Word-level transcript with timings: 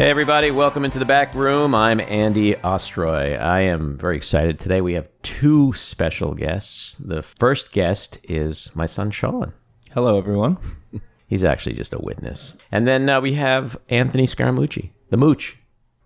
Hey, 0.00 0.08
everybody, 0.08 0.50
welcome 0.50 0.86
into 0.86 0.98
the 0.98 1.04
back 1.04 1.34
room. 1.34 1.74
I'm 1.74 2.00
Andy 2.00 2.54
Ostroy. 2.54 3.38
I 3.38 3.60
am 3.60 3.98
very 3.98 4.16
excited. 4.16 4.58
Today 4.58 4.80
we 4.80 4.94
have 4.94 5.06
two 5.22 5.74
special 5.74 6.32
guests. 6.32 6.96
The 6.98 7.20
first 7.20 7.70
guest 7.70 8.18
is 8.24 8.70
my 8.72 8.86
son, 8.86 9.10
Sean. 9.10 9.52
Hello, 9.92 10.16
everyone. 10.16 10.56
He's 11.26 11.44
actually 11.44 11.74
just 11.74 11.92
a 11.92 11.98
witness. 11.98 12.54
And 12.72 12.88
then 12.88 13.10
uh, 13.10 13.20
we 13.20 13.34
have 13.34 13.76
Anthony 13.90 14.26
Scaramucci, 14.26 14.88
the 15.10 15.18
mooch. 15.18 15.58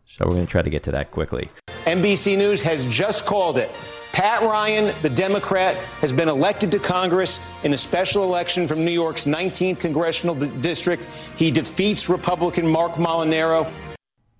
So 0.06 0.24
we're 0.24 0.32
going 0.32 0.46
to 0.46 0.50
try 0.50 0.62
to 0.62 0.70
get 0.70 0.82
to 0.82 0.90
that 0.90 1.12
quickly. 1.12 1.48
NBC 1.84 2.36
News 2.36 2.62
has 2.62 2.86
just 2.86 3.24
called 3.26 3.56
it. 3.56 3.70
Pat 4.14 4.42
Ryan, 4.42 4.94
the 5.02 5.10
Democrat, 5.10 5.74
has 6.00 6.12
been 6.12 6.28
elected 6.28 6.70
to 6.70 6.78
Congress 6.78 7.40
in 7.64 7.72
the 7.72 7.76
special 7.76 8.22
election 8.22 8.68
from 8.68 8.84
New 8.84 8.92
York's 8.92 9.24
19th 9.24 9.80
congressional 9.80 10.36
d- 10.36 10.46
district. 10.60 11.06
He 11.36 11.50
defeats 11.50 12.08
Republican 12.08 12.70
Mark 12.70 12.92
Molinaro. 12.92 13.68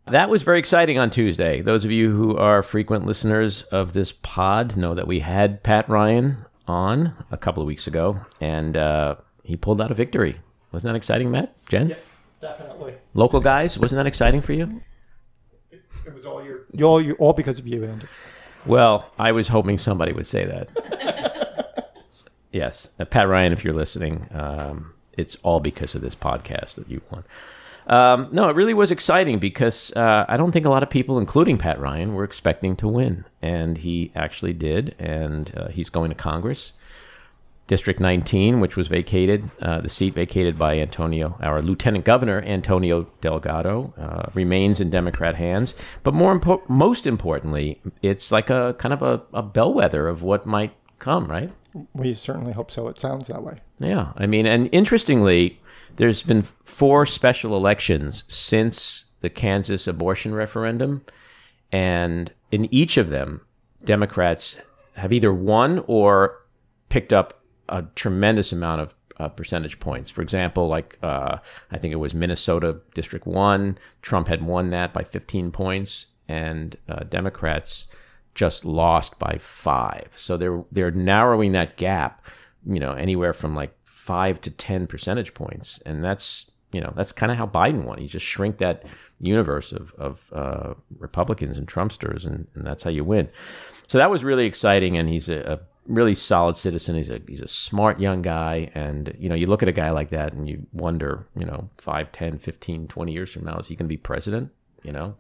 That 0.07 0.31
was 0.31 0.45
very 0.45 0.61
exciting 0.61 0.97
on 1.01 1.11
Tuesday. 1.11 1.61
Those 1.61 1.85
of 1.85 1.91
you 1.91 2.13
who 2.15 2.37
are 2.37 2.63
frequent 2.63 3.05
listeners 3.05 3.63
of 3.65 3.95
this 3.95 4.13
pod 4.23 4.77
know 4.77 4.95
that 4.95 5.09
we 5.09 5.19
had 5.19 5.65
Pat 5.65 5.89
Ryan 5.89 6.37
on 6.69 7.13
a 7.33 7.37
couple 7.37 7.61
of 7.61 7.67
weeks 7.67 7.89
ago, 7.89 8.21
and 8.41 8.77
uh, 8.77 9.17
he 9.43 9.57
pulled 9.57 9.81
out 9.81 9.91
a 9.91 9.95
victory. 9.95 10.37
Wasn't 10.71 10.89
that 10.89 10.97
exciting, 10.97 11.33
Matt? 11.33 11.53
Jen? 11.69 11.89
Yeah, 11.89 11.97
definitely. 12.41 12.95
Local 13.15 13.41
guys, 13.41 13.77
wasn't 13.77 13.99
that 13.99 14.07
exciting 14.07 14.41
for 14.41 14.53
you? 14.53 14.83
It 16.07 16.15
was 16.15 16.27
all 16.27 16.45
your 16.45 16.61
all 16.87 17.01
you 17.01 17.15
all 17.15 17.33
because 17.33 17.59
of 17.59 17.67
you, 17.67 17.83
Andy. 17.85 18.07
Well, 18.67 19.11
I 19.19 19.33
was 19.33 19.49
hoping 19.49 19.79
somebody 19.79 20.13
would 20.13 20.27
say 20.27 20.45
that. 20.47 21.93
yes, 22.53 22.89
uh, 22.99 23.05
Pat 23.05 23.29
Ryan, 23.29 23.53
if 23.53 23.65
you're 23.65 23.75
listening, 23.75 24.27
um, 24.33 24.95
it's 25.19 25.37
all 25.43 25.61
because 25.61 25.95
of 25.95 26.01
this 26.01 26.15
podcast 26.15 26.77
that 26.77 26.89
you 26.89 27.03
won. 27.11 27.25
Um, 27.87 28.29
no, 28.33 28.49
it 28.49 28.57
really 28.57 28.73
was 28.73 28.91
exciting 28.91 29.39
because 29.39 29.93
uh, 29.95 30.25
I 30.27 30.39
don't 30.39 30.53
think 30.53 30.65
a 30.65 30.71
lot 30.71 30.83
of 30.83 30.89
people, 30.89 31.19
including 31.19 31.59
Pat 31.59 31.79
Ryan, 31.79 32.15
were 32.15 32.25
expecting 32.25 32.77
to 32.77 32.89
win, 32.89 33.27
and 33.43 33.77
he 33.79 34.11
actually 34.15 34.55
did, 34.55 34.95
and 34.99 35.53
uh, 35.57 35.69
he's 35.69 35.91
going 35.91 36.09
to 36.09 36.15
Congress. 36.15 36.73
District 37.67 37.99
19, 37.99 38.61
which 38.61 38.77
was 38.77 38.89
vacated, 38.89 39.51
uh, 39.63 39.81
the 39.81 39.89
seat 39.89 40.15
vacated 40.15 40.59
by 40.59 40.79
Antonio, 40.79 41.39
our 41.41 41.63
Lieutenant 41.63 42.05
Governor 42.05 42.43
Antonio 42.43 43.05
Delgado, 43.23 43.95
uh, 43.97 44.31
remains 44.35 44.81
in 44.81 44.91
Democrat 44.91 45.37
hands. 45.37 45.75
But 46.03 46.13
more 46.13 46.39
impo- 46.39 46.69
most 46.69 47.07
importantly, 47.07 47.81
it's 48.03 48.31
like 48.31 48.51
a 48.51 48.75
kind 48.79 48.93
of 48.93 49.03
a, 49.03 49.23
a 49.33 49.43
bellwether 49.43 50.09
of 50.09 50.23
what 50.23 50.45
might 50.45 50.75
come, 50.99 51.27
right? 51.27 51.53
We 51.95 52.13
certainly 52.13 52.53
hope 52.53 52.71
so. 52.71 52.87
It 52.89 52.99
sounds 52.99 53.29
that 53.29 53.43
way. 53.43 53.57
Yeah, 53.79 54.13
I 54.17 54.27
mean, 54.27 54.47
and 54.47 54.69
interestingly, 54.71 55.61
there's 55.97 56.23
been 56.23 56.47
four 56.65 57.07
special 57.07 57.57
elections 57.57 58.25
since 58.29 59.07
the 59.21 59.31
Kansas 59.31 59.87
abortion 59.87 60.35
referendum, 60.35 61.05
and 61.73 62.31
in 62.53 62.73
each 62.73 62.99
of 62.99 63.09
them, 63.09 63.41
Democrats 63.85 64.59
have 64.97 65.13
either 65.15 65.33
won 65.33 65.83
or 65.87 66.43
picked 66.89 67.13
up 67.13 67.41
a 67.69 67.83
tremendous 67.95 68.53
amount 68.53 68.81
of 68.81 68.95
uh, 69.19 69.29
percentage 69.29 69.79
points. 69.81 70.11
For 70.11 70.23
example, 70.23 70.69
like 70.69 70.99
uh, 71.03 71.39
I 71.71 71.79
think 71.79 71.93
it 71.93 71.97
was 71.97 72.15
Minnesota 72.15 72.81
District 72.95 73.27
One, 73.27 73.79
Trump 74.03 74.29
had 74.29 74.45
won 74.45 74.71
that 74.71 74.93
by 74.93 75.05
15 75.05 75.51
points, 75.53 76.07
and 76.29 76.77
uh, 76.89 77.05
Democrats 77.05 77.87
just 78.35 78.65
lost 78.65 79.19
by 79.19 79.39
five. 79.39 80.09
So 80.17 80.37
they're 80.37 80.65
they're 80.73 80.91
narrowing 80.91 81.53
that 81.53 81.77
gap, 81.77 82.25
you 82.67 82.81
know, 82.81 82.93
anywhere 82.93 83.33
from 83.33 83.55
like 83.55 83.77
five 83.85 84.41
to 84.43 84.51
10 84.51 84.87
percentage 84.87 85.35
points, 85.35 85.81
and 85.87 86.05
that's 86.05 86.51
you 86.73 86.81
know 86.81 86.93
that's 86.97 87.13
kind 87.13 87.31
of 87.31 87.39
how 87.39 87.47
Biden 87.47 87.85
won. 87.85 87.99
He 87.99 88.09
just 88.09 88.27
shrink 88.27 88.59
that 88.59 88.85
universe 89.21 89.73
of 89.73 89.93
of 89.97 90.31
uh, 90.33 90.75
Republicans 90.99 91.57
and 91.57 91.69
Trumpsters, 91.69 92.27
and, 92.27 92.49
and 92.55 92.67
that's 92.67 92.83
how 92.83 92.91
you 92.91 93.05
win. 93.05 93.29
So 93.87 93.99
that 93.99 94.11
was 94.11 94.25
really 94.25 94.47
exciting, 94.47 94.97
and 94.97 95.09
he's 95.09 95.29
a, 95.29 95.39
a 95.53 95.61
really 95.87 96.15
solid 96.15 96.57
citizen. 96.57 96.97
He's 96.97 97.11
a 97.11 97.21
he's 97.27 97.41
a 97.41 97.49
smart 97.49 98.01
young 98.01 98.23
guy, 98.23 98.71
and 98.75 99.15
you 99.19 99.29
know 99.29 99.35
you 99.35 99.47
look 99.47 99.63
at 99.63 99.69
a 99.69 99.73
guy 99.73 99.91
like 99.91 100.11
that 100.11 100.33
and 100.33 100.49
you 100.49 100.67
wonder, 100.73 101.27
you 101.37 101.45
know, 101.45 101.69
5, 101.79 102.13
10, 102.13 102.39
15, 102.39 102.89
20 102.89 103.13
years 103.13 103.33
from 103.33 103.45
now, 103.45 103.57
is 103.59 103.69
he 103.69 103.77
going 103.77 103.87
to 103.87 103.93
be 103.93 103.97
president? 103.97 104.51
You 104.83 104.93
know, 104.93 105.17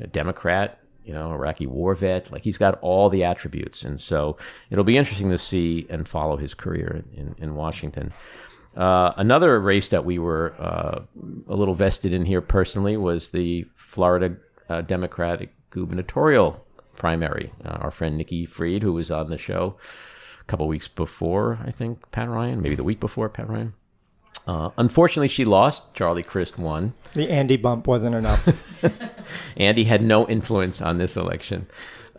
a 0.00 0.06
Democrat, 0.06 0.80
you 1.04 1.12
know, 1.12 1.32
Iraqi 1.32 1.66
war 1.66 1.94
vet. 1.94 2.30
Like 2.30 2.42
he's 2.42 2.58
got 2.58 2.78
all 2.80 3.08
the 3.08 3.24
attributes, 3.24 3.82
and 3.82 4.00
so 4.00 4.36
it'll 4.70 4.84
be 4.84 4.96
interesting 4.96 5.30
to 5.30 5.38
see 5.38 5.86
and 5.88 6.08
follow 6.08 6.36
his 6.36 6.54
career 6.54 7.02
in 7.14 7.34
in 7.38 7.54
Washington. 7.54 8.12
Uh, 8.76 9.12
another 9.16 9.60
race 9.60 9.88
that 9.90 10.04
we 10.04 10.18
were 10.18 10.54
uh, 10.58 11.00
a 11.48 11.54
little 11.54 11.74
vested 11.74 12.12
in 12.12 12.24
here 12.24 12.40
personally 12.40 12.96
was 12.96 13.28
the 13.28 13.64
Florida 13.76 14.36
uh, 14.68 14.80
Democratic 14.80 15.54
gubernatorial 15.70 16.63
primary. 16.96 17.52
Uh, 17.64 17.78
our 17.80 17.90
friend 17.90 18.16
Nikki 18.16 18.46
Fried, 18.46 18.82
who 18.82 18.92
was 18.92 19.10
on 19.10 19.30
the 19.30 19.38
show 19.38 19.76
a 20.40 20.44
couple 20.44 20.68
weeks 20.68 20.88
before, 20.88 21.58
I 21.64 21.70
think, 21.70 22.10
Pat 22.10 22.28
Ryan, 22.28 22.60
maybe 22.60 22.74
the 22.74 22.84
week 22.84 23.00
before 23.00 23.28
Pat 23.28 23.48
Ryan. 23.48 23.74
Uh, 24.46 24.70
unfortunately, 24.76 25.28
she 25.28 25.44
lost. 25.44 25.94
Charlie 25.94 26.22
Crist 26.22 26.58
won. 26.58 26.92
The 27.14 27.30
Andy 27.30 27.56
bump 27.56 27.86
wasn't 27.86 28.14
enough. 28.14 28.46
Andy 29.56 29.84
had 29.84 30.02
no 30.02 30.28
influence 30.28 30.82
on 30.82 30.98
this 30.98 31.16
election. 31.16 31.66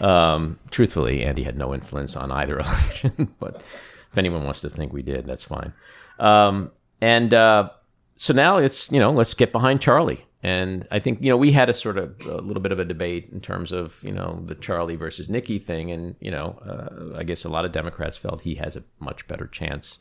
Um, 0.01 0.59
truthfully, 0.71 1.23
Andy 1.23 1.43
had 1.43 1.57
no 1.57 1.73
influence 1.73 2.15
on 2.15 2.31
either 2.31 2.59
election, 2.59 3.33
but 3.39 3.63
if 4.11 4.17
anyone 4.17 4.43
wants 4.43 4.61
to 4.61 4.69
think 4.69 4.91
we 4.91 5.03
did, 5.03 5.25
that's 5.25 5.43
fine. 5.43 5.73
Um, 6.19 6.71
and 6.99 7.33
uh, 7.33 7.69
so 8.15 8.33
now 8.33 8.57
it's, 8.57 8.91
you 8.91 8.99
know, 8.99 9.11
let's 9.11 9.33
get 9.33 9.51
behind 9.51 9.81
Charlie. 9.81 10.24
And 10.45 10.87
I 10.91 10.99
think, 10.99 11.21
you 11.23 11.29
know, 11.29 11.37
we 11.37 11.51
had 11.53 11.69
a 11.69 11.73
sort 11.73 11.97
of 11.97 12.21
a 12.21 12.37
little 12.37 12.61
bit 12.61 12.71
of 12.71 12.77
a 12.77 12.85
debate 12.85 13.29
in 13.31 13.41
terms 13.41 13.71
of, 13.71 13.97
you 14.03 14.11
know, 14.11 14.43
the 14.45 14.53
Charlie 14.53 14.95
versus 14.95 15.27
Nikki 15.27 15.57
thing. 15.57 15.89
And, 15.89 16.15
you 16.19 16.29
know, 16.29 16.59
uh, 16.63 17.17
I 17.17 17.23
guess 17.23 17.45
a 17.45 17.49
lot 17.49 17.65
of 17.65 17.71
Democrats 17.71 18.15
felt 18.15 18.41
he 18.41 18.53
has 18.55 18.75
a 18.75 18.83
much 18.99 19.27
better 19.27 19.47
chance 19.47 19.97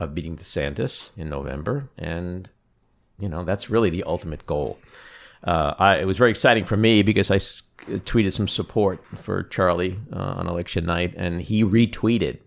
of 0.00 0.16
beating 0.16 0.34
DeSantis 0.34 1.10
in 1.16 1.28
November. 1.28 1.88
And, 1.96 2.50
you 3.20 3.28
know, 3.28 3.44
that's 3.44 3.70
really 3.70 3.88
the 3.88 4.02
ultimate 4.02 4.46
goal. 4.46 4.80
Uh, 5.44 5.74
I, 5.78 5.98
it 5.98 6.06
was 6.06 6.18
very 6.18 6.30
exciting 6.30 6.64
for 6.64 6.76
me 6.76 7.04
because 7.04 7.30
I 7.30 7.36
s- 7.36 7.62
tweeted 7.86 8.32
some 8.32 8.48
support 8.48 8.98
for 9.14 9.44
Charlie 9.44 10.00
uh, 10.12 10.34
on 10.38 10.48
election 10.48 10.86
night, 10.86 11.14
and 11.16 11.40
he 11.40 11.62
retweeted. 11.62 12.38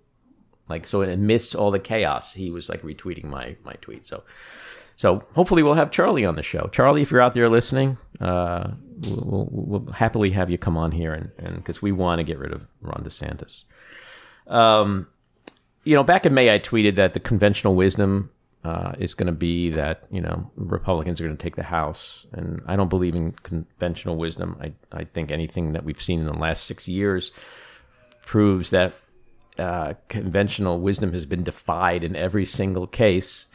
Like 0.67 0.85
so, 0.85 1.01
amidst 1.01 1.55
all 1.55 1.71
the 1.71 1.79
chaos, 1.79 2.33
he 2.33 2.51
was 2.51 2.67
like 2.67 2.81
retweeting 2.81 3.25
my 3.25 3.55
my 3.63 3.73
tweet. 3.81 4.05
So, 4.05 4.23
so 5.01 5.23
hopefully 5.33 5.63
we'll 5.63 5.73
have 5.73 5.89
Charlie 5.89 6.25
on 6.25 6.35
the 6.35 6.43
show. 6.43 6.69
Charlie, 6.71 7.01
if 7.01 7.09
you're 7.09 7.21
out 7.21 7.33
there 7.33 7.49
listening, 7.49 7.97
uh, 8.19 8.69
we'll, 9.07 9.49
we'll, 9.49 9.69
we'll 9.79 9.93
happily 9.93 10.29
have 10.29 10.51
you 10.51 10.59
come 10.59 10.77
on 10.77 10.91
here, 10.91 11.31
and 11.39 11.55
because 11.55 11.81
we 11.81 11.91
want 11.91 12.19
to 12.19 12.23
get 12.23 12.37
rid 12.37 12.53
of 12.53 12.67
Ron 12.81 13.03
DeSantis. 13.03 13.63
Um, 14.45 15.07
you 15.85 15.95
know, 15.95 16.03
back 16.03 16.27
in 16.27 16.35
May, 16.35 16.53
I 16.53 16.59
tweeted 16.59 16.97
that 16.97 17.15
the 17.15 17.19
conventional 17.19 17.73
wisdom 17.73 18.29
uh, 18.63 18.91
is 18.99 19.15
going 19.15 19.25
to 19.25 19.31
be 19.31 19.71
that 19.71 20.03
you 20.11 20.21
know 20.21 20.51
Republicans 20.55 21.19
are 21.19 21.23
going 21.23 21.35
to 21.35 21.41
take 21.41 21.55
the 21.55 21.63
House, 21.63 22.27
and 22.31 22.61
I 22.67 22.75
don't 22.75 22.91
believe 22.91 23.15
in 23.15 23.31
conventional 23.31 24.17
wisdom. 24.17 24.55
I 24.61 24.71
I 24.91 25.05
think 25.05 25.31
anything 25.31 25.73
that 25.73 25.83
we've 25.83 25.99
seen 25.99 26.19
in 26.19 26.27
the 26.27 26.33
last 26.33 26.65
six 26.65 26.87
years 26.87 27.31
proves 28.23 28.69
that 28.69 28.93
uh, 29.57 29.95
conventional 30.09 30.79
wisdom 30.79 31.11
has 31.13 31.25
been 31.25 31.43
defied 31.43 32.03
in 32.03 32.15
every 32.15 32.45
single 32.45 32.85
case, 32.85 33.47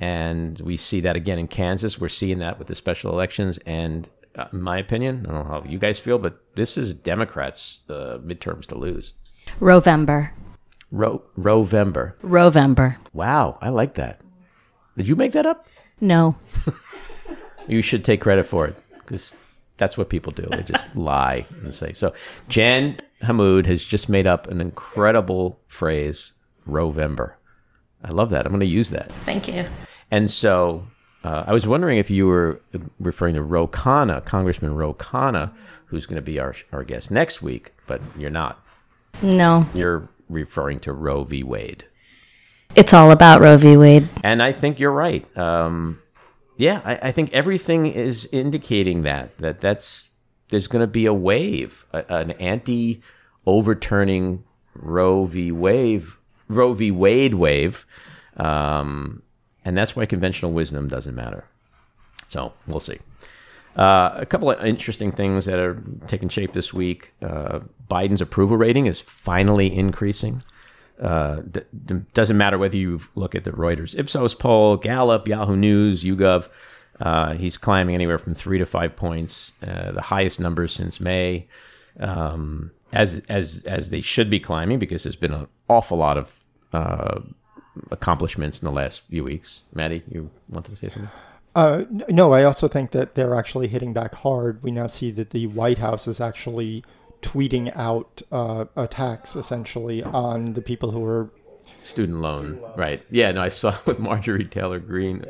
and 0.00 0.58
we 0.60 0.76
see 0.76 1.00
that 1.00 1.16
again 1.16 1.38
in 1.38 1.48
Kansas. 1.48 2.00
We're 2.00 2.08
seeing 2.08 2.38
that 2.40 2.58
with 2.58 2.68
the 2.68 2.74
special 2.74 3.12
elections, 3.12 3.58
and 3.66 4.08
uh, 4.36 4.46
in 4.52 4.62
my 4.62 4.78
opinion, 4.78 5.26
I 5.28 5.32
don't 5.32 5.48
know 5.48 5.60
how 5.62 5.64
you 5.68 5.78
guys 5.78 5.98
feel, 5.98 6.18
but 6.18 6.40
this 6.56 6.76
is 6.76 6.94
Democrats' 6.94 7.82
uh, 7.88 8.18
midterms 8.24 8.66
to 8.66 8.74
lose. 8.76 9.12
Rovember. 9.60 10.30
Ro- 10.90 11.22
Rovember. 11.38 12.14
Rovember. 12.22 12.96
Wow, 13.12 13.58
I 13.62 13.70
like 13.70 13.94
that. 13.94 14.20
Did 14.96 15.08
you 15.08 15.16
make 15.16 15.32
that 15.32 15.46
up? 15.46 15.66
No. 16.00 16.36
You 17.68 17.80
should 17.80 18.04
take 18.04 18.20
credit 18.20 18.44
for 18.44 18.66
it 18.66 18.76
because 18.98 19.32
that's 19.76 19.96
what 19.96 20.08
people 20.08 20.32
do. 20.32 20.42
They 20.50 20.62
just 20.62 20.94
lie 20.96 21.46
and 21.62 21.74
say. 21.74 21.92
So, 21.92 22.12
Jan 22.48 22.98
Hamoud 23.22 23.66
has 23.66 23.84
just 23.84 24.08
made 24.08 24.26
up 24.26 24.48
an 24.48 24.60
incredible 24.60 25.60
phrase, 25.66 26.32
Rovember. 26.68 27.34
I 28.04 28.10
love 28.10 28.30
that. 28.30 28.46
I'm 28.46 28.52
going 28.52 28.60
to 28.60 28.66
use 28.66 28.90
that. 28.90 29.12
Thank 29.24 29.48
you. 29.48 29.64
And 30.10 30.30
so, 30.30 30.86
uh, 31.24 31.44
I 31.46 31.52
was 31.52 31.66
wondering 31.66 31.98
if 31.98 32.10
you 32.10 32.26
were 32.26 32.60
referring 32.98 33.34
to 33.34 33.42
Ro 33.42 33.68
Khanna, 33.68 34.24
Congressman 34.24 34.74
Ro 34.74 34.94
Khanna, 34.94 35.52
who's 35.86 36.06
going 36.06 36.16
to 36.16 36.22
be 36.22 36.38
our, 36.38 36.54
our 36.72 36.84
guest 36.84 37.10
next 37.10 37.42
week, 37.42 37.72
but 37.86 38.00
you're 38.16 38.30
not. 38.30 38.64
No. 39.22 39.66
You're 39.74 40.08
referring 40.28 40.80
to 40.80 40.92
Roe 40.92 41.24
v. 41.24 41.42
Wade. 41.42 41.84
It's 42.74 42.94
all 42.94 43.10
about 43.10 43.40
Roe 43.40 43.56
v. 43.56 43.76
Wade. 43.76 44.08
And 44.24 44.42
I 44.42 44.52
think 44.52 44.80
you're 44.80 44.92
right. 44.92 45.24
Um, 45.36 46.00
yeah, 46.56 46.80
I, 46.84 47.08
I 47.08 47.12
think 47.12 47.32
everything 47.32 47.86
is 47.86 48.28
indicating 48.32 49.02
that 49.02 49.36
that 49.38 49.60
that's 49.60 50.08
there's 50.50 50.66
going 50.66 50.80
to 50.80 50.86
be 50.86 51.06
a 51.06 51.14
wave, 51.14 51.86
a, 51.92 52.04
an 52.12 52.30
anti 52.32 53.02
overturning 53.46 54.44
Roe 54.74 55.26
v. 55.26 55.52
Wave, 55.52 56.18
Roe 56.52 56.72
v. 56.74 56.90
Wade 56.90 57.34
wave, 57.34 57.86
um, 58.36 59.22
and 59.64 59.76
that's 59.76 59.96
why 59.96 60.06
conventional 60.06 60.52
wisdom 60.52 60.88
doesn't 60.88 61.14
matter. 61.14 61.44
So 62.28 62.52
we'll 62.66 62.80
see. 62.80 62.98
Uh, 63.76 64.10
a 64.16 64.26
couple 64.26 64.50
of 64.50 64.64
interesting 64.64 65.12
things 65.12 65.46
that 65.46 65.58
are 65.58 65.82
taking 66.06 66.28
shape 66.28 66.52
this 66.52 66.74
week. 66.74 67.14
Uh, 67.22 67.60
Biden's 67.90 68.20
approval 68.20 68.56
rating 68.56 68.86
is 68.86 69.00
finally 69.00 69.74
increasing. 69.74 70.42
Uh, 71.00 71.36
d- 71.50 71.62
d- 71.86 72.02
doesn't 72.12 72.36
matter 72.36 72.58
whether 72.58 72.76
you 72.76 73.00
look 73.14 73.34
at 73.34 73.44
the 73.44 73.50
Reuters 73.50 73.98
Ipsos 73.98 74.34
poll, 74.34 74.76
Gallup, 74.76 75.26
Yahoo 75.26 75.56
News, 75.56 76.04
YouGov. 76.04 76.48
Uh, 77.00 77.32
he's 77.32 77.56
climbing 77.56 77.94
anywhere 77.94 78.18
from 78.18 78.34
three 78.34 78.58
to 78.58 78.66
five 78.66 78.94
points, 78.94 79.52
uh, 79.66 79.90
the 79.92 80.02
highest 80.02 80.38
numbers 80.38 80.72
since 80.72 81.00
May, 81.00 81.48
um, 81.98 82.70
as 82.92 83.22
as 83.28 83.64
as 83.64 83.90
they 83.90 84.02
should 84.02 84.28
be 84.30 84.38
climbing 84.38 84.78
because 84.78 85.02
there's 85.02 85.16
been 85.16 85.32
an 85.32 85.48
awful 85.68 85.98
lot 85.98 86.18
of 86.18 86.41
uh, 86.72 87.20
accomplishments 87.90 88.60
in 88.60 88.66
the 88.66 88.72
last 88.72 89.02
few 89.08 89.24
weeks. 89.24 89.62
Maddie, 89.74 90.02
you 90.10 90.30
wanted 90.48 90.70
to 90.70 90.76
say 90.76 90.88
something? 90.88 91.10
Uh, 91.54 91.84
no, 92.08 92.32
I 92.32 92.44
also 92.44 92.66
think 92.66 92.92
that 92.92 93.14
they're 93.14 93.34
actually 93.34 93.68
hitting 93.68 93.92
back 93.92 94.14
hard. 94.14 94.62
We 94.62 94.70
now 94.70 94.86
see 94.86 95.10
that 95.12 95.30
the 95.30 95.46
White 95.48 95.78
House 95.78 96.08
is 96.08 96.20
actually 96.20 96.82
tweeting 97.20 97.74
out 97.76 98.22
uh, 98.32 98.64
attacks 98.76 99.36
essentially 99.36 100.02
on 100.02 100.54
the 100.54 100.62
people 100.62 100.90
who 100.90 101.04
are. 101.04 101.30
Student 101.84 102.20
loan, 102.20 102.62
right? 102.76 103.02
Yeah, 103.10 103.32
no, 103.32 103.42
I 103.42 103.48
saw 103.48 103.76
with 103.86 103.98
Marjorie 103.98 104.44
Taylor 104.44 104.78
Greene. 104.78 105.24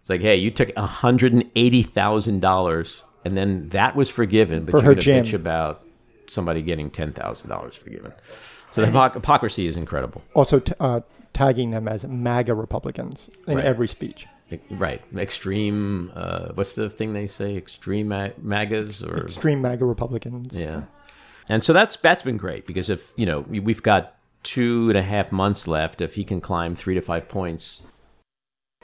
It's 0.00 0.10
like, 0.10 0.20
hey, 0.20 0.36
you 0.36 0.50
took 0.50 0.76
hundred 0.76 1.32
and 1.32 1.50
eighty 1.54 1.82
thousand 1.82 2.40
dollars, 2.40 3.02
and 3.24 3.36
then 3.36 3.68
that 3.70 3.94
was 3.96 4.10
forgiven, 4.10 4.64
but 4.64 4.72
For 4.72 4.82
you're 4.82 4.94
gonna 4.94 5.22
bitch 5.22 5.32
about 5.32 5.86
somebody 6.26 6.60
getting 6.60 6.90
ten 6.90 7.12
thousand 7.12 7.50
dollars 7.50 7.76
forgiven. 7.76 8.12
So 8.72 8.80
the 8.80 8.88
hypoc- 8.88 9.14
hypocrisy 9.14 9.66
is 9.66 9.76
incredible, 9.76 10.22
Also, 10.34 10.58
t- 10.60 10.72
uh, 10.80 11.00
tagging 11.32 11.70
them 11.70 11.86
as 11.88 12.06
MAGA 12.06 12.54
Republicans 12.54 13.30
in 13.46 13.56
Right. 13.56 13.64
every 13.64 13.86
speech. 13.88 14.26
right? 14.70 15.00
Extreme. 15.16 16.12
Uh, 16.14 16.48
what's 16.54 16.74
the 16.74 16.90
thing 16.90 17.12
they 17.14 17.26
say? 17.26 17.56
Extreme 17.56 18.08
ma- 18.08 18.28
magas 18.38 19.02
or 19.02 19.24
Extreme 19.24 19.62
MAGA 19.62 19.84
Republicans. 19.86 20.58
Yeah, 20.60 20.82
and 21.48 21.62
so 21.64 21.72
that's 21.72 21.96
that's 21.96 22.22
been 22.22 22.36
great 22.36 22.66
because 22.66 22.90
if 22.90 23.12
you 23.16 23.24
know 23.24 23.40
we, 23.48 23.60
we've 23.60 23.82
got 23.82 24.14
two 24.42 24.88
and 24.90 24.98
a 24.98 25.02
half 25.02 25.32
months 25.32 25.66
left, 25.66 26.00
if 26.02 26.14
he 26.14 26.24
can 26.24 26.40
climb 26.42 26.74
three 26.74 26.94
to 26.94 27.00
five 27.00 27.28
points, 27.28 27.80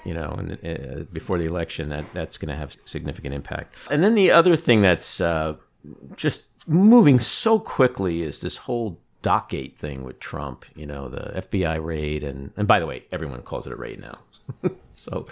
you 0.06 0.14
know, 0.14 0.30
and 0.38 0.52
uh, 0.64 1.04
before 1.12 1.36
the 1.36 1.44
election, 1.44 1.90
that 1.90 2.06
that's 2.14 2.38
going 2.38 2.48
to 2.48 2.56
have 2.56 2.74
significant 2.86 3.34
impact. 3.34 3.74
And 3.90 4.02
then 4.02 4.14
the 4.14 4.30
other 4.30 4.56
thing 4.56 4.80
that's 4.80 5.20
uh, 5.20 5.56
just 6.16 6.44
moving 6.66 7.20
so 7.20 7.58
quickly 7.58 8.22
is 8.22 8.40
this 8.40 8.56
whole 8.56 8.98
dockgate 9.28 9.76
thing 9.76 10.04
with 10.04 10.18
Trump. 10.20 10.64
You 10.74 10.86
know, 10.86 11.08
the 11.08 11.42
FBI 11.42 11.84
raid, 11.84 12.24
and 12.24 12.52
and 12.56 12.66
by 12.66 12.80
the 12.80 12.86
way, 12.86 13.04
everyone 13.12 13.42
calls 13.42 13.66
it 13.66 13.72
a 13.72 13.76
raid 13.76 14.00
now. 14.00 14.18
so 14.92 15.26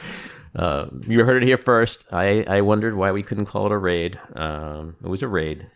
uh, 0.55 0.87
you 1.07 1.25
heard 1.25 1.43
it 1.43 1.47
here 1.47 1.57
first. 1.57 2.05
I 2.13 2.45
I 2.47 2.61
wondered 2.61 2.95
why 2.95 3.13
we 3.13 3.23
couldn't 3.23 3.47
call 3.47 3.67
it 3.67 3.73
a 3.73 3.79
raid. 3.79 4.19
Um, 4.35 4.97
it 5.03 5.09
was 5.09 5.23
a 5.23 5.29
raid, 5.29 5.67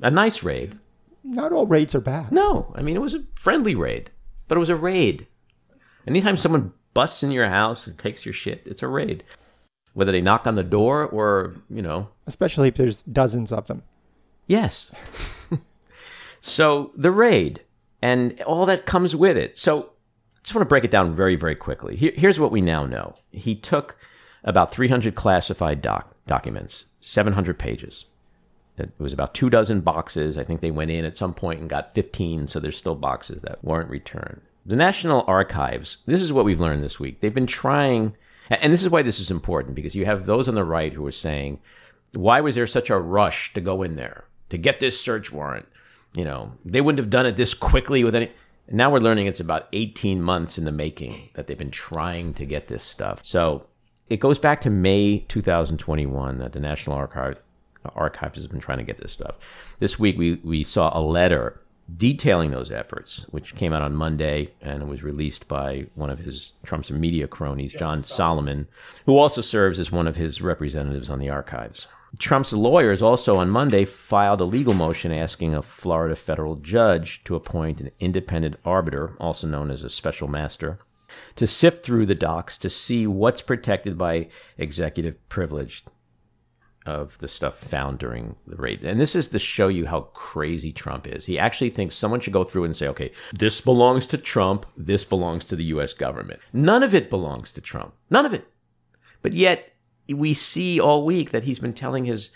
a 0.00 0.10
nice 0.10 0.42
raid. 0.42 0.78
Not 1.22 1.52
all 1.52 1.66
raids 1.66 1.94
are 1.94 2.00
bad. 2.00 2.32
No, 2.32 2.72
I 2.74 2.82
mean 2.82 2.96
it 2.96 3.02
was 3.02 3.14
a 3.14 3.24
friendly 3.34 3.74
raid, 3.74 4.10
but 4.48 4.56
it 4.56 4.60
was 4.60 4.70
a 4.70 4.76
raid. 4.76 5.26
Anytime 6.06 6.36
someone 6.36 6.72
busts 6.94 7.22
in 7.22 7.32
your 7.32 7.48
house 7.48 7.86
and 7.86 7.98
takes 7.98 8.24
your 8.24 8.32
shit, 8.32 8.62
it's 8.64 8.82
a 8.82 8.88
raid. 8.88 9.24
Whether 9.92 10.12
they 10.12 10.20
knock 10.20 10.46
on 10.46 10.54
the 10.54 10.62
door 10.62 11.04
or 11.04 11.56
you 11.68 11.82
know, 11.82 12.08
Especially 12.26 12.68
if 12.68 12.76
there's 12.76 13.02
dozens 13.02 13.50
of 13.52 13.66
them. 13.66 13.82
yes. 14.46 14.90
so 16.40 16.92
the 16.96 17.10
raid 17.10 17.62
and 18.06 18.40
all 18.42 18.66
that 18.66 18.86
comes 18.86 19.16
with 19.16 19.36
it. 19.36 19.58
So 19.58 19.82
I 19.82 20.38
just 20.44 20.54
want 20.54 20.64
to 20.64 20.68
break 20.68 20.84
it 20.84 20.92
down 20.92 21.12
very, 21.12 21.34
very 21.34 21.56
quickly. 21.56 21.96
Here, 21.96 22.12
here's 22.14 22.38
what 22.38 22.52
we 22.52 22.60
now 22.60 22.86
know. 22.86 23.16
He 23.32 23.56
took 23.56 23.98
about 24.44 24.70
300 24.70 25.16
classified 25.16 25.82
doc- 25.82 26.14
documents, 26.24 26.84
700 27.00 27.58
pages. 27.58 28.04
It 28.78 28.92
was 28.98 29.12
about 29.12 29.34
two 29.34 29.50
dozen 29.50 29.80
boxes. 29.80 30.38
I 30.38 30.44
think 30.44 30.60
they 30.60 30.70
went 30.70 30.92
in 30.92 31.04
at 31.04 31.16
some 31.16 31.34
point 31.34 31.60
and 31.60 31.68
got 31.68 31.94
15, 31.94 32.46
so 32.46 32.60
there's 32.60 32.76
still 32.76 32.94
boxes 32.94 33.42
that 33.42 33.64
weren't 33.64 33.90
returned. 33.90 34.40
The 34.64 34.76
National 34.76 35.24
Archives, 35.26 35.96
this 36.06 36.22
is 36.22 36.32
what 36.32 36.44
we've 36.44 36.60
learned 36.60 36.84
this 36.84 37.00
week. 37.00 37.20
They've 37.20 37.34
been 37.34 37.46
trying, 37.46 38.14
and 38.50 38.72
this 38.72 38.82
is 38.82 38.90
why 38.90 39.02
this 39.02 39.18
is 39.18 39.32
important 39.32 39.74
because 39.74 39.96
you 39.96 40.04
have 40.04 40.26
those 40.26 40.48
on 40.48 40.54
the 40.54 40.64
right 40.64 40.92
who 40.92 41.04
are 41.06 41.12
saying, 41.12 41.58
why 42.12 42.40
was 42.40 42.54
there 42.54 42.68
such 42.68 42.88
a 42.88 42.98
rush 42.98 43.52
to 43.54 43.60
go 43.60 43.82
in 43.82 43.96
there 43.96 44.26
to 44.50 44.58
get 44.58 44.78
this 44.78 45.00
search 45.00 45.32
warrant? 45.32 45.66
You 46.16 46.24
know, 46.24 46.52
they 46.64 46.80
wouldn't 46.80 46.98
have 46.98 47.10
done 47.10 47.26
it 47.26 47.36
this 47.36 47.52
quickly 47.52 48.02
with 48.02 48.14
any. 48.14 48.30
Now 48.70 48.90
we're 48.90 49.00
learning 49.00 49.26
it's 49.26 49.38
about 49.38 49.68
18 49.74 50.22
months 50.22 50.56
in 50.56 50.64
the 50.64 50.72
making 50.72 51.28
that 51.34 51.46
they've 51.46 51.58
been 51.58 51.70
trying 51.70 52.32
to 52.34 52.46
get 52.46 52.68
this 52.68 52.82
stuff. 52.82 53.20
So 53.22 53.66
it 54.08 54.18
goes 54.18 54.38
back 54.38 54.62
to 54.62 54.70
May 54.70 55.18
2021 55.28 56.38
that 56.38 56.52
the 56.52 56.58
National 56.58 56.96
Archive, 56.96 57.36
Archives 57.94 58.36
has 58.36 58.46
been 58.46 58.60
trying 58.60 58.78
to 58.78 58.84
get 58.84 58.98
this 58.98 59.12
stuff. 59.12 59.36
This 59.78 59.98
week 59.98 60.16
we, 60.16 60.36
we 60.36 60.64
saw 60.64 60.98
a 60.98 61.00
letter 61.00 61.60
detailing 61.94 62.50
those 62.50 62.70
efforts, 62.70 63.26
which 63.30 63.54
came 63.54 63.74
out 63.74 63.82
on 63.82 63.94
Monday 63.94 64.52
and 64.62 64.88
was 64.88 65.02
released 65.02 65.46
by 65.46 65.86
one 65.94 66.10
of 66.10 66.20
his 66.20 66.52
Trump's 66.64 66.90
media 66.90 67.28
cronies, 67.28 67.74
John 67.74 68.02
Solomon, 68.02 68.68
who 69.04 69.18
also 69.18 69.42
serves 69.42 69.78
as 69.78 69.92
one 69.92 70.08
of 70.08 70.16
his 70.16 70.40
representatives 70.40 71.10
on 71.10 71.18
the 71.18 71.30
archives. 71.30 71.86
Trump's 72.18 72.52
lawyers 72.52 73.02
also 73.02 73.36
on 73.36 73.50
Monday 73.50 73.84
filed 73.84 74.40
a 74.40 74.44
legal 74.44 74.74
motion 74.74 75.12
asking 75.12 75.54
a 75.54 75.62
Florida 75.62 76.16
federal 76.16 76.56
judge 76.56 77.22
to 77.24 77.34
appoint 77.34 77.80
an 77.80 77.90
independent 78.00 78.56
arbiter, 78.64 79.16
also 79.18 79.46
known 79.46 79.70
as 79.70 79.82
a 79.82 79.90
special 79.90 80.28
master, 80.28 80.78
to 81.36 81.46
sift 81.46 81.84
through 81.84 82.06
the 82.06 82.14
docs 82.14 82.58
to 82.58 82.68
see 82.68 83.06
what's 83.06 83.42
protected 83.42 83.96
by 83.98 84.28
executive 84.58 85.28
privilege 85.28 85.84
of 86.84 87.18
the 87.18 87.28
stuff 87.28 87.58
found 87.58 87.98
during 87.98 88.36
the 88.46 88.56
raid. 88.56 88.84
And 88.84 89.00
this 89.00 89.16
is 89.16 89.28
to 89.28 89.38
show 89.38 89.68
you 89.68 89.86
how 89.86 90.02
crazy 90.14 90.72
Trump 90.72 91.06
is. 91.06 91.26
He 91.26 91.38
actually 91.38 91.70
thinks 91.70 91.96
someone 91.96 92.20
should 92.20 92.32
go 92.32 92.44
through 92.44 92.64
and 92.64 92.76
say, 92.76 92.86
okay, 92.88 93.10
this 93.32 93.60
belongs 93.60 94.06
to 94.08 94.18
Trump, 94.18 94.66
this 94.76 95.04
belongs 95.04 95.44
to 95.46 95.56
the 95.56 95.64
US 95.64 95.92
government. 95.92 96.40
None 96.52 96.82
of 96.82 96.94
it 96.94 97.10
belongs 97.10 97.52
to 97.54 97.60
Trump. 97.60 97.94
None 98.08 98.24
of 98.24 98.32
it. 98.32 98.46
But 99.20 99.32
yet, 99.32 99.72
we 100.08 100.34
see 100.34 100.80
all 100.80 101.04
week 101.04 101.30
that 101.30 101.44
he's 101.44 101.58
been 101.58 101.72
telling 101.72 102.04
his 102.04 102.30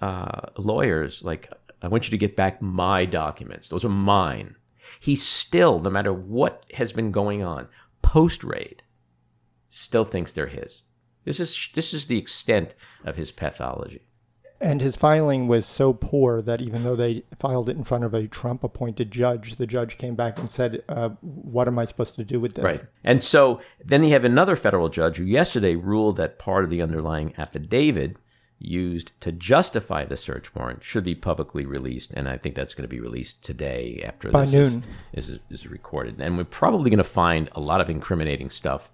uh, 0.00 0.48
lawyers, 0.56 1.22
like, 1.24 1.50
I 1.82 1.88
want 1.88 2.06
you 2.06 2.10
to 2.10 2.18
get 2.18 2.36
back 2.36 2.62
my 2.62 3.04
documents. 3.04 3.68
Those 3.68 3.84
are 3.84 3.90
mine. 3.90 4.56
He 5.00 5.16
still, 5.16 5.80
no 5.80 5.90
matter 5.90 6.12
what 6.12 6.64
has 6.74 6.92
been 6.92 7.10
going 7.10 7.42
on 7.42 7.68
post 8.02 8.44
raid, 8.44 8.82
still 9.68 10.04
thinks 10.04 10.32
they're 10.32 10.46
his. 10.46 10.82
This 11.24 11.40
is 11.40 11.70
this 11.74 11.94
is 11.94 12.06
the 12.06 12.18
extent 12.18 12.74
of 13.04 13.16
his 13.16 13.30
pathology. 13.30 14.06
And 14.64 14.80
his 14.80 14.96
filing 14.96 15.46
was 15.46 15.66
so 15.66 15.92
poor 15.92 16.40
that 16.40 16.62
even 16.62 16.84
though 16.84 16.96
they 16.96 17.24
filed 17.38 17.68
it 17.68 17.76
in 17.76 17.84
front 17.84 18.02
of 18.02 18.14
a 18.14 18.26
Trump 18.26 18.64
appointed 18.64 19.10
judge, 19.10 19.56
the 19.56 19.66
judge 19.66 19.98
came 19.98 20.14
back 20.14 20.38
and 20.38 20.50
said, 20.50 20.82
uh, 20.88 21.10
What 21.20 21.68
am 21.68 21.78
I 21.78 21.84
supposed 21.84 22.14
to 22.14 22.24
do 22.24 22.40
with 22.40 22.54
this? 22.54 22.64
Right. 22.64 22.82
And 23.04 23.22
so 23.22 23.60
then 23.84 24.02
you 24.02 24.10
have 24.10 24.24
another 24.24 24.56
federal 24.56 24.88
judge 24.88 25.18
who 25.18 25.24
yesterday 25.24 25.76
ruled 25.76 26.16
that 26.16 26.38
part 26.38 26.64
of 26.64 26.70
the 26.70 26.80
underlying 26.80 27.34
affidavit 27.36 28.16
used 28.58 29.12
to 29.20 29.32
justify 29.32 30.06
the 30.06 30.16
search 30.16 30.54
warrant 30.54 30.82
should 30.82 31.04
be 31.04 31.14
publicly 31.14 31.66
released. 31.66 32.12
And 32.14 32.26
I 32.26 32.38
think 32.38 32.54
that's 32.54 32.72
going 32.72 32.88
to 32.88 32.88
be 32.88 33.00
released 33.00 33.44
today 33.44 34.02
after 34.02 34.30
By 34.30 34.46
this 34.46 34.52
noon. 34.52 34.84
Is, 35.12 35.28
is, 35.28 35.40
is 35.50 35.66
recorded. 35.66 36.22
And 36.22 36.38
we're 36.38 36.44
probably 36.44 36.88
going 36.88 36.96
to 36.96 37.04
find 37.04 37.50
a 37.52 37.60
lot 37.60 37.82
of 37.82 37.90
incriminating 37.90 38.48
stuff 38.48 38.90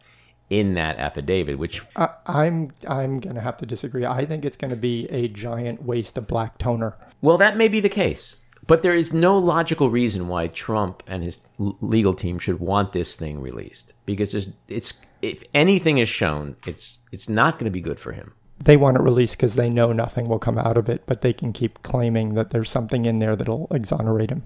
in 0.50 0.74
that 0.74 0.98
affidavit, 0.98 1.58
which 1.58 1.80
I, 1.96 2.08
I'm 2.26 2.72
I'm 2.86 3.20
gonna 3.20 3.40
have 3.40 3.56
to 3.58 3.66
disagree. 3.66 4.04
I 4.04 4.26
think 4.26 4.44
it's 4.44 4.56
gonna 4.56 4.76
be 4.76 5.06
a 5.06 5.28
giant 5.28 5.84
waste 5.84 6.18
of 6.18 6.26
black 6.26 6.58
toner. 6.58 6.96
Well, 7.22 7.38
that 7.38 7.56
may 7.56 7.68
be 7.68 7.80
the 7.80 7.88
case. 7.88 8.36
But 8.66 8.82
there 8.82 8.94
is 8.94 9.12
no 9.12 9.36
logical 9.36 9.90
reason 9.90 10.28
why 10.28 10.46
Trump 10.46 11.02
and 11.08 11.24
his 11.24 11.38
legal 11.58 12.14
team 12.14 12.38
should 12.38 12.60
want 12.60 12.92
this 12.92 13.16
thing 13.16 13.40
released 13.40 13.94
because 14.06 14.30
there's, 14.30 14.48
it's 14.68 14.92
if 15.22 15.42
anything 15.54 15.98
is 15.98 16.08
shown, 16.08 16.54
it's 16.66 16.98
it's 17.10 17.28
not 17.28 17.54
going 17.54 17.64
to 17.64 17.70
be 17.70 17.80
good 17.80 17.98
for 17.98 18.12
him. 18.12 18.32
They 18.62 18.76
want 18.76 18.96
it 18.96 19.02
released 19.02 19.36
because 19.38 19.56
they 19.56 19.70
know 19.70 19.92
nothing 19.92 20.28
will 20.28 20.38
come 20.38 20.58
out 20.58 20.76
of 20.76 20.88
it, 20.88 21.02
but 21.06 21.22
they 21.22 21.32
can 21.32 21.52
keep 21.52 21.82
claiming 21.82 22.34
that 22.34 22.50
there's 22.50 22.70
something 22.70 23.06
in 23.06 23.18
there 23.18 23.34
that'll 23.34 23.66
exonerate 23.70 24.30
him. 24.30 24.44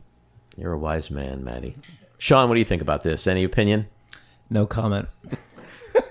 You're 0.57 0.73
a 0.73 0.79
wise 0.79 1.11
man, 1.11 1.45
Maddie. 1.45 1.77
Sean, 2.17 2.49
what 2.49 2.55
do 2.55 2.61
you 2.61 2.65
think 2.65 2.81
about 2.81 3.03
this? 3.03 3.27
Any 3.27 3.45
opinion? 3.45 3.89
No 4.49 4.67
comment. 4.67 5.09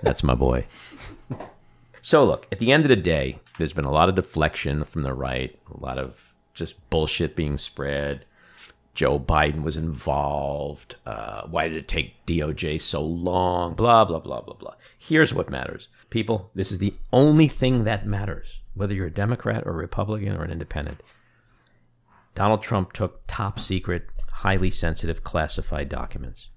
That's 0.03 0.23
my 0.23 0.35
boy. 0.35 0.67
So 2.01 2.25
look, 2.25 2.47
at 2.51 2.59
the 2.59 2.73
end 2.73 2.83
of 2.83 2.89
the 2.89 2.97
day, 2.97 3.39
there's 3.57 3.71
been 3.71 3.85
a 3.85 3.91
lot 3.91 4.09
of 4.09 4.15
deflection 4.15 4.83
from 4.83 5.03
the 5.03 5.13
right, 5.13 5.57
a 5.73 5.79
lot 5.79 5.97
of 5.97 6.33
just 6.53 6.89
bullshit 6.89 7.33
being 7.35 7.57
spread. 7.57 8.25
Joe 8.93 9.17
Biden 9.17 9.63
was 9.63 9.77
involved. 9.77 10.97
Uh, 11.05 11.47
why 11.47 11.67
did 11.69 11.77
it 11.77 11.87
take 11.87 12.25
DOJ 12.27 12.79
so 12.81 13.01
long? 13.01 13.73
Blah, 13.73 14.03
blah, 14.05 14.19
blah, 14.19 14.41
blah, 14.41 14.53
blah. 14.53 14.75
Here's 14.99 15.33
what 15.33 15.49
matters. 15.49 15.87
People, 16.09 16.51
this 16.53 16.71
is 16.71 16.77
the 16.77 16.93
only 17.11 17.47
thing 17.47 17.85
that 17.85 18.05
matters, 18.05 18.59
whether 18.75 18.93
you're 18.93 19.07
a 19.07 19.11
Democrat 19.11 19.63
or 19.65 19.71
a 19.71 19.75
Republican 19.75 20.35
or 20.35 20.43
an 20.43 20.51
independent. 20.51 21.01
Donald 22.35 22.61
Trump 22.61 22.91
took 22.91 23.21
top 23.25 23.59
secret, 23.59 24.09
highly 24.29 24.69
sensitive, 24.69 25.23
classified 25.23 25.87
documents. 25.87 26.49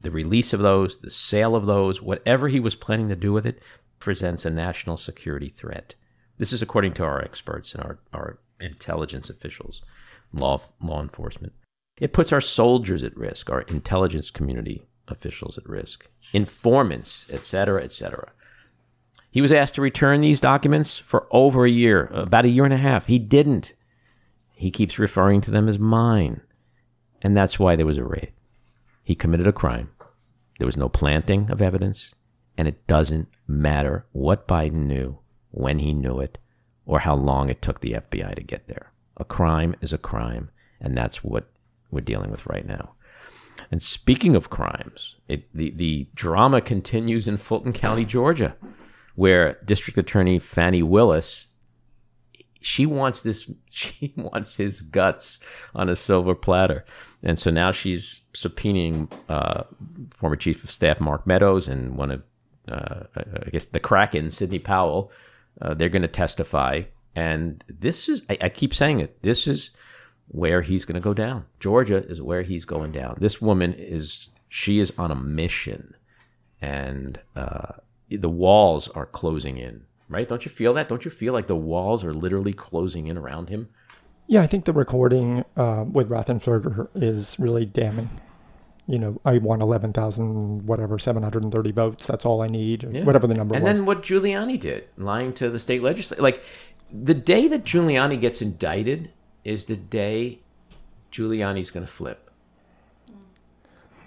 The 0.00 0.10
release 0.10 0.52
of 0.52 0.60
those, 0.60 1.00
the 1.00 1.10
sale 1.10 1.56
of 1.56 1.66
those, 1.66 2.00
whatever 2.00 2.48
he 2.48 2.60
was 2.60 2.76
planning 2.76 3.08
to 3.08 3.16
do 3.16 3.32
with 3.32 3.46
it, 3.46 3.60
presents 3.98 4.44
a 4.44 4.50
national 4.50 4.96
security 4.96 5.48
threat. 5.48 5.94
This 6.38 6.52
is 6.52 6.62
according 6.62 6.94
to 6.94 7.04
our 7.04 7.20
experts 7.20 7.74
and 7.74 7.82
our, 7.82 7.98
our 8.12 8.38
intelligence 8.60 9.28
officials, 9.28 9.82
law 10.32 10.60
law 10.80 11.02
enforcement. 11.02 11.52
It 11.98 12.12
puts 12.12 12.32
our 12.32 12.40
soldiers 12.40 13.02
at 13.02 13.16
risk, 13.16 13.50
our 13.50 13.62
intelligence 13.62 14.30
community 14.30 14.86
officials 15.08 15.58
at 15.58 15.68
risk, 15.68 16.06
informants, 16.32 17.26
etc., 17.30 17.82
etc. 17.82 18.30
He 19.30 19.40
was 19.40 19.52
asked 19.52 19.74
to 19.74 19.82
return 19.82 20.20
these 20.20 20.40
documents 20.40 20.96
for 20.96 21.26
over 21.30 21.64
a 21.64 21.70
year, 21.70 22.06
about 22.12 22.44
a 22.44 22.50
year 22.50 22.64
and 22.64 22.74
a 22.74 22.78
half. 22.78 23.06
He 23.06 23.18
didn't. 23.18 23.72
He 24.54 24.70
keeps 24.70 24.98
referring 24.98 25.40
to 25.42 25.50
them 25.50 25.68
as 25.68 25.78
mine. 25.78 26.40
And 27.20 27.36
that's 27.36 27.58
why 27.58 27.76
there 27.76 27.86
was 27.86 27.98
a 27.98 28.04
raid. 28.04 28.32
He 29.08 29.14
committed 29.14 29.46
a 29.46 29.54
crime. 29.54 29.88
There 30.58 30.66
was 30.66 30.76
no 30.76 30.90
planting 30.90 31.50
of 31.50 31.62
evidence, 31.62 32.14
and 32.58 32.68
it 32.68 32.86
doesn't 32.86 33.28
matter 33.46 34.04
what 34.12 34.46
Biden 34.46 34.84
knew, 34.84 35.20
when 35.50 35.78
he 35.78 35.94
knew 35.94 36.20
it, 36.20 36.36
or 36.84 36.98
how 36.98 37.16
long 37.16 37.48
it 37.48 37.62
took 37.62 37.80
the 37.80 37.92
FBI 37.92 38.34
to 38.34 38.42
get 38.42 38.66
there. 38.66 38.92
A 39.16 39.24
crime 39.24 39.74
is 39.80 39.94
a 39.94 39.96
crime, 39.96 40.50
and 40.78 40.94
that's 40.94 41.24
what 41.24 41.50
we're 41.90 42.02
dealing 42.02 42.30
with 42.30 42.44
right 42.44 42.66
now. 42.66 42.96
And 43.70 43.82
speaking 43.82 44.36
of 44.36 44.50
crimes, 44.50 45.16
it, 45.26 45.48
the, 45.54 45.70
the 45.70 46.08
drama 46.14 46.60
continues 46.60 47.26
in 47.26 47.38
Fulton 47.38 47.72
County, 47.72 48.04
Georgia, 48.04 48.56
where 49.14 49.58
District 49.64 49.96
Attorney 49.96 50.38
Fani 50.38 50.82
Willis, 50.82 51.47
she 52.60 52.86
wants 52.86 53.22
this, 53.22 53.50
she 53.70 54.12
wants 54.16 54.56
his 54.56 54.80
guts 54.80 55.40
on 55.74 55.88
a 55.88 55.96
silver 55.96 56.34
platter. 56.34 56.84
And 57.22 57.38
so 57.38 57.50
now 57.50 57.72
she's 57.72 58.22
subpoenaing 58.34 59.10
uh, 59.28 59.64
former 60.14 60.36
Chief 60.36 60.62
of 60.64 60.70
Staff 60.70 61.00
Mark 61.00 61.26
Meadows 61.26 61.68
and 61.68 61.96
one 61.96 62.10
of, 62.10 62.26
uh, 62.68 63.04
I 63.16 63.50
guess, 63.50 63.64
the 63.64 63.80
Kraken, 63.80 64.30
Sidney 64.30 64.58
Powell. 64.58 65.10
Uh, 65.60 65.74
they're 65.74 65.88
going 65.88 66.02
to 66.02 66.08
testify. 66.08 66.82
And 67.16 67.64
this 67.68 68.08
is, 68.08 68.22
I, 68.30 68.38
I 68.42 68.48
keep 68.48 68.72
saying 68.72 69.00
it, 69.00 69.20
this 69.22 69.48
is 69.48 69.72
where 70.28 70.62
he's 70.62 70.84
going 70.84 70.94
to 70.94 71.00
go 71.00 71.14
down. 71.14 71.46
Georgia 71.58 71.96
is 71.96 72.22
where 72.22 72.42
he's 72.42 72.64
going 72.64 72.92
down. 72.92 73.16
This 73.18 73.40
woman 73.40 73.72
is, 73.72 74.28
she 74.48 74.78
is 74.78 74.92
on 74.98 75.10
a 75.10 75.16
mission. 75.16 75.96
And 76.60 77.18
uh, 77.34 77.72
the 78.08 78.28
walls 78.28 78.88
are 78.88 79.06
closing 79.06 79.58
in, 79.58 79.84
right? 80.08 80.28
Don't 80.28 80.44
you 80.44 80.50
feel 80.50 80.74
that? 80.74 80.88
Don't 80.88 81.04
you 81.04 81.10
feel 81.10 81.32
like 81.32 81.46
the 81.46 81.56
walls 81.56 82.04
are 82.04 82.14
literally 82.14 82.52
closing 82.52 83.06
in 83.06 83.16
around 83.18 83.48
him? 83.48 83.68
Yeah, 84.26 84.42
I 84.42 84.46
think 84.46 84.64
the 84.66 84.72
recording 84.72 85.44
uh, 85.56 85.84
with 85.90 86.10
Raffensperger 86.10 86.88
is 86.94 87.36
really 87.38 87.64
damning. 87.64 88.10
You 88.86 88.98
know, 88.98 89.20
I 89.24 89.38
won 89.38 89.60
11,000, 89.60 90.66
whatever, 90.66 90.98
730 90.98 91.72
votes. 91.72 92.06
That's 92.06 92.24
all 92.24 92.40
I 92.42 92.48
need, 92.48 92.84
Yeah. 92.90 93.04
whatever 93.04 93.26
the 93.26 93.34
number 93.34 93.54
and 93.54 93.62
was. 93.62 93.68
And 93.70 93.78
then 93.78 93.86
what 93.86 94.02
Giuliani 94.02 94.58
did, 94.58 94.84
lying 94.96 95.32
to 95.34 95.50
the 95.50 95.58
state 95.58 95.82
legislature. 95.82 96.22
Like 96.22 96.42
the 96.90 97.14
day 97.14 97.48
that 97.48 97.64
Giuliani 97.64 98.18
gets 98.20 98.40
indicted 98.40 99.10
is 99.44 99.66
the 99.66 99.76
day 99.76 100.40
Giuliani's 101.12 101.70
going 101.70 101.84
to 101.86 101.92
flip. 101.92 102.30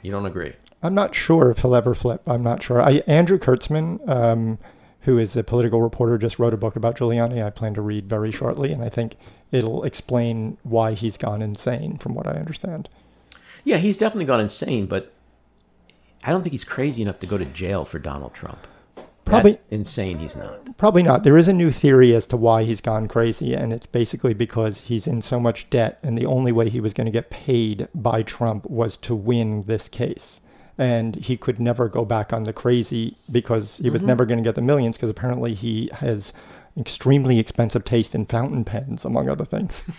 You 0.02 0.12
don't 0.12 0.26
agree? 0.26 0.54
I'm 0.82 0.96
not 0.96 1.14
sure 1.14 1.52
if 1.52 1.60
he'll 1.60 1.76
ever 1.76 1.94
flip. 1.94 2.22
I'm 2.26 2.42
not 2.42 2.64
sure. 2.64 2.82
I, 2.82 3.04
Andrew 3.08 3.38
Kirtzman, 3.38 4.08
um, 4.10 4.58
who 5.02 5.18
is 5.18 5.36
a 5.36 5.44
political 5.44 5.82
reporter, 5.82 6.18
just 6.18 6.40
wrote 6.40 6.54
a 6.54 6.58
book 6.58 6.76
about 6.76 6.98
Giuliani. 6.98 7.44
I 7.44 7.50
plan 7.50 7.74
to 7.74 7.82
read 7.82 8.08
very 8.08 8.32
shortly, 8.32 8.72
and 8.72 8.84
I 8.84 8.90
think 8.90 9.16
it'll 9.52 9.84
explain 9.84 10.58
why 10.64 10.94
he's 10.94 11.18
gone 11.18 11.42
insane, 11.42 11.98
from 11.98 12.14
what 12.14 12.28
I 12.28 12.32
understand. 12.34 12.90
Yeah, 13.64 13.78
he's 13.78 13.98
definitely 13.98 14.26
gone 14.26 14.40
insane, 14.40 14.86
but 14.86 15.12
I 16.24 16.32
don't 16.32 16.42
think 16.44 16.52
he's 16.52 16.64
crazy 16.64 17.02
enough 17.02 17.20
to 17.20 17.28
go 17.28 17.38
to 17.38 17.46
jail 17.46 17.84
for 17.86 18.00
Donald 18.00 18.34
Trump. 18.34 18.68
Probably- 19.24 19.54
That 19.54 19.62
insane. 19.70 20.18
He's 20.20 20.36
not. 20.36 20.78
Probably 20.78 21.04
not. 21.04 21.24
There 21.24 21.38
is 21.38 21.48
a 21.48 21.54
new 21.54 21.72
theory 21.72 22.14
as 22.16 22.26
to 22.28 22.38
why 22.38 22.64
he's 22.64 22.82
gone 22.82 23.08
crazy, 23.08 23.54
and 23.54 23.72
it's 23.72 23.86
basically 23.86 24.34
because 24.34 24.80
he's 24.80 25.08
in 25.08 25.22
so 25.22 25.40
much 25.40 25.70
debt, 25.70 26.00
and 26.04 26.18
the 26.18 26.26
only 26.26 26.52
way 26.52 26.70
he 26.70 26.82
was 26.82 26.94
going 26.94 27.06
to 27.06 27.12
get 27.12 27.30
paid 27.30 27.88
by 27.94 28.24
Trump 28.24 28.70
was 28.70 28.98
to 28.98 29.16
win 29.16 29.64
this 29.64 29.88
case. 29.88 30.42
And 30.82 31.16
he 31.16 31.38
could 31.38 31.60
never 31.60 31.88
go 31.88 32.06
back 32.06 32.34
on 32.34 32.44
the 32.44 32.54
crazy 32.54 33.16
because 33.32 33.78
he 33.78 33.90
was 33.90 34.02
mm-hmm. 34.02 34.08
never 34.08 34.26
going 34.26 34.40
to 34.40 34.44
get 34.44 34.56
the 34.56 34.62
millions 34.62 34.98
because 34.98 35.10
apparently 35.10 35.54
he 35.54 35.90
has 35.94 36.34
extremely 36.78 37.38
expensive 37.38 37.86
taste 37.86 38.16
in 38.16 38.26
fountain 38.26 38.66
pens, 38.66 39.06
among 39.06 39.30
other 39.30 39.46
things. 39.46 39.84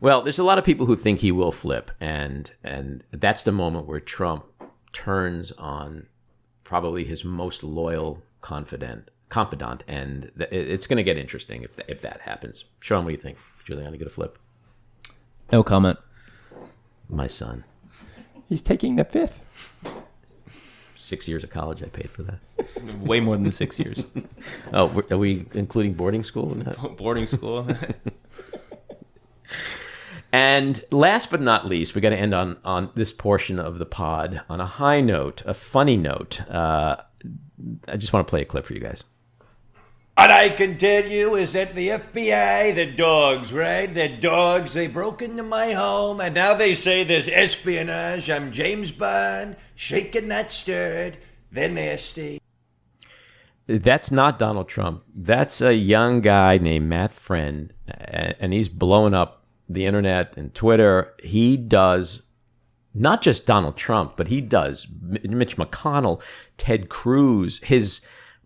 Well, 0.00 0.22
there's 0.22 0.38
a 0.38 0.44
lot 0.44 0.58
of 0.58 0.64
people 0.64 0.86
who 0.86 0.96
think 0.96 1.18
he 1.18 1.30
will 1.30 1.52
flip, 1.52 1.90
and 2.00 2.50
and 2.64 3.04
that's 3.10 3.44
the 3.44 3.52
moment 3.52 3.86
where 3.86 4.00
Trump 4.00 4.44
turns 4.92 5.52
on 5.52 6.06
probably 6.64 7.04
his 7.04 7.22
most 7.24 7.62
loyal 7.62 8.22
confidant, 8.40 9.10
confidant, 9.28 9.84
and 9.86 10.30
th- 10.38 10.50
it's 10.50 10.86
going 10.86 10.96
to 10.96 11.02
get 11.02 11.18
interesting 11.18 11.62
if 11.62 11.76
th- 11.76 11.88
if 11.88 12.00
that 12.00 12.22
happens. 12.22 12.64
Sean, 12.80 13.04
what 13.04 13.10
do 13.10 13.16
you 13.16 13.20
think? 13.20 13.36
Giuliani 13.66 13.92
going 13.92 13.98
to 14.00 14.10
flip? 14.10 14.38
No 15.52 15.62
comment. 15.62 15.98
My 17.10 17.26
son, 17.26 17.64
He's 18.50 18.60
taking 18.60 18.96
the 18.96 19.04
fifth. 19.04 19.40
six 20.96 21.26
years 21.26 21.42
of 21.44 21.50
college, 21.50 21.82
I 21.82 21.86
paid 21.86 22.10
for 22.10 22.22
that. 22.24 22.38
Way 23.00 23.20
more 23.20 23.34
than 23.36 23.44
the 23.44 23.52
six 23.52 23.78
years. 23.80 24.04
Oh, 24.72 24.86
we're- 24.86 25.06
are 25.10 25.18
we 25.18 25.46
including 25.54 25.94
boarding 25.94 26.22
school 26.24 26.52
in 26.52 26.60
that? 26.64 26.76
Boarding 26.98 27.26
school. 27.26 27.66
And 30.32 30.84
last 30.92 31.30
but 31.30 31.40
not 31.40 31.66
least, 31.66 31.94
we 31.94 32.00
got 32.00 32.10
to 32.10 32.16
end 32.16 32.34
on 32.34 32.56
on 32.64 32.90
this 32.94 33.10
portion 33.12 33.58
of 33.58 33.78
the 33.78 33.86
pod 33.86 34.42
on 34.48 34.60
a 34.60 34.66
high 34.66 35.00
note, 35.00 35.42
a 35.44 35.54
funny 35.54 35.96
note. 35.96 36.40
Uh, 36.48 36.96
I 37.88 37.96
just 37.96 38.12
want 38.12 38.26
to 38.26 38.30
play 38.30 38.42
a 38.42 38.44
clip 38.44 38.64
for 38.64 38.74
you 38.74 38.80
guys. 38.80 39.02
What 40.20 40.30
I 40.30 40.50
can 40.50 40.76
tell 40.76 41.06
you 41.06 41.34
is 41.34 41.54
that 41.54 41.74
the 41.74 41.88
FBI, 41.88 42.74
the 42.74 42.92
dogs, 42.92 43.54
right? 43.54 43.86
The 43.86 44.06
dogs, 44.06 44.74
they 44.74 44.86
broke 44.86 45.22
into 45.22 45.42
my 45.42 45.72
home 45.72 46.20
and 46.20 46.34
now 46.34 46.52
they 46.52 46.74
say 46.74 47.04
there's 47.04 47.26
espionage. 47.26 48.28
I'm 48.28 48.52
James 48.52 48.92
Bond, 48.92 49.56
shaken 49.74 50.28
not 50.28 50.52
stirred. 50.52 51.16
They're 51.50 51.70
nasty. 51.70 52.38
That's 53.66 54.10
not 54.10 54.38
Donald 54.38 54.68
Trump. 54.68 55.04
That's 55.14 55.62
a 55.62 55.74
young 55.74 56.20
guy 56.20 56.58
named 56.58 56.90
Matt 56.90 57.14
Friend, 57.14 57.72
and 57.88 58.52
he's 58.52 58.68
blowing 58.68 59.14
up 59.14 59.46
the 59.70 59.86
internet 59.86 60.36
and 60.36 60.54
Twitter. 60.54 61.14
He 61.22 61.56
does 61.56 62.24
not 62.92 63.22
just 63.22 63.46
Donald 63.46 63.78
Trump, 63.78 64.18
but 64.18 64.28
he 64.28 64.42
does 64.42 64.86
Mitch 65.00 65.56
McConnell, 65.56 66.20
Ted 66.58 66.90
Cruz, 66.90 67.58
his 67.64 68.02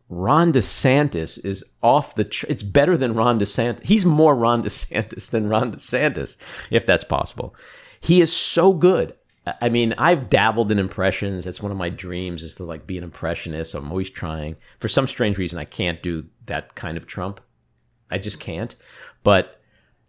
Ron 0.08 0.52
DeSantis 0.52 1.42
is 1.44 1.64
off 1.82 2.14
the. 2.14 2.24
Tr- 2.24 2.46
it's 2.48 2.62
better 2.62 2.96
than 2.96 3.14
Ron 3.14 3.38
DeSantis. 3.40 3.82
He's 3.84 4.04
more 4.04 4.34
Ron 4.34 4.62
DeSantis 4.64 5.30
than 5.30 5.48
Ron 5.48 5.72
DeSantis, 5.72 6.36
if 6.70 6.86
that's 6.86 7.04
possible. 7.04 7.54
He 8.00 8.20
is 8.20 8.34
so 8.34 8.72
good. 8.72 9.14
I- 9.60 9.68
mean, 9.68 9.94
I've 9.98 10.30
dabbled 10.30 10.70
in 10.72 10.78
impressions. 10.78 11.46
It's 11.46 11.62
one 11.62 11.72
of 11.72 11.78
my 11.78 11.88
dreams 11.88 12.42
is 12.42 12.54
to 12.56 12.64
like 12.64 12.86
be 12.86 12.98
an 12.98 13.04
impressionist. 13.04 13.72
So 13.72 13.78
I'm 13.78 13.90
always 13.90 14.10
trying. 14.10 14.56
For 14.80 14.88
some 14.88 15.06
strange 15.06 15.38
reason, 15.38 15.58
I 15.58 15.64
can't 15.64 16.02
do 16.02 16.26
that 16.46 16.74
kind 16.74 16.96
of 16.96 17.06
Trump. 17.06 17.40
I 18.10 18.18
just 18.18 18.40
can't. 18.40 18.74
But 19.22 19.60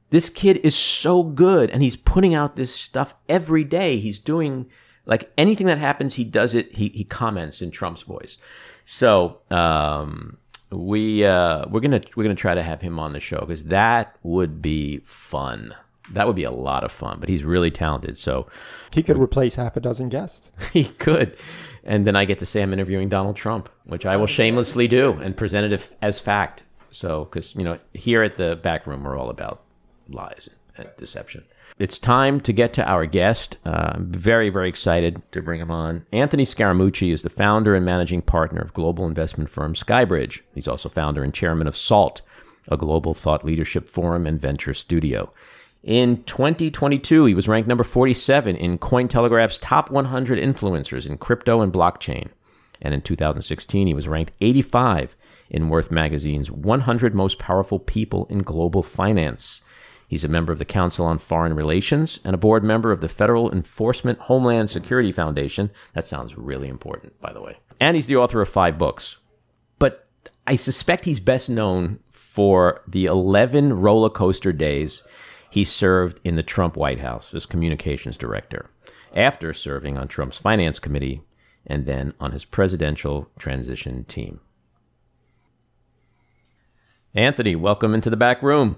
this 0.10 0.30
kid 0.30 0.58
is 0.58 0.76
so 0.76 1.24
good 1.24 1.70
and 1.70 1.82
he's 1.82 1.96
putting 1.96 2.34
out 2.36 2.56
this 2.56 2.74
stuff 2.76 3.16
every 3.28 3.64
day. 3.64 3.98
He's 3.98 4.20
doing 4.20 4.68
like 5.06 5.32
anything 5.38 5.68
that 5.68 5.78
happens, 5.78 6.16
he 6.16 6.24
does 6.24 6.56
it. 6.56 6.74
He, 6.74 6.90
he 6.90 7.04
comments 7.04 7.62
in 7.62 7.72
Trump's 7.72 8.02
voice. 8.02 8.38
So 8.84 9.40
um, 9.52 10.38
we 10.72 11.26
uh, 11.26 11.66
we're 11.70 11.80
gonna 11.80 12.02
we're 12.16 12.24
gonna 12.24 12.36
try 12.36 12.56
to 12.56 12.64
have 12.64 12.82
him 12.82 13.00
on 13.00 13.14
the 13.14 13.20
show 13.20 13.40
because 13.40 13.66
that 13.66 14.18
would 14.24 14.62
be 14.62 15.00
fun. 15.06 15.74
That 16.12 16.28
would 16.28 16.36
be 16.36 16.44
a 16.44 16.52
lot 16.52 16.84
of 16.84 16.92
fun. 16.92 17.20
But 17.20 17.30
he's 17.30 17.44
really 17.44 17.72
talented, 17.72 18.18
so 18.18 18.48
He 18.94 19.02
could 19.02 19.18
replace 19.18 19.56
half 19.56 19.76
a 19.76 19.80
dozen 19.80 20.10
guests. 20.10 20.52
he 20.74 20.86
could. 20.86 21.36
And 21.84 22.06
then 22.06 22.16
I 22.16 22.26
get 22.26 22.40
to 22.40 22.46
say 22.46 22.62
I'm 22.62 22.74
interviewing 22.74 23.10
Donald 23.10 23.36
Trump, 23.36 23.70
which 23.86 24.06
I 24.06 24.18
will 24.18 24.28
shamelessly 24.28 24.88
do 24.88 25.14
and 25.14 25.38
present 25.38 25.66
it 25.66 25.72
if, 25.72 25.96
as 26.02 26.18
fact. 26.18 26.64
So, 26.90 27.26
because, 27.26 27.56
you 27.56 27.64
know, 27.64 27.78
here 27.94 28.24
at 28.24 28.38
the 28.38 28.56
back 28.56 28.88
room, 28.88 29.04
we're 29.04 29.18
all 29.18 29.30
about 29.30 29.62
lies 30.10 30.50
and 30.78 30.90
deception. 30.98 31.44
It's 31.78 31.98
time 31.98 32.40
to 32.42 32.54
get 32.54 32.74
to 32.74 32.90
our 32.90 33.06
guest. 33.06 33.58
Uh, 33.66 33.92
I'm 33.96 34.12
very, 34.12 34.50
very 34.50 34.70
excited 34.70 35.22
to 35.34 35.42
bring 35.42 35.60
him 35.60 35.72
on. 35.72 36.06
Anthony 36.14 36.46
Scaramucci 36.46 37.14
is 37.14 37.22
the 37.22 37.30
founder 37.30 37.76
and 37.76 37.86
managing 37.86 38.22
partner 38.22 38.62
of 38.62 38.74
global 38.74 39.06
investment 39.06 39.50
firm 39.50 39.74
Skybridge. 39.74 40.42
He's 40.54 40.68
also 40.68 40.88
founder 40.88 41.24
and 41.24 41.34
chairman 41.34 41.68
of 41.68 41.76
SALT, 41.76 42.22
a 42.70 42.78
global 42.78 43.14
thought 43.14 43.44
leadership 43.44 43.90
forum 43.90 44.26
and 44.26 44.40
venture 44.40 44.74
studio. 44.74 45.34
In 45.84 46.24
2022, 46.24 47.26
he 47.26 47.36
was 47.36 47.48
ranked 47.48 47.68
number 47.68 47.84
47 47.84 48.56
in 48.56 48.80
Cointelegraph's 48.80 49.60
top 49.60 49.92
100 49.92 50.40
influencers 50.40 51.08
in 51.08 51.18
crypto 51.18 51.62
and 51.62 51.72
blockchain. 51.72 52.30
And 52.82 52.94
in 52.94 53.02
2016, 53.02 53.86
he 53.86 53.94
was 53.94 54.08
ranked 54.08 54.34
85 54.42 55.16
in 55.50 55.70
Worth 55.70 55.92
Magazine's 55.92 56.50
100 56.50 57.14
Most 57.14 57.38
Powerful 57.38 57.80
People 57.80 58.26
in 58.30 58.40
Global 58.40 58.82
Finance. 58.82 59.62
He's 60.08 60.24
a 60.24 60.30
member 60.30 60.54
of 60.54 60.60
the 60.60 60.66
Council 60.66 61.06
on 61.06 61.18
Foreign 61.18 61.56
Relations 61.56 62.20
and 62.24 62.34
a 62.34 62.38
board 62.38 62.64
member 62.64 62.92
of 62.92 63.02
the 63.02 63.10
Federal 63.10 63.52
Enforcement 63.52 64.20
Homeland 64.20 64.70
Security 64.70 65.12
Foundation. 65.12 65.72
That 65.94 66.08
sounds 66.08 66.38
really 66.38 66.68
important, 66.68 67.20
by 67.20 67.34
the 67.34 67.42
way. 67.42 67.58
And 67.80 67.96
he's 67.96 68.08
the 68.08 68.16
author 68.16 68.42
of 68.42 68.50
five 68.50 68.78
books. 68.78 69.18
But 69.80 70.08
I 70.46 70.56
suspect 70.56 71.06
he's 71.06 71.20
best 71.20 71.50
known 71.50 72.00
for 72.12 72.82
the 72.88 73.06
11 73.06 73.74
roller 73.74 74.10
coaster 74.10 74.54
days 74.54 75.04
he 75.50 75.64
served 75.64 76.20
in 76.24 76.36
the 76.36 76.44
Trump 76.44 76.76
White 76.76 77.00
House 77.00 77.34
as 77.34 77.46
communications 77.46 78.18
director, 78.18 78.70
after 79.16 79.54
serving 79.54 79.98
on 79.98 80.08
Trump's 80.08 80.38
finance 80.38 80.80
committee 80.80 81.22
and 81.66 81.86
then 81.86 82.14
on 82.20 82.32
his 82.32 82.46
presidential 82.46 83.30
transition 83.40 84.04
team. 84.04 84.42
Anthony, 87.14 87.56
welcome 87.56 87.94
into 87.94 88.10
the 88.10 88.18
back 88.18 88.44
room. 88.44 88.78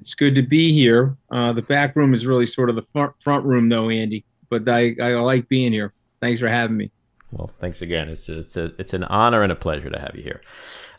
It's 0.00 0.14
good 0.14 0.34
to 0.34 0.42
be 0.42 0.72
here. 0.72 1.16
Uh, 1.30 1.52
the 1.52 1.62
back 1.62 1.96
room 1.96 2.14
is 2.14 2.26
really 2.26 2.46
sort 2.46 2.70
of 2.70 2.76
the 2.76 2.82
front, 2.92 3.12
front 3.22 3.44
room, 3.44 3.68
though, 3.68 3.88
Andy. 3.88 4.24
But 4.50 4.68
I, 4.68 4.94
I 5.00 5.14
like 5.14 5.48
being 5.48 5.72
here. 5.72 5.92
Thanks 6.20 6.40
for 6.40 6.48
having 6.48 6.76
me. 6.76 6.90
Well, 7.32 7.48
thanks 7.60 7.82
again. 7.82 8.08
It's 8.08 8.28
a, 8.28 8.40
it's 8.40 8.56
a, 8.56 8.72
it's 8.78 8.94
an 8.94 9.04
honor 9.04 9.42
and 9.42 9.50
a 9.50 9.56
pleasure 9.56 9.90
to 9.90 9.98
have 9.98 10.12
you 10.14 10.22
here. 10.22 10.40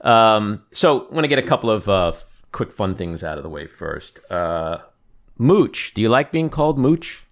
Um, 0.02 0.64
so, 0.72 1.08
I 1.08 1.14
want 1.14 1.24
to 1.24 1.30
get 1.30 1.40
a 1.40 1.44
couple 1.44 1.70
of 1.70 1.88
uh, 1.88 2.14
quick 2.52 2.72
fun 2.72 2.96
things 2.96 3.24
out 3.24 3.38
of 3.38 3.44
the 3.44 3.50
way 3.50 3.68
first. 3.68 4.20
Uh, 4.30 4.80
Mooch, 5.38 5.94
do 5.94 6.02
you 6.02 6.10
like 6.10 6.32
being 6.32 6.50
called 6.50 6.78
Mooch? 6.78 7.24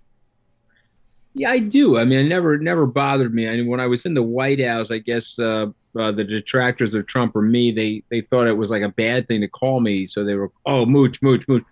Yeah, 1.34 1.50
I 1.52 1.60
do. 1.60 1.98
I 1.98 2.06
mean, 2.06 2.20
it 2.20 2.30
never 2.30 2.58
never 2.58 2.86
bothered 2.86 3.34
me. 3.34 3.48
I 3.48 3.58
mean, 3.58 3.68
when 3.68 3.82
I 3.82 3.88
was 3.88 4.06
in 4.06 4.14
the 4.14 4.24
White 4.24 4.64
House, 4.64 4.90
I 4.90 5.00
guess 5.00 5.38
uh, 5.38 5.68
uh, 5.98 6.12
the 6.12 6.24
detractors 6.24 6.94
of 6.94 7.08
Trump 7.08 7.36
or 7.36 7.42
me, 7.42 7.72
they 7.72 8.04
they 8.10 8.22
thought 8.22 8.48
it 8.48 8.58
was 8.58 8.72
like 8.72 8.84
a 8.84 8.90
bad 8.90 9.28
thing 9.28 9.42
to 9.42 9.48
call 9.48 9.80
me, 9.80 10.06
so 10.08 10.24
they 10.24 10.36
were 10.36 10.52
oh 10.66 10.86
mooch 10.86 11.22
mooch 11.22 11.48
mooch. 11.48 11.64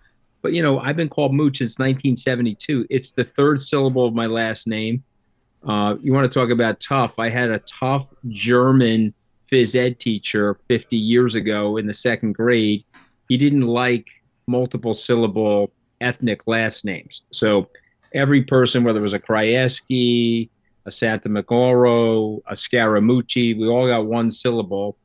But 0.42 0.52
you 0.52 0.62
know, 0.62 0.78
I've 0.78 0.96
been 0.96 1.08
called 1.08 1.34
mooch 1.34 1.58
since 1.58 1.78
1972. 1.78 2.86
It's 2.90 3.12
the 3.12 3.24
third 3.24 3.62
syllable 3.62 4.06
of 4.06 4.14
my 4.14 4.26
last 4.26 4.66
name. 4.66 5.02
Uh, 5.66 5.96
you 6.02 6.12
want 6.12 6.30
to 6.30 6.38
talk 6.38 6.50
about 6.50 6.80
tough? 6.80 7.18
I 7.18 7.30
had 7.30 7.50
a 7.50 7.60
tough 7.60 8.06
German 8.28 9.10
phys 9.50 9.74
ed 9.74 9.98
teacher 9.98 10.54
50 10.68 10.96
years 10.96 11.34
ago 11.34 11.78
in 11.78 11.86
the 11.86 11.94
second 11.94 12.34
grade. 12.34 12.84
He 13.28 13.38
didn't 13.38 13.66
like 13.66 14.06
multiple 14.46 14.94
syllable 14.94 15.72
ethnic 16.00 16.42
last 16.46 16.84
names, 16.84 17.22
so 17.30 17.68
every 18.14 18.42
person, 18.42 18.84
whether 18.84 19.00
it 19.00 19.02
was 19.02 19.14
a 19.14 19.18
Krajewski, 19.18 20.48
a 20.86 20.92
Santa 20.92 21.28
Magoro, 21.28 22.40
a 22.46 22.54
Scaramucci, 22.54 23.58
we 23.58 23.68
all 23.68 23.86
got 23.86 24.06
one 24.06 24.30
syllable. 24.30 24.96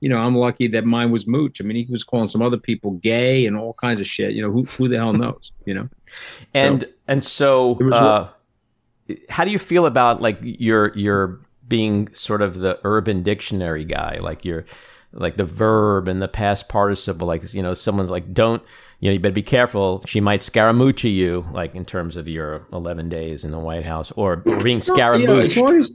You 0.00 0.10
know, 0.10 0.18
I'm 0.18 0.36
lucky 0.36 0.68
that 0.68 0.84
mine 0.84 1.10
was 1.10 1.26
Mooch. 1.26 1.60
I 1.60 1.64
mean, 1.64 1.86
he 1.86 1.90
was 1.90 2.04
calling 2.04 2.28
some 2.28 2.42
other 2.42 2.58
people 2.58 2.92
gay 2.92 3.46
and 3.46 3.56
all 3.56 3.72
kinds 3.74 4.00
of 4.00 4.06
shit. 4.06 4.32
You 4.32 4.42
know, 4.42 4.50
who 4.50 4.64
who 4.64 4.88
the 4.88 4.96
hell 4.96 5.12
knows? 5.12 5.52
You 5.64 5.74
know, 5.74 5.88
and 6.54 6.82
so, 6.82 6.88
and 7.08 7.24
so, 7.24 7.78
uh, 7.92 8.28
how 9.28 9.44
do 9.44 9.50
you 9.50 9.58
feel 9.58 9.86
about 9.86 10.20
like 10.20 10.38
your 10.42 10.92
your 10.94 11.40
being 11.66 12.12
sort 12.12 12.42
of 12.42 12.58
the 12.58 12.78
Urban 12.84 13.22
Dictionary 13.22 13.84
guy, 13.84 14.18
like 14.20 14.44
you're 14.44 14.64
like 15.16 15.36
the 15.36 15.44
verb 15.44 16.08
and 16.08 16.20
the 16.20 16.28
past 16.28 16.68
participle, 16.68 17.26
like 17.26 17.52
you 17.52 17.62
know, 17.62 17.74
someone's 17.74 18.10
like, 18.10 18.32
don't 18.32 18.62
you 19.00 19.10
know, 19.10 19.14
you 19.14 19.20
better 19.20 19.32
be 19.32 19.42
careful. 19.42 20.02
She 20.06 20.20
might 20.20 20.40
scaramucci 20.40 21.12
you, 21.14 21.46
like 21.52 21.74
in 21.74 21.84
terms 21.84 22.16
of 22.16 22.28
your 22.28 22.66
11 22.72 23.08
days 23.08 23.44
in 23.44 23.50
the 23.50 23.58
White 23.58 23.84
House 23.84 24.10
or, 24.12 24.36
being 24.36 24.78
scaramuccied. 24.78 25.20
You 25.20 25.26
know, 25.26 25.40
as, 25.40 25.56
long 25.56 25.80
as, 25.80 25.92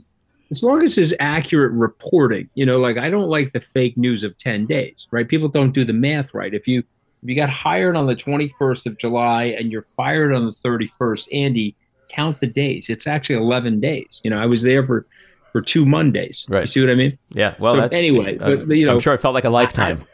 as 0.50 0.62
long 0.62 0.82
as 0.82 0.98
it's 0.98 1.12
accurate 1.18 1.72
reporting, 1.72 2.48
you 2.54 2.64
know, 2.64 2.78
like 2.78 2.98
I 2.98 3.10
don't 3.10 3.28
like 3.28 3.52
the 3.52 3.60
fake 3.60 3.96
news 3.96 4.22
of 4.22 4.36
10 4.38 4.66
days, 4.66 5.08
right? 5.10 5.26
People 5.26 5.48
don't 5.48 5.72
do 5.72 5.84
the 5.84 5.92
math 5.92 6.32
right. 6.32 6.54
If 6.54 6.68
you 6.68 6.80
if 7.22 7.28
you 7.28 7.36
got 7.36 7.50
hired 7.50 7.94
on 7.94 8.06
the 8.06 8.16
21st 8.16 8.86
of 8.86 8.98
July 8.98 9.44
and 9.44 9.70
you're 9.70 9.82
fired 9.82 10.34
on 10.34 10.44
the 10.44 10.52
31st, 10.68 11.28
Andy, 11.32 11.76
count 12.08 12.40
the 12.40 12.48
days. 12.48 12.90
It's 12.90 13.06
actually 13.06 13.36
11 13.36 13.78
days. 13.78 14.20
You 14.24 14.30
know, 14.30 14.38
I 14.38 14.46
was 14.46 14.62
there 14.62 14.84
for 14.84 15.06
for 15.52 15.60
two 15.60 15.86
Mondays. 15.86 16.46
Right. 16.48 16.60
You 16.60 16.66
see 16.66 16.80
what 16.80 16.90
I 16.90 16.94
mean? 16.94 17.18
Yeah. 17.30 17.54
Well, 17.58 17.74
so 17.74 17.80
anyway, 17.82 18.38
uh, 18.38 18.56
but 18.56 18.76
you 18.76 18.86
know, 18.86 18.94
I'm 18.94 19.00
sure 19.00 19.14
it 19.14 19.20
felt 19.20 19.34
like 19.34 19.44
a 19.44 19.50
lifetime. 19.50 20.04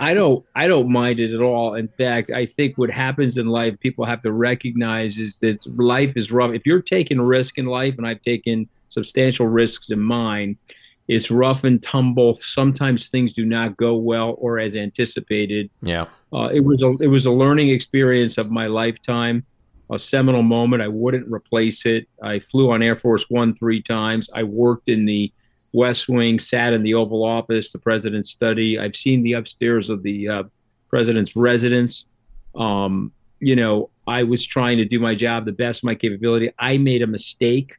I 0.00 0.14
don't 0.14 0.44
I 0.56 0.66
don't 0.66 0.90
mind 0.90 1.20
it 1.20 1.32
at 1.32 1.40
all. 1.40 1.74
In 1.74 1.86
fact, 1.86 2.32
I 2.32 2.44
think 2.44 2.76
what 2.76 2.90
happens 2.90 3.38
in 3.38 3.46
life 3.46 3.78
people 3.78 4.04
have 4.04 4.20
to 4.22 4.32
recognize 4.32 5.16
is 5.16 5.38
that 5.38 5.64
life 5.78 6.14
is 6.16 6.32
rough. 6.32 6.52
If 6.54 6.66
you're 6.66 6.82
taking 6.82 7.20
risk 7.20 7.56
in 7.56 7.66
life, 7.66 7.94
and 7.98 8.06
I've 8.06 8.22
taken 8.22 8.68
substantial 8.88 9.46
risks 9.46 9.90
in 9.90 10.00
mine, 10.00 10.58
it's 11.06 11.30
rough 11.30 11.62
and 11.62 11.80
tumble. 11.82 12.34
Sometimes 12.34 13.08
things 13.08 13.32
do 13.32 13.44
not 13.44 13.76
go 13.76 13.94
well 13.94 14.34
or 14.38 14.58
as 14.58 14.74
anticipated. 14.74 15.70
Yeah. 15.82 16.06
Uh, 16.32 16.48
it 16.52 16.64
was 16.64 16.82
a 16.82 16.90
it 17.00 17.08
was 17.08 17.26
a 17.26 17.30
learning 17.30 17.68
experience 17.68 18.38
of 18.38 18.50
my 18.50 18.66
lifetime, 18.66 19.44
a 19.92 19.98
seminal 19.98 20.42
moment. 20.42 20.82
I 20.82 20.88
wouldn't 20.88 21.30
replace 21.30 21.86
it. 21.86 22.08
I 22.22 22.38
flew 22.38 22.70
on 22.70 22.82
Air 22.82 22.96
Force 22.96 23.28
One 23.28 23.54
three 23.54 23.82
times. 23.82 24.28
I 24.34 24.42
worked 24.42 24.88
in 24.88 25.04
the 25.04 25.32
West 25.72 26.08
Wing, 26.08 26.38
sat 26.38 26.72
in 26.72 26.82
the 26.82 26.94
Oval 26.94 27.24
Office, 27.24 27.72
the 27.72 27.78
president's 27.78 28.30
study. 28.30 28.78
I've 28.78 28.96
seen 28.96 29.22
the 29.22 29.34
upstairs 29.34 29.90
of 29.90 30.02
the 30.02 30.28
uh, 30.28 30.42
president's 30.88 31.36
residence. 31.36 32.06
Um, 32.54 33.12
you 33.40 33.56
know, 33.56 33.90
I 34.06 34.22
was 34.22 34.44
trying 34.44 34.78
to 34.78 34.84
do 34.84 34.98
my 34.98 35.14
job 35.14 35.44
the 35.44 35.52
best 35.52 35.84
my 35.84 35.94
capability. 35.94 36.50
I 36.58 36.78
made 36.78 37.02
a 37.02 37.06
mistake. 37.06 37.76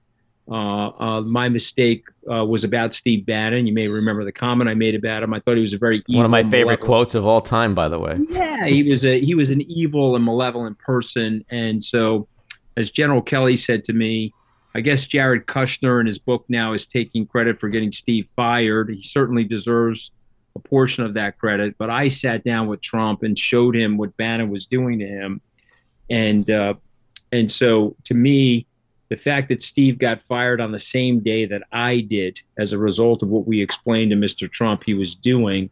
Uh, 0.50 0.90
uh, 0.90 1.22
my 1.22 1.48
mistake 1.48 2.04
uh, 2.30 2.44
was 2.44 2.64
about 2.64 2.94
Steve 2.94 3.26
Bannon. 3.26 3.66
You 3.66 3.74
may 3.74 3.88
remember 3.88 4.26
the 4.26 4.32
comment 4.32 4.70
I 4.70 4.74
made 4.74 4.94
about 4.94 5.24
him. 5.24 5.34
I 5.34 5.40
thought 5.40 5.56
he 5.56 5.62
was 5.62 5.74
a 5.74 5.78
very 5.78 6.04
one 6.08 6.26
of 6.26 6.32
my 6.32 6.44
favorite 6.44 6.82
quotes 6.82 7.16
of 7.16 7.26
all 7.26 7.40
time, 7.40 7.74
by 7.74 7.88
the 7.88 7.98
way. 7.98 8.20
Yeah, 8.30 8.66
he 8.66 8.84
was 8.84 9.06
a 9.06 9.20
he 9.22 9.36
was 9.36 9.52
an 9.52 9.62
evil 9.62 10.16
and 10.16 10.26
malevolent 10.26 10.78
person, 10.80 11.46
and 11.50 11.84
so, 11.84 12.28
as 12.76 12.92
General 12.92 13.22
Kelly 13.22 13.56
said 13.56 13.86
to 13.86 13.94
me, 13.94 14.34
I 14.76 14.82
guess 14.82 15.08
Jared 15.08 15.46
Kushner 15.46 16.02
in 16.02 16.08
his 16.08 16.18
book 16.18 16.44
now 16.50 16.74
is 16.74 16.88
taking 16.88 17.26
credit 17.26 17.60
for 17.60 17.70
getting 17.70 17.94
Steve 17.94 18.28
fired. 18.36 18.90
He 18.90 19.02
certainly 19.02 19.46
deserves 19.46 20.12
a 20.56 20.60
portion 20.60 21.06
of 21.06 21.14
that 21.14 21.38
credit. 21.40 21.76
But 21.78 21.90
I 21.90 22.10
sat 22.10 22.44
down 22.44 22.68
with 22.68 22.82
Trump 22.82 23.24
and 23.24 23.40
showed 23.40 23.76
him 23.76 23.98
what 23.98 24.16
Bannon 24.18 24.50
was 24.50 24.66
doing 24.66 25.00
to 25.00 25.08
him, 25.08 25.42
and 26.10 26.50
uh, 26.52 26.74
and 27.32 27.50
so 27.50 27.96
to 28.04 28.14
me, 28.14 28.68
the 29.14 29.18
fact 29.18 29.50
that 29.50 29.62
Steve 29.62 30.00
got 30.00 30.24
fired 30.24 30.60
on 30.60 30.72
the 30.72 30.80
same 30.80 31.20
day 31.20 31.46
that 31.46 31.62
I 31.72 32.00
did, 32.00 32.42
as 32.58 32.74
a 32.74 32.80
result 32.80 33.22
of 33.22 33.30
what 33.30 33.46
we 33.46 33.62
explained 33.62 34.10
to 34.10 34.18
Mr. 34.18 34.52
Trump 34.52 34.84
he 34.84 34.96
was 34.96 35.14
doing, 35.14 35.70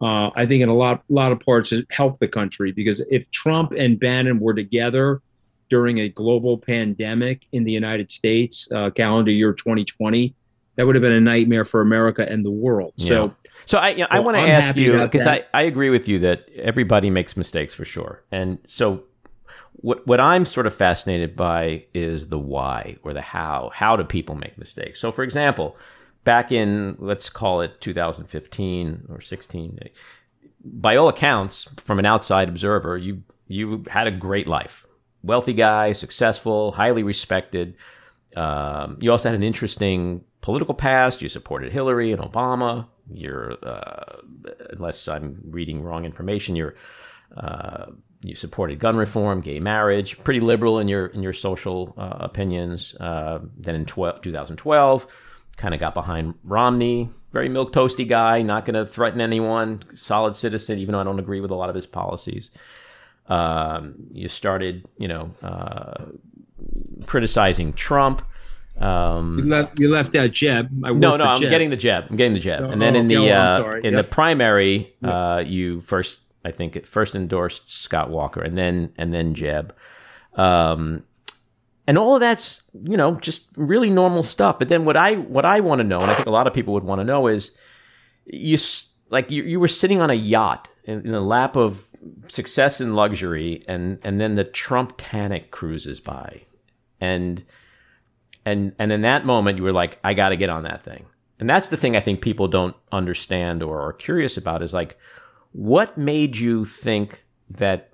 uh, 0.00 0.30
I 0.34 0.44
think 0.44 0.60
in 0.60 0.68
a 0.68 0.74
lot 0.74 1.04
lot 1.08 1.30
of 1.30 1.38
parts 1.38 1.70
it 1.70 1.86
helped 1.90 2.18
the 2.18 2.26
country 2.26 2.72
because 2.72 3.00
if 3.08 3.30
Trump 3.30 3.70
and 3.70 4.00
Bannon 4.00 4.40
were 4.40 4.54
together 4.54 5.22
during 5.68 6.00
a 6.00 6.08
global 6.08 6.58
pandemic 6.58 7.46
in 7.52 7.62
the 7.62 7.70
United 7.70 8.10
States, 8.10 8.66
uh, 8.74 8.90
calendar 8.90 9.30
year 9.30 9.52
2020, 9.52 10.34
that 10.74 10.84
would 10.84 10.96
have 10.96 11.02
been 11.02 11.12
a 11.12 11.20
nightmare 11.20 11.64
for 11.64 11.82
America 11.82 12.26
and 12.28 12.44
the 12.44 12.50
world. 12.50 12.94
Yeah. 12.96 13.08
So, 13.08 13.34
so 13.66 13.78
I, 13.78 13.90
you 13.90 13.98
know, 13.98 14.08
I 14.10 14.18
want 14.18 14.36
to 14.36 14.42
ask 14.42 14.74
you 14.74 15.00
because 15.00 15.28
I, 15.28 15.44
I 15.54 15.62
agree 15.62 15.90
with 15.90 16.08
you 16.08 16.18
that 16.20 16.50
everybody 16.56 17.08
makes 17.08 17.36
mistakes 17.36 17.72
for 17.72 17.84
sure, 17.84 18.24
and 18.32 18.58
so 18.64 19.04
what 19.72 20.06
what 20.06 20.20
I'm 20.20 20.44
sort 20.44 20.66
of 20.66 20.74
fascinated 20.74 21.36
by 21.36 21.84
is 21.94 22.28
the 22.28 22.38
why 22.38 22.96
or 23.02 23.12
the 23.12 23.22
how. 23.22 23.70
How 23.74 23.96
do 23.96 24.04
people 24.04 24.34
make 24.34 24.58
mistakes? 24.58 25.00
So, 25.00 25.10
for 25.12 25.22
example, 25.22 25.76
back 26.24 26.52
in 26.52 26.96
let's 26.98 27.30
call 27.30 27.60
it 27.60 27.80
2015 27.80 29.06
or 29.08 29.20
16, 29.20 29.78
by 30.62 30.96
all 30.96 31.08
accounts, 31.08 31.68
from 31.78 31.98
an 31.98 32.06
outside 32.06 32.48
observer, 32.48 32.98
you 32.98 33.22
you 33.48 33.84
had 33.88 34.06
a 34.06 34.12
great 34.12 34.46
life 34.46 34.86
wealthy 35.22 35.52
guy, 35.52 35.92
successful, 35.92 36.72
highly 36.72 37.02
respected. 37.02 37.76
Um, 38.36 38.98
you 39.00 39.10
also 39.10 39.28
had 39.28 39.34
an 39.34 39.42
interesting 39.42 40.24
political 40.40 40.74
past. 40.74 41.22
You 41.22 41.28
supported 41.28 41.72
Hillary 41.72 42.12
and 42.12 42.22
Obama. 42.22 42.86
You're, 43.12 43.56
uh, 43.62 44.20
unless 44.70 45.08
I'm 45.08 45.40
reading 45.44 45.82
wrong 45.82 46.04
information, 46.04 46.56
you're 46.56 46.74
uh, 47.36 47.86
you 48.22 48.34
supported 48.34 48.78
gun 48.78 48.96
reform, 48.96 49.40
gay 49.40 49.60
marriage, 49.60 50.18
pretty 50.24 50.40
liberal 50.40 50.78
in 50.78 50.88
your 50.88 51.06
in 51.06 51.22
your 51.22 51.32
social 51.32 51.94
uh, 51.96 52.16
opinions. 52.20 52.94
Uh, 53.00 53.40
then 53.56 53.74
in 53.74 53.86
12, 53.86 54.20
2012, 54.22 55.06
kind 55.56 55.74
of 55.74 55.80
got 55.80 55.94
behind 55.94 56.34
Romney, 56.44 57.08
very 57.32 57.48
milk 57.48 57.72
toasty 57.72 58.06
guy, 58.08 58.42
not 58.42 58.64
going 58.64 58.74
to 58.74 58.84
threaten 58.84 59.20
anyone, 59.20 59.82
solid 59.94 60.34
citizen, 60.36 60.78
even 60.78 60.92
though 60.92 61.00
I 61.00 61.04
don't 61.04 61.18
agree 61.18 61.40
with 61.40 61.50
a 61.50 61.54
lot 61.54 61.68
of 61.70 61.74
his 61.74 61.86
policies. 61.86 62.50
Um, 63.28 63.94
you 64.12 64.28
started, 64.28 64.86
you 64.98 65.06
know, 65.08 65.30
uh, 65.42 66.06
criticizing 67.06 67.72
Trump. 67.72 68.22
Um, 68.78 69.38
you 69.38 69.44
left 69.44 69.78
you 69.80 69.88
left 69.90 70.16
out 70.16 70.30
Jeb. 70.32 70.68
no, 70.72 71.16
no, 71.16 71.24
I'm 71.24 71.40
getting 71.40 71.70
the 71.70 71.76
Jeb. 71.76 72.06
I'm 72.10 72.16
getting 72.16 72.32
the 72.34 72.40
Jeb. 72.40 72.62
Oh, 72.62 72.70
and 72.70 72.80
then 72.80 72.96
in 72.96 73.08
the 73.08 73.30
uh, 73.30 73.72
in 73.84 73.92
Yep. 73.92 74.04
the 74.04 74.04
primary, 74.10 74.94
uh, 75.02 75.42
you 75.46 75.80
first, 75.82 76.20
I 76.44 76.50
think, 76.50 76.76
it 76.76 76.86
first 76.86 77.14
endorsed 77.14 77.70
Scott 77.70 78.10
Walker, 78.10 78.40
and 78.40 78.56
then 78.56 78.92
and 78.96 79.12
then 79.12 79.34
Jeb. 79.34 79.74
Um, 80.34 81.04
and 81.86 81.98
all 81.98 82.14
of 82.14 82.20
that's 82.20 82.62
you 82.84 82.96
know 82.96 83.16
just 83.16 83.46
really 83.56 83.90
normal 83.90 84.22
stuff. 84.22 84.58
But 84.58 84.68
then 84.68 84.84
what 84.84 84.96
I 84.96 85.14
what 85.14 85.44
I 85.44 85.60
want 85.60 85.80
to 85.80 85.84
know, 85.84 86.00
and 86.00 86.10
I 86.10 86.14
think 86.14 86.26
a 86.26 86.30
lot 86.30 86.46
of 86.46 86.54
people 86.54 86.74
would 86.74 86.84
want 86.84 87.00
to 87.00 87.04
know, 87.04 87.26
is 87.26 87.52
you 88.26 88.58
like 89.08 89.30
you, 89.30 89.42
you 89.42 89.60
were 89.60 89.68
sitting 89.68 90.00
on 90.00 90.10
a 90.10 90.14
yacht 90.14 90.68
in, 90.84 91.04
in 91.04 91.12
the 91.12 91.20
lap 91.20 91.56
of 91.56 91.86
success 92.28 92.80
and 92.80 92.96
luxury, 92.96 93.62
and 93.66 93.98
and 94.02 94.20
then 94.20 94.34
the 94.34 94.44
Trump 94.44 94.96
Titanic 94.96 95.50
cruises 95.50 96.00
by, 96.00 96.42
and 97.00 97.44
and 98.44 98.74
and 98.78 98.92
in 98.92 99.02
that 99.02 99.26
moment 99.26 99.58
you 99.58 99.64
were 99.64 99.72
like, 99.72 99.98
I 100.04 100.14
got 100.14 100.30
to 100.30 100.36
get 100.36 100.50
on 100.50 100.62
that 100.62 100.82
thing. 100.84 101.06
And 101.38 101.48
that's 101.48 101.68
the 101.68 101.76
thing 101.76 101.96
I 101.96 102.00
think 102.00 102.20
people 102.20 102.48
don't 102.48 102.76
understand 102.92 103.62
or 103.62 103.80
are 103.80 103.94
curious 103.94 104.36
about 104.36 104.62
is 104.62 104.74
like, 104.74 104.98
what 105.52 105.98
made 105.98 106.36
you 106.36 106.64
think 106.64 107.24
that 107.50 107.92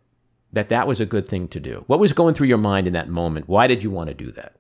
that 0.53 0.69
that 0.69 0.87
was 0.87 1.01
a 1.01 1.07
good 1.07 1.27
thing 1.27 1.49
to 1.49 1.61
do? 1.61 1.85
What 1.87 2.01
was 2.01 2.12
going 2.12 2.35
through 2.35 2.49
your 2.49 2.59
mind 2.59 2.87
in 2.87 2.92
that 2.95 3.09
moment? 3.09 3.49
Why 3.49 3.66
did 3.66 3.83
you 3.83 3.90
want 3.90 4.09
to 4.09 4.14
do 4.14 4.31
that? 4.33 4.57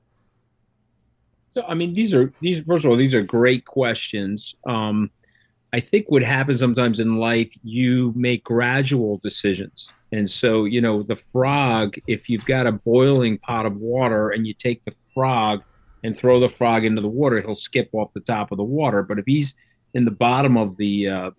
So, 1.54 1.62
I 1.66 1.74
mean, 1.74 1.94
these 1.94 2.12
are 2.12 2.32
these. 2.40 2.60
First 2.66 2.84
of 2.84 2.90
all, 2.90 2.96
these 2.96 3.14
are 3.14 3.22
great 3.22 3.64
questions. 3.64 4.54
Um, 4.66 5.10
I 5.72 5.80
think 5.80 6.06
what 6.08 6.22
happens 6.22 6.60
sometimes 6.60 7.00
in 7.00 7.16
life, 7.16 7.50
you 7.62 8.12
make 8.16 8.44
gradual 8.44 9.18
decisions. 9.18 9.88
And 10.12 10.30
so, 10.30 10.64
you 10.64 10.80
know, 10.80 11.02
the 11.02 11.16
frog, 11.16 11.96
if 12.06 12.28
you've 12.28 12.44
got 12.44 12.66
a 12.66 12.72
boiling 12.72 13.38
pot 13.38 13.66
of 13.66 13.76
water 13.76 14.30
and 14.30 14.46
you 14.46 14.54
take 14.54 14.84
the 14.84 14.94
frog 15.12 15.62
and 16.04 16.16
throw 16.16 16.38
the 16.38 16.48
frog 16.48 16.84
into 16.84 17.02
the 17.02 17.08
water, 17.08 17.40
he'll 17.40 17.56
skip 17.56 17.88
off 17.92 18.12
the 18.12 18.20
top 18.20 18.52
of 18.52 18.58
the 18.58 18.64
water. 18.64 19.02
But 19.02 19.18
if 19.18 19.24
he's 19.26 19.54
in 19.94 20.04
the 20.04 20.10
bottom 20.10 20.56
of 20.56 20.76
the 20.76 21.08
uh, 21.08 21.30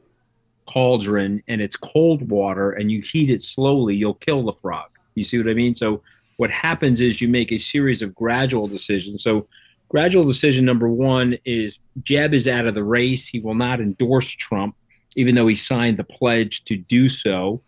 cauldron 0.68 1.42
and 1.48 1.62
it's 1.62 1.76
cold 1.76 2.30
water 2.30 2.72
and 2.72 2.92
you 2.92 3.02
heat 3.02 3.30
it 3.30 3.42
slowly, 3.42 3.96
you'll 3.96 4.16
kill 4.16 4.44
the 4.44 4.54
frog. 4.54 4.90
You 5.16 5.24
see 5.24 5.38
what 5.38 5.50
I 5.50 5.54
mean? 5.54 5.76
So, 5.76 6.02
what 6.38 6.52
happens 6.52 7.02
is 7.02 7.20
you 7.20 7.28
make 7.28 7.52
a 7.52 7.58
series 7.58 8.04
of 8.04 8.14
gradual 8.14 8.68
decisions. 8.68 9.24
So, 9.24 9.48
gradual 9.90 10.26
decision 10.26 10.66
number 10.66 10.88
one 10.88 11.38
is 11.46 11.80
Jeb 12.04 12.34
is 12.34 12.48
out 12.48 12.68
of 12.68 12.76
the 12.76 12.84
race. 12.84 13.28
He 13.28 13.40
will 13.40 13.56
not 13.56 13.82
endorse 13.82 14.30
Trump, 14.30 14.76
even 15.16 15.34
though 15.34 15.48
he 15.48 15.56
signed 15.56 15.98
the 15.98 16.04
pledge 16.04 16.64
to 16.66 16.78
do 16.78 17.10
so. 17.10 17.62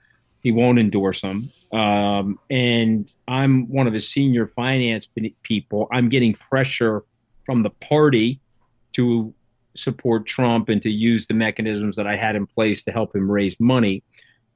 He 0.43 0.51
won't 0.51 0.79
endorse 0.79 1.21
him. 1.21 1.51
Um, 1.71 2.39
and 2.49 3.11
I'm 3.27 3.67
one 3.69 3.87
of 3.87 3.93
the 3.93 3.99
senior 3.99 4.47
finance 4.47 5.07
people. 5.43 5.87
I'm 5.91 6.09
getting 6.09 6.33
pressure 6.33 7.03
from 7.45 7.63
the 7.63 7.69
party 7.71 8.39
to 8.93 9.33
support 9.75 10.25
Trump 10.25 10.69
and 10.69 10.81
to 10.81 10.89
use 10.89 11.27
the 11.27 11.33
mechanisms 11.33 11.95
that 11.95 12.07
I 12.07 12.15
had 12.15 12.35
in 12.35 12.45
place 12.45 12.83
to 12.83 12.91
help 12.91 13.15
him 13.15 13.29
raise 13.29 13.59
money. 13.59 14.03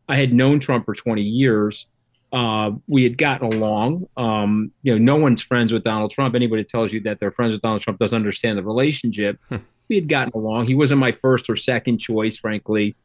I 0.07 0.15
had 0.15 0.33
known 0.33 0.59
Trump 0.59 0.85
for 0.85 0.95
20 0.95 1.21
years. 1.21 1.87
Uh, 2.31 2.71
we 2.87 3.03
had 3.03 3.17
gotten 3.17 3.53
along. 3.53 4.07
Um, 4.17 4.71
you 4.81 4.91
know, 4.91 4.97
no 4.97 5.15
one's 5.15 5.41
friends 5.41 5.71
with 5.71 5.83
Donald 5.83 6.11
Trump. 6.11 6.35
Anybody 6.35 6.63
tells 6.63 6.91
you 6.91 6.99
that 7.01 7.19
they're 7.19 7.31
friends 7.31 7.53
with 7.53 7.61
Donald 7.61 7.81
Trump 7.81 7.99
doesn't 7.99 8.15
understand 8.15 8.57
the 8.57 8.63
relationship. 8.63 9.39
Hmm. 9.49 9.57
we 9.89 9.95
had 9.95 10.09
gotten 10.09 10.31
along. 10.33 10.65
He 10.65 10.75
wasn't 10.75 10.99
my 10.99 11.11
first 11.11 11.49
or 11.49 11.55
second 11.55 11.99
choice, 11.99 12.37
frankly 12.37 12.95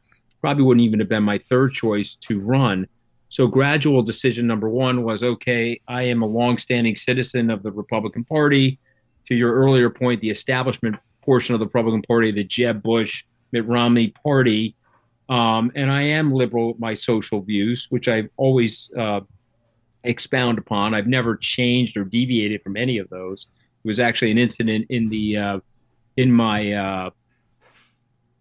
probably 0.41 0.63
wouldn't 0.63 0.85
even 0.85 0.99
have 0.99 1.09
been 1.09 1.23
my 1.23 1.37
third 1.37 1.73
choice 1.73 2.15
to 2.15 2.39
run. 2.39 2.87
So, 3.29 3.47
gradual 3.47 4.01
decision 4.01 4.47
number 4.47 4.69
one 4.69 5.03
was 5.03 5.23
okay, 5.23 5.79
I 5.87 6.03
am 6.03 6.21
a 6.23 6.25
longstanding 6.25 6.95
citizen 6.95 7.49
of 7.49 7.61
the 7.61 7.71
Republican 7.71 8.23
Party. 8.23 8.79
To 9.27 9.35
your 9.35 9.53
earlier 9.53 9.91
point, 9.91 10.21
the 10.21 10.31
establishment 10.31 10.95
portion 11.29 11.53
of 11.53 11.59
the 11.59 11.65
Republican 11.67 12.01
Party, 12.01 12.31
the 12.31 12.43
Jeb 12.43 12.81
Bush, 12.81 13.23
Mitt 13.51 13.67
Romney 13.67 14.07
party. 14.23 14.75
Um, 15.29 15.71
and 15.75 15.91
I 15.91 16.01
am 16.01 16.33
liberal 16.33 16.69
with 16.69 16.79
my 16.79 16.95
social 16.95 17.39
views, 17.39 17.85
which 17.91 18.07
I've 18.07 18.29
always 18.35 18.89
uh, 18.97 19.19
expound 20.03 20.57
upon. 20.57 20.95
I've 20.95 21.05
never 21.05 21.37
changed 21.37 21.95
or 21.97 22.03
deviated 22.03 22.63
from 22.63 22.75
any 22.75 22.97
of 22.97 23.07
those. 23.09 23.45
It 23.83 23.87
was 23.87 23.99
actually 23.99 24.31
an 24.31 24.39
incident 24.39 24.87
in 24.89 25.07
the 25.07 25.37
uh, 25.37 25.59
in 26.17 26.31
my 26.31 26.73
uh, 26.73 27.09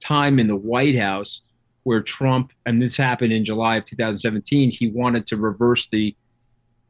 time 0.00 0.38
in 0.38 0.46
the 0.46 0.56
White 0.56 0.98
House 0.98 1.42
where 1.82 2.00
Trump, 2.00 2.52
and 2.64 2.80
this 2.80 2.96
happened 2.96 3.34
in 3.34 3.44
July 3.44 3.76
of 3.76 3.84
2017, 3.84 4.70
he 4.70 4.88
wanted 4.88 5.26
to 5.26 5.36
reverse 5.36 5.88
the 5.92 6.16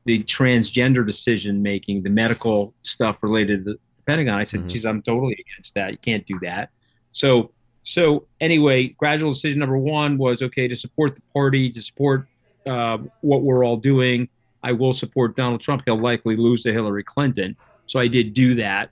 the 0.05 0.23
transgender 0.23 1.05
decision 1.05 1.61
making, 1.61 2.05
the 2.05 2.09
medical 2.09 2.73
stuff 2.85 3.17
related 3.21 3.65
to 3.65 3.81
Pentagon. 4.09 4.35
I 4.35 4.45
said, 4.45 4.61
mm-hmm. 4.61 4.71
geez, 4.71 4.87
I'm 4.87 5.03
totally 5.03 5.35
against 5.35 5.75
that. 5.75 5.93
You 5.93 5.99
can't 5.99 6.27
do 6.27 6.39
that. 6.41 6.71
So 7.13 7.53
so 7.83 8.27
anyway, 8.41 8.89
gradual 8.89 9.33
decision 9.33 9.61
number 9.61 9.79
one 9.79 10.19
was 10.19 10.43
okay 10.43 10.69
to 10.69 10.77
support 10.77 11.15
the 11.15 11.23
party, 11.33 11.71
to 11.73 11.81
support 11.81 12.27
uh, 12.67 12.99
what 13.23 13.43
we're 13.43 13.65
all 13.65 13.79
doing. 13.79 14.29
I 14.63 14.73
will 14.73 14.93
support 14.93 15.37
Donald 15.37 15.63
Trump. 15.63 15.83
He'll 15.87 16.01
likely 16.01 16.37
lose 16.37 16.63
to 16.65 16.73
Hillary 16.73 17.05
Clinton. 17.05 17.57
So 17.87 17.99
I 17.99 18.09
did 18.09 18.35
do 18.35 18.55
that. 18.57 18.91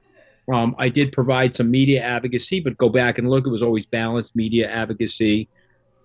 Um, 0.50 0.74
I 0.78 0.88
did 0.88 1.12
provide 1.12 1.54
some 1.54 1.70
media 1.70 2.00
advocacy, 2.02 2.60
but 2.60 2.78
go 2.78 2.88
back 2.88 3.18
and 3.18 3.28
look, 3.28 3.46
it 3.46 3.50
was 3.50 3.62
always 3.62 3.84
balanced 3.84 4.36
media 4.36 4.70
advocacy. 4.70 5.48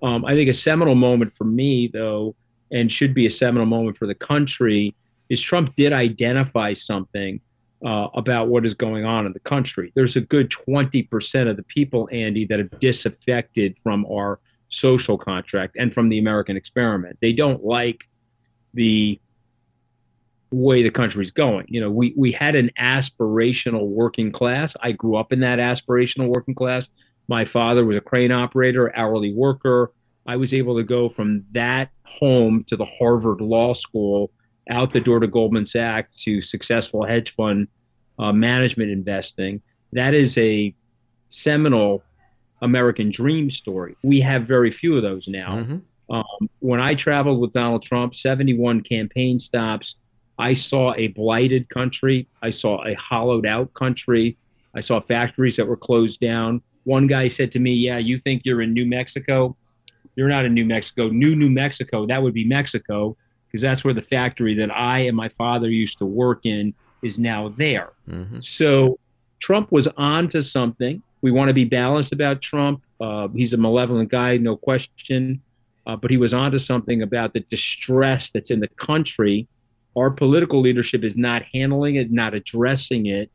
Um, 0.04 0.26
I 0.26 0.34
think 0.36 0.50
a 0.50 0.54
seminal 0.54 0.96
moment 0.96 1.34
for 1.34 1.46
me, 1.46 1.88
though, 1.94 2.36
and 2.72 2.92
should 2.92 3.14
be 3.14 3.26
a 3.26 3.32
seminal 3.32 3.68
moment 3.68 3.96
for 3.96 4.08
the 4.08 4.16
country, 4.16 4.96
is 5.30 5.40
Trump 5.40 5.76
did 5.76 5.94
identify 5.94 6.74
something 6.74 7.40
uh, 7.86 8.08
about 8.14 8.48
what 8.48 8.66
is 8.66 8.74
going 8.74 9.06
on 9.06 9.26
in 9.26 9.34
the 9.34 9.40
country. 9.40 9.92
There's 9.96 10.16
a 10.16 10.22
good 10.22 10.50
20% 10.50 11.50
of 11.50 11.58
the 11.58 11.64
people, 11.64 12.08
Andy, 12.12 12.46
that 12.46 12.60
have 12.60 12.80
disaffected 12.80 13.76
from 13.84 14.06
our 14.06 14.40
social 14.70 15.18
contract 15.18 15.76
and 15.78 15.94
from 15.94 16.10
the 16.10 16.20
American 16.20 16.56
experiment. 16.56 17.18
They 17.22 17.34
don't 17.34 17.64
like 17.64 18.08
the 18.74 19.20
way 20.52 20.84
the 20.84 20.92
country's 20.92 21.32
going. 21.32 21.66
You 21.70 21.82
know, 21.82 21.90
we, 21.90 22.14
we 22.18 22.32
had 22.32 22.56
an 22.56 22.72
aspirational 22.80 23.88
working 23.88 24.32
class. 24.32 24.76
I 24.82 24.92
grew 24.92 25.16
up 25.16 25.32
in 25.32 25.40
that 25.42 25.60
aspirational 25.60 26.28
working 26.28 26.56
class. 26.56 26.90
My 27.28 27.46
father 27.46 27.86
was 27.86 27.98
a 27.98 28.02
crane 28.02 28.32
operator, 28.32 28.96
hourly 28.96 29.34
worker. 29.34 29.92
I 30.26 30.36
was 30.36 30.54
able 30.54 30.76
to 30.78 30.84
go 30.84 31.10
from 31.10 31.46
that 31.52 31.90
home 32.06 32.64
to 32.66 32.76
the 32.76 32.86
Harvard 32.86 33.42
Law 33.42 33.74
School, 33.74 34.32
out 34.70 34.94
the 34.94 35.00
door 35.00 35.20
to 35.20 35.28
Goldman 35.28 35.66
Sachs 35.66 36.24
to 36.24 36.42
successful 36.42 37.06
hedge 37.06 37.36
fund 37.36 37.68
uh, 38.20 38.32
management 38.32 38.92
investing. 38.92 39.62
That 39.94 40.14
is 40.14 40.38
a 40.38 40.74
seminal 41.30 42.04
American 42.62 43.10
dream 43.10 43.50
story. 43.50 43.96
We 44.04 44.22
have 44.22 44.44
very 44.44 44.72
few 44.72 44.96
of 44.96 45.04
those 45.04 45.28
now. 45.28 45.58
Mm-hmm. 45.58 46.16
Um, 46.16 46.50
when 46.60 46.80
I 46.80 46.94
traveled 46.94 47.40
with 47.40 47.54
Donald 47.54 47.84
Trump, 47.84 48.16
71 48.16 48.82
campaign 48.82 49.40
stops, 49.40 49.96
I 50.38 50.54
saw 50.54 50.94
a 50.96 51.08
blighted 51.08 51.70
country. 51.70 52.28
I 52.42 52.50
saw 52.50 52.86
a 52.86 52.94
hollowed 52.96 53.46
out 53.46 53.74
country. 53.74 54.38
I 54.76 54.82
saw 54.82 55.00
factories 55.00 55.58
that 55.58 55.68
were 55.68 55.78
closed 55.78 56.20
down. 56.20 56.62
One 56.84 57.08
guy 57.08 57.28
said 57.28 57.52
to 57.54 57.60
me, 57.60 57.74
Yeah, 57.74 57.98
you 57.98 58.20
think 58.20 58.42
you're 58.44 58.62
in 58.62 58.74
New 58.74 58.86
Mexico? 58.86 59.56
You're 60.16 60.30
not 60.30 60.46
in 60.46 60.54
New 60.54 60.66
Mexico. 60.66 61.08
New 61.08 61.36
New 61.36 61.50
Mexico, 61.50 62.06
that 62.08 62.22
would 62.22 62.34
be 62.34 62.46
Mexico, 62.46 63.16
because 63.52 63.62
that's 63.62 63.84
where 63.84 63.94
the 63.94 64.02
factory 64.02 64.54
that 64.56 64.72
I 64.72 65.00
and 65.00 65.18
my 65.18 65.30
father 65.30 65.70
used 65.70 65.98
to 65.98 66.06
work 66.06 66.46
in 66.46 66.74
is 67.02 67.20
now 67.20 67.50
there. 67.58 67.90
Mm-hmm. 68.10 68.40
So 68.42 68.98
Trump 69.40 69.72
was 69.72 69.88
on 69.98 70.30
to 70.30 70.42
something. 70.42 71.02
We 71.22 71.32
want 71.32 71.50
to 71.50 71.54
be 71.54 71.66
balanced 71.66 72.14
about 72.14 72.42
Trump. 72.42 72.82
Uh, 73.00 73.28
he's 73.30 73.54
a 73.54 73.58
malevolent 73.58 74.10
guy, 74.10 74.38
no 74.38 74.56
question. 74.56 75.42
Uh, 75.86 75.96
but 75.96 76.12
he 76.12 76.18
was 76.18 76.34
onto 76.34 76.60
something 76.60 77.02
about 77.02 77.34
the 77.34 77.40
distress 77.42 78.30
that's 78.30 78.52
in 78.52 78.60
the 78.60 78.68
country. 78.68 79.48
Our 79.98 80.12
political 80.12 80.62
leadership 80.62 81.04
is 81.04 81.18
not 81.18 81.44
handling 81.54 81.96
it, 81.96 82.12
not 82.12 82.34
addressing 82.34 83.08
it 83.08 83.30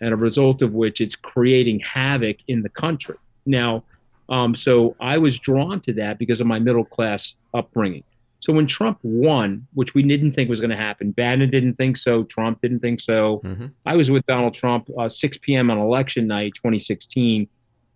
and 0.00 0.12
a 0.12 0.16
result 0.16 0.62
of 0.62 0.72
which 0.72 1.00
it's 1.00 1.14
creating 1.14 1.80
havoc 1.80 2.38
in 2.48 2.62
the 2.62 2.68
country. 2.68 3.16
Now, 3.46 3.84
um, 4.28 4.54
so 4.54 4.96
I 5.00 5.18
was 5.18 5.38
drawn 5.38 5.80
to 5.80 5.92
that 5.94 6.18
because 6.18 6.40
of 6.40 6.46
my 6.46 6.58
middle 6.58 6.84
class 6.84 7.34
upbringing. 7.52 8.04
So 8.40 8.54
when 8.54 8.66
Trump 8.66 8.98
won, 9.02 9.66
which 9.74 9.94
we 9.94 10.02
didn't 10.02 10.32
think 10.32 10.48
was 10.48 10.60
going 10.60 10.70
to 10.70 10.76
happen, 10.76 11.10
Bannon 11.10 11.50
didn't 11.50 11.74
think 11.74 11.98
so, 11.98 12.24
Trump 12.24 12.62
didn't 12.62 12.80
think 12.80 13.00
so. 13.00 13.42
Mm-hmm. 13.44 13.66
I 13.84 13.96
was 13.96 14.10
with 14.10 14.24
Donald 14.26 14.54
Trump 14.54 14.88
uh, 14.98 15.10
6 15.10 15.38
p.m. 15.42 15.70
on 15.70 15.78
election 15.78 16.26
night 16.26 16.54
2016. 16.54 17.46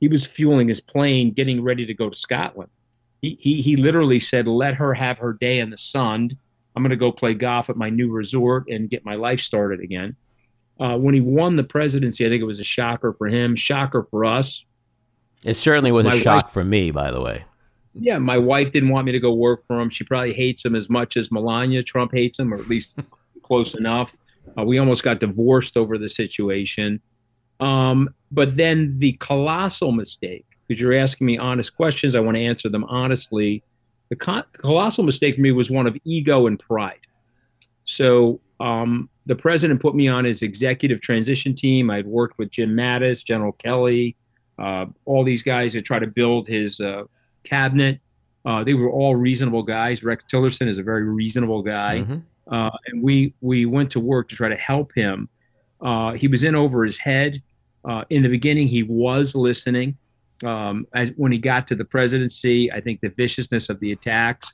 He 0.00 0.08
was 0.08 0.26
fueling 0.26 0.68
his 0.68 0.82
plane, 0.82 1.32
getting 1.32 1.62
ready 1.62 1.86
to 1.86 1.94
go 1.94 2.10
to 2.10 2.16
Scotland. 2.16 2.70
He, 3.22 3.38
he, 3.40 3.62
he 3.62 3.76
literally 3.76 4.20
said, 4.20 4.46
Let 4.46 4.74
her 4.74 4.92
have 4.92 5.16
her 5.16 5.32
day 5.32 5.60
in 5.60 5.70
the 5.70 5.78
sun. 5.78 6.36
I'm 6.76 6.82
going 6.82 6.90
to 6.90 6.96
go 6.96 7.10
play 7.10 7.32
golf 7.32 7.70
at 7.70 7.76
my 7.76 7.88
new 7.88 8.10
resort 8.10 8.68
and 8.68 8.90
get 8.90 9.04
my 9.04 9.14
life 9.14 9.40
started 9.40 9.80
again. 9.80 10.14
Uh, 10.78 10.98
when 10.98 11.14
he 11.14 11.20
won 11.20 11.56
the 11.56 11.64
presidency, 11.64 12.26
I 12.26 12.28
think 12.28 12.42
it 12.42 12.46
was 12.46 12.60
a 12.60 12.64
shocker 12.64 13.14
for 13.14 13.28
him, 13.28 13.56
shocker 13.56 14.02
for 14.02 14.24
us. 14.24 14.64
It 15.44 15.56
certainly 15.56 15.92
was 15.92 16.04
my 16.04 16.16
a 16.16 16.20
shock 16.20 16.46
wife, 16.46 16.52
for 16.52 16.64
me, 16.64 16.90
by 16.90 17.10
the 17.10 17.20
way. 17.20 17.44
Yeah, 17.94 18.18
my 18.18 18.38
wife 18.38 18.72
didn't 18.72 18.88
want 18.88 19.06
me 19.06 19.12
to 19.12 19.20
go 19.20 19.32
work 19.32 19.66
for 19.66 19.80
him. 19.80 19.88
She 19.88 20.04
probably 20.04 20.34
hates 20.34 20.64
him 20.64 20.74
as 20.74 20.90
much 20.90 21.16
as 21.16 21.30
Melania 21.30 21.82
Trump 21.82 22.12
hates 22.12 22.38
him, 22.38 22.52
or 22.52 22.56
at 22.56 22.68
least 22.68 22.98
close 23.42 23.74
enough. 23.74 24.16
Uh, 24.58 24.64
we 24.64 24.78
almost 24.78 25.02
got 25.02 25.20
divorced 25.20 25.76
over 25.76 25.96
the 25.96 26.08
situation. 26.08 27.00
Um, 27.60 28.12
but 28.32 28.56
then 28.56 28.98
the 28.98 29.12
colossal 29.14 29.92
mistake, 29.92 30.44
because 30.66 30.80
you're 30.80 30.94
asking 30.94 31.26
me 31.26 31.38
honest 31.38 31.76
questions, 31.76 32.14
I 32.14 32.20
want 32.20 32.36
to 32.36 32.44
answer 32.44 32.68
them 32.68 32.84
honestly. 32.84 33.62
The, 34.10 34.16
the 34.16 34.58
colossal 34.58 35.04
mistake 35.04 35.36
for 35.36 35.40
me 35.40 35.52
was 35.52 35.70
one 35.70 35.86
of 35.86 35.96
ego 36.04 36.46
and 36.46 36.58
pride. 36.58 36.98
So 37.84 38.40
um, 38.60 39.08
the 39.26 39.34
president 39.36 39.80
put 39.80 39.94
me 39.94 40.08
on 40.08 40.24
his 40.24 40.42
executive 40.42 41.00
transition 41.00 41.54
team. 41.54 41.90
I'd 41.90 42.06
worked 42.06 42.38
with 42.38 42.50
Jim 42.50 42.70
Mattis, 42.70 43.24
General 43.24 43.52
Kelly, 43.52 44.16
uh, 44.58 44.86
all 45.04 45.24
these 45.24 45.42
guys 45.42 45.72
that 45.72 45.84
try 45.84 45.98
to 45.98 46.06
build 46.06 46.46
his 46.46 46.80
uh, 46.80 47.04
cabinet. 47.44 48.00
Uh, 48.44 48.62
they 48.62 48.74
were 48.74 48.90
all 48.90 49.16
reasonable 49.16 49.62
guys. 49.62 50.02
Rex 50.02 50.24
Tillerson 50.30 50.68
is 50.68 50.78
a 50.78 50.82
very 50.82 51.04
reasonable 51.04 51.62
guy, 51.62 52.00
mm-hmm. 52.00 52.18
Uh, 52.46 52.70
and 52.86 53.02
we 53.02 53.32
we 53.40 53.64
went 53.64 53.90
to 53.90 54.00
work 54.00 54.28
to 54.28 54.36
try 54.36 54.50
to 54.50 54.56
help 54.56 54.92
him. 54.94 55.28
Uh, 55.80 56.12
he 56.12 56.28
was 56.28 56.44
in 56.44 56.54
over 56.54 56.84
his 56.84 56.98
head. 56.98 57.42
Uh, 57.84 58.04
in 58.10 58.22
the 58.22 58.28
beginning, 58.28 58.68
he 58.68 58.82
was 58.82 59.34
listening. 59.34 59.96
Um, 60.44 60.86
as, 60.94 61.10
when 61.16 61.32
he 61.32 61.38
got 61.38 61.66
to 61.68 61.74
the 61.74 61.84
presidency, 61.84 62.70
I 62.70 62.80
think 62.80 63.00
the 63.00 63.08
viciousness 63.08 63.70
of 63.70 63.80
the 63.80 63.92
attacks, 63.92 64.52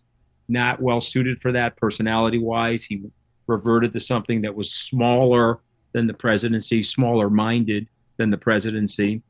not 0.48 0.80
well 0.80 1.00
suited 1.00 1.40
for 1.40 1.52
that 1.52 1.76
personality 1.76 2.38
wise. 2.38 2.84
He 2.84 3.02
reverted 3.46 3.92
to 3.94 4.00
something 4.00 4.42
that 4.42 4.54
was 4.54 4.72
smaller 4.72 5.58
than 5.92 6.06
the 6.06 6.14
presidency, 6.14 6.82
smaller 6.82 7.30
minded 7.30 7.88
than 8.18 8.30
the 8.30 8.38
presidency. 8.38 9.22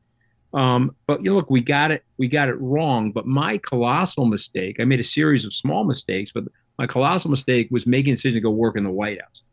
Um, 0.53 0.95
but 1.07 1.23
you 1.23 1.31
know, 1.31 1.37
look, 1.37 1.49
we 1.49 1.61
got 1.61 1.91
it, 1.91 2.03
we 2.17 2.27
got 2.27 2.49
it 2.49 2.59
wrong. 2.59 3.11
But 3.11 3.25
my 3.25 3.57
colossal 3.59 4.25
mistake, 4.25 4.77
I 4.79 4.85
made 4.85 4.99
a 4.99 5.03
series 5.03 5.45
of 5.45 5.53
small 5.53 5.83
mistakes, 5.83 6.31
but 6.33 6.43
my 6.77 6.87
colossal 6.87 7.31
mistake 7.31 7.69
was 7.71 7.87
making 7.87 8.13
a 8.13 8.15
decision 8.15 8.35
to 8.35 8.41
go 8.41 8.51
work 8.51 8.75
in 8.75 8.83
the 8.83 8.89
White 8.89 9.19
House. 9.21 9.43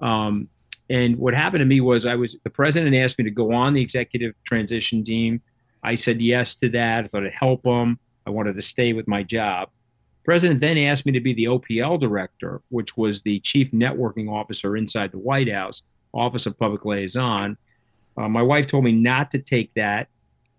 Um, 0.00 0.48
and 0.90 1.16
what 1.16 1.34
happened 1.34 1.60
to 1.60 1.66
me 1.66 1.80
was 1.80 2.06
I 2.06 2.14
was 2.14 2.36
the 2.44 2.50
president 2.50 2.94
asked 2.94 3.18
me 3.18 3.24
to 3.24 3.30
go 3.30 3.52
on 3.52 3.72
the 3.72 3.80
executive 3.80 4.34
transition 4.44 5.02
team. 5.02 5.40
I 5.82 5.94
said 5.94 6.20
yes 6.20 6.54
to 6.56 6.68
that. 6.70 7.04
I 7.04 7.08
thought 7.08 7.22
it'd 7.22 7.32
help 7.32 7.64
him. 7.64 7.98
I 8.26 8.30
wanted 8.30 8.54
to 8.56 8.62
stay 8.62 8.92
with 8.92 9.08
my 9.08 9.22
job. 9.22 9.70
President 10.24 10.60
then 10.60 10.78
asked 10.78 11.04
me 11.04 11.12
to 11.12 11.20
be 11.20 11.34
the 11.34 11.44
OPL 11.44 12.00
director, 12.00 12.62
which 12.70 12.96
was 12.96 13.20
the 13.22 13.40
chief 13.40 13.70
networking 13.72 14.30
officer 14.30 14.76
inside 14.76 15.12
the 15.12 15.18
White 15.18 15.52
House, 15.52 15.82
Office 16.14 16.46
of 16.46 16.58
Public 16.58 16.84
Liaison. 16.84 17.56
Uh, 18.16 18.28
my 18.28 18.40
wife 18.40 18.66
told 18.66 18.84
me 18.84 18.92
not 18.92 19.30
to 19.32 19.38
take 19.38 19.72
that 19.74 20.08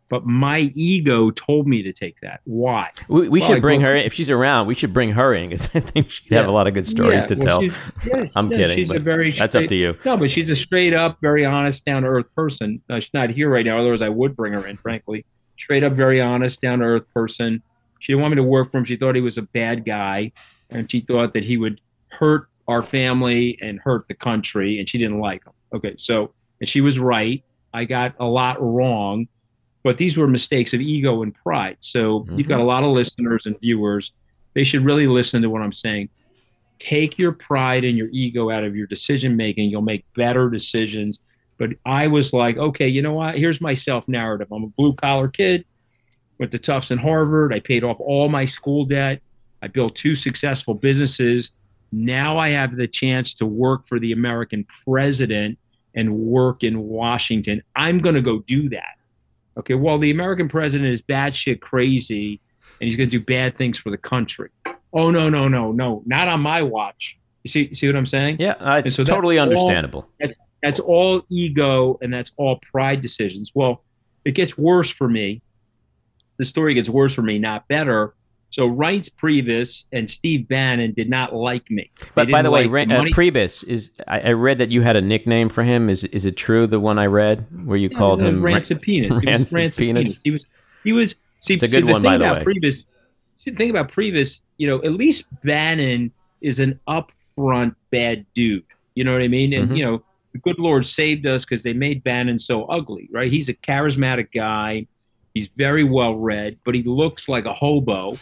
but 0.09 0.25
my 0.25 0.71
ego 0.75 1.31
told 1.31 1.67
me 1.67 1.81
to 1.81 1.91
take 1.91 2.19
that. 2.21 2.41
Why? 2.43 2.91
We, 3.07 3.27
we 3.27 3.39
well, 3.39 3.49
should 3.49 3.61
bring 3.61 3.81
her 3.81 3.95
in. 3.95 4.05
If 4.05 4.13
she's 4.13 4.29
around, 4.29 4.67
we 4.67 4.75
should 4.75 4.93
bring 4.93 5.11
her 5.11 5.33
in 5.33 5.49
because 5.49 5.67
I 5.73 5.79
think 5.79 6.11
she'd 6.11 6.31
yeah. 6.31 6.39
have 6.39 6.47
a 6.47 6.51
lot 6.51 6.67
of 6.67 6.73
good 6.73 6.87
stories 6.87 7.23
yeah. 7.23 7.27
to 7.27 7.35
well, 7.35 7.61
tell. 7.61 7.77
Yeah, 8.05 8.29
I'm 8.35 8.49
kidding. 8.49 8.75
She's 8.75 8.91
a 8.91 8.99
very 8.99 9.31
that's 9.31 9.53
straight, 9.53 9.65
up 9.65 9.69
to 9.69 9.75
you. 9.75 9.95
No, 10.05 10.17
but 10.17 10.31
she's 10.31 10.49
a 10.49 10.55
straight 10.55 10.93
up, 10.93 11.17
very 11.21 11.45
honest, 11.45 11.85
down 11.85 12.03
to 12.03 12.07
earth 12.07 12.27
person. 12.35 12.81
Uh, 12.89 12.99
she's 12.99 13.13
not 13.13 13.29
here 13.29 13.49
right 13.49 13.65
now. 13.65 13.79
Otherwise, 13.79 14.01
I 14.01 14.09
would 14.09 14.35
bring 14.35 14.53
her 14.53 14.67
in. 14.67 14.77
Frankly, 14.77 15.25
straight 15.57 15.83
up, 15.83 15.93
very 15.93 16.21
honest, 16.21 16.61
down 16.61 16.79
to 16.79 16.85
earth 16.85 17.05
person. 17.13 17.61
She 17.99 18.13
didn't 18.13 18.21
want 18.21 18.33
me 18.33 18.35
to 18.35 18.43
work 18.43 18.71
for 18.71 18.77
him. 18.77 18.85
She 18.85 18.97
thought 18.97 19.15
he 19.15 19.21
was 19.21 19.39
a 19.39 19.43
bad 19.43 19.85
guy, 19.85 20.31
and 20.69 20.89
she 20.91 21.01
thought 21.01 21.33
that 21.33 21.43
he 21.43 21.57
would 21.57 21.81
hurt 22.09 22.47
our 22.67 22.83
family 22.83 23.57
and 23.61 23.79
hurt 23.79 24.07
the 24.07 24.13
country, 24.13 24.79
and 24.79 24.87
she 24.87 24.99
didn't 24.99 25.19
like 25.19 25.43
him. 25.45 25.53
Okay, 25.73 25.95
so 25.97 26.33
and 26.59 26.69
she 26.69 26.81
was 26.81 26.99
right. 26.99 27.43
I 27.73 27.85
got 27.85 28.15
a 28.19 28.25
lot 28.25 28.61
wrong 28.61 29.27
but 29.85 29.99
these 29.99 30.17
were 30.17 30.27
mistakes 30.27 30.73
of 30.73 30.81
ego 30.81 31.21
and 31.21 31.35
pride. 31.35 31.77
So 31.79 32.21
mm-hmm. 32.21 32.39
you've 32.39 32.47
got 32.47 32.59
a 32.59 32.63
lot 32.63 32.83
of 32.83 32.89
listeners 32.89 33.45
and 33.45 33.55
viewers. 33.59 34.13
They 34.55 34.63
should 34.63 34.83
really 34.83 35.05
listen 35.05 35.43
to 35.43 35.49
what 35.51 35.61
I'm 35.61 35.71
saying. 35.71 36.09
Take 36.79 37.19
your 37.19 37.33
pride 37.33 37.83
and 37.85 37.95
your 37.95 38.07
ego 38.11 38.49
out 38.49 38.63
of 38.63 38.75
your 38.75 38.87
decision 38.87 39.37
making. 39.37 39.69
You'll 39.69 39.83
make 39.83 40.03
better 40.15 40.49
decisions. 40.49 41.19
But 41.59 41.73
I 41.85 42.07
was 42.07 42.33
like, 42.33 42.57
okay, 42.57 42.87
you 42.87 43.03
know 43.03 43.13
what? 43.13 43.37
Here's 43.37 43.61
my 43.61 43.75
self 43.75 44.07
narrative. 44.07 44.47
I'm 44.51 44.63
a 44.63 44.69
blue 44.69 44.95
collar 44.95 45.27
kid, 45.27 45.65
went 46.39 46.51
to 46.53 46.57
Tufts 46.57 46.89
and 46.89 46.99
Harvard. 46.99 47.53
I 47.53 47.59
paid 47.59 47.83
off 47.83 47.97
all 47.99 48.27
my 48.27 48.45
school 48.45 48.85
debt. 48.85 49.21
I 49.61 49.67
built 49.67 49.95
two 49.95 50.15
successful 50.15 50.73
businesses. 50.73 51.51
Now 51.91 52.39
I 52.39 52.49
have 52.49 52.75
the 52.75 52.87
chance 52.87 53.35
to 53.35 53.45
work 53.45 53.87
for 53.87 53.99
the 53.99 54.13
American 54.13 54.65
president 54.83 55.59
and 55.93 56.11
work 56.11 56.63
in 56.63 56.79
Washington. 56.79 57.61
I'm 57.75 57.99
going 57.99 58.15
to 58.15 58.23
go 58.23 58.39
do 58.39 58.67
that. 58.69 58.94
Okay, 59.57 59.73
well, 59.73 59.97
the 59.97 60.11
American 60.11 60.49
president 60.49 60.91
is 60.91 61.01
batshit 61.01 61.61
crazy 61.61 62.41
and 62.81 62.89
he's 62.89 62.97
going 62.97 63.09
to 63.09 63.19
do 63.19 63.23
bad 63.23 63.57
things 63.57 63.77
for 63.77 63.89
the 63.89 63.97
country. 63.97 64.49
Oh, 64.93 65.11
no, 65.11 65.29
no, 65.29 65.47
no, 65.47 65.71
no, 65.71 66.03
not 66.05 66.27
on 66.27 66.41
my 66.41 66.61
watch. 66.61 67.17
You 67.43 67.49
see, 67.49 67.67
you 67.67 67.75
see 67.75 67.87
what 67.87 67.95
I'm 67.95 68.07
saying? 68.07 68.37
Yeah, 68.39 68.55
uh, 68.59 68.81
it's 68.83 68.95
so 68.95 69.03
totally 69.03 69.39
understandable. 69.39 70.01
All, 70.01 70.09
that's, 70.19 70.33
that's 70.63 70.79
all 70.79 71.21
ego 71.29 71.97
and 72.01 72.13
that's 72.13 72.31
all 72.37 72.59
pride 72.71 73.01
decisions. 73.01 73.51
Well, 73.53 73.83
it 74.25 74.31
gets 74.31 74.57
worse 74.57 74.89
for 74.89 75.07
me. 75.07 75.41
The 76.37 76.45
story 76.45 76.73
gets 76.73 76.89
worse 76.89 77.13
for 77.13 77.21
me, 77.21 77.37
not 77.39 77.67
better. 77.67 78.13
So 78.55 78.69
Reince 78.69 79.11
Priebus 79.11 79.83
and 79.91 80.09
Steve 80.09 80.47
Bannon 80.47 80.93
did 80.93 81.09
not 81.09 81.35
like 81.35 81.69
me. 81.69 81.91
They 81.99 82.07
but 82.15 82.31
by 82.31 82.41
the 82.41 82.49
way, 82.49 82.65
like 82.67 82.89
uh, 82.89 83.03
Priebus 83.13 83.65
is. 83.65 83.91
I, 84.07 84.21
I, 84.21 84.31
read 84.31 84.59
that 84.59 84.71
you 84.71 84.81
had 84.81 84.95
a 84.95 85.01
nickname 85.01 85.49
for 85.49 85.61
him. 85.61 85.89
Is 85.89 86.05
is 86.05 86.23
it 86.23 86.37
true? 86.37 86.65
The 86.65 86.79
one 86.79 86.97
I 86.97 87.07
read 87.07 87.45
where 87.67 87.75
you 87.75 87.89
yeah, 87.91 87.97
called 87.97 88.21
him 88.21 88.41
Rancid 88.41 88.81
Penis. 88.81 89.19
He 89.19 89.29
was 89.29 89.51
Rancid 89.51 89.77
Penis. 89.77 90.03
Penis. 90.07 90.19
He 90.23 90.31
was. 90.31 90.45
He 90.85 90.93
was. 90.93 91.15
See, 91.41 91.55
it's 91.55 91.63
a 91.63 91.67
good 91.67 91.83
see, 91.83 91.91
one, 91.91 92.01
by 92.01 92.17
the 92.17 92.23
way. 92.23 92.45
Priebus, 92.45 92.85
see, 93.35 93.51
the 93.51 93.57
thing 93.57 93.71
about 93.71 93.91
Priebus, 93.91 94.39
you 94.55 94.67
know, 94.67 94.81
at 94.85 94.93
least 94.93 95.25
Bannon 95.43 96.09
is 96.39 96.61
an 96.61 96.79
upfront 96.87 97.75
bad 97.91 98.25
dude. 98.35 98.63
You 98.93 99.03
know 99.03 99.11
what 99.11 99.21
I 99.21 99.27
mean? 99.27 99.51
And 99.51 99.65
mm-hmm. 99.65 99.75
you 99.75 99.83
know, 99.83 100.01
the 100.31 100.39
good 100.39 100.59
Lord 100.59 100.85
saved 100.85 101.27
us 101.27 101.43
because 101.43 101.61
they 101.61 101.73
made 101.73 102.05
Bannon 102.05 102.39
so 102.39 102.63
ugly, 102.67 103.09
right? 103.11 103.29
He's 103.29 103.49
a 103.49 103.53
charismatic 103.53 104.31
guy 104.33 104.87
He's 105.35 105.49
very 105.57 105.83
well 105.83 106.15
read, 106.15 106.57
but 106.63 106.73
he 106.73 106.81
looks 106.81 107.27
like 107.27 107.45
a 107.45 107.53
hobo. 107.53 108.17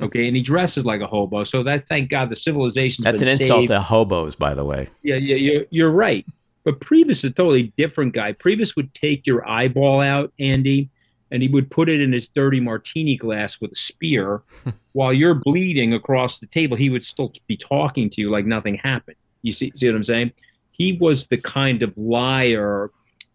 Okay, 0.00 0.26
and 0.26 0.34
he 0.34 0.42
dresses 0.42 0.84
like 0.84 1.02
a 1.02 1.06
hobo. 1.06 1.44
So 1.44 1.62
that 1.62 1.86
thank 1.88 2.10
God 2.10 2.30
the 2.30 2.36
civilization. 2.36 3.04
That's 3.04 3.20
an 3.20 3.28
saved. 3.28 3.42
insult 3.42 3.68
to 3.68 3.80
hobos, 3.80 4.34
by 4.34 4.54
the 4.54 4.64
way. 4.64 4.88
Yeah, 5.02 5.16
yeah, 5.16 5.36
you're, 5.36 5.64
you're 5.70 5.90
right. 5.90 6.26
But 6.64 6.80
Priebus 6.80 7.18
is 7.18 7.24
a 7.24 7.30
totally 7.30 7.74
different 7.76 8.14
guy. 8.14 8.32
Priebus 8.32 8.74
would 8.76 8.92
take 8.94 9.26
your 9.26 9.46
eyeball 9.46 10.00
out, 10.00 10.32
Andy, 10.40 10.88
and 11.30 11.42
he 11.42 11.48
would 11.48 11.70
put 11.70 11.90
it 11.90 12.00
in 12.00 12.12
his 12.12 12.28
dirty 12.28 12.60
martini 12.60 13.16
glass 13.16 13.60
with 13.60 13.72
a 13.72 13.76
spear. 13.76 14.42
While 14.92 15.12
you're 15.12 15.34
bleeding 15.34 15.92
across 15.92 16.40
the 16.40 16.46
table, 16.46 16.78
he 16.78 16.88
would 16.88 17.04
still 17.04 17.32
be 17.46 17.58
talking 17.58 18.08
to 18.08 18.20
you 18.22 18.30
like 18.30 18.46
nothing 18.46 18.76
happened. 18.76 19.16
You 19.42 19.52
see, 19.52 19.70
see 19.76 19.86
what 19.86 19.96
I'm 19.96 20.04
saying? 20.04 20.32
He 20.72 20.96
was 20.98 21.26
the 21.26 21.36
kind 21.36 21.82
of 21.82 21.92
liar 21.98 22.90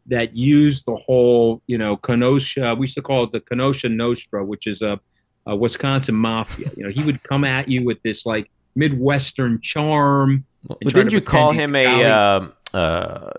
that 0.10 0.36
used 0.36 0.86
the 0.86 0.96
whole, 0.96 1.62
you 1.68 1.78
know, 1.78 1.98
Kenosha. 1.98 2.76
We 2.76 2.86
used 2.86 2.96
to 2.96 3.02
call 3.02 3.24
it 3.24 3.32
the 3.32 3.40
Kenosha 3.40 3.90
Nostra, 3.90 4.44
which 4.44 4.68
is 4.68 4.82
a, 4.82 5.00
a 5.46 5.56
Wisconsin 5.56 6.16
mafia. 6.16 6.70
You 6.76 6.84
know, 6.84 6.90
he 6.90 7.04
would 7.04 7.24
come 7.24 7.44
at 7.44 7.68
you 7.68 7.86
with 7.86 8.02
this 8.04 8.26
like 8.26 8.50
Midwestern 8.76 9.62
charm. 9.62 10.46
Well, 10.68 10.78
didn't 10.84 11.12
you 11.12 11.22
call 11.22 11.52
him 11.52 11.76
a 11.76 12.04
uh, 12.04 12.48
uh, 12.74 13.32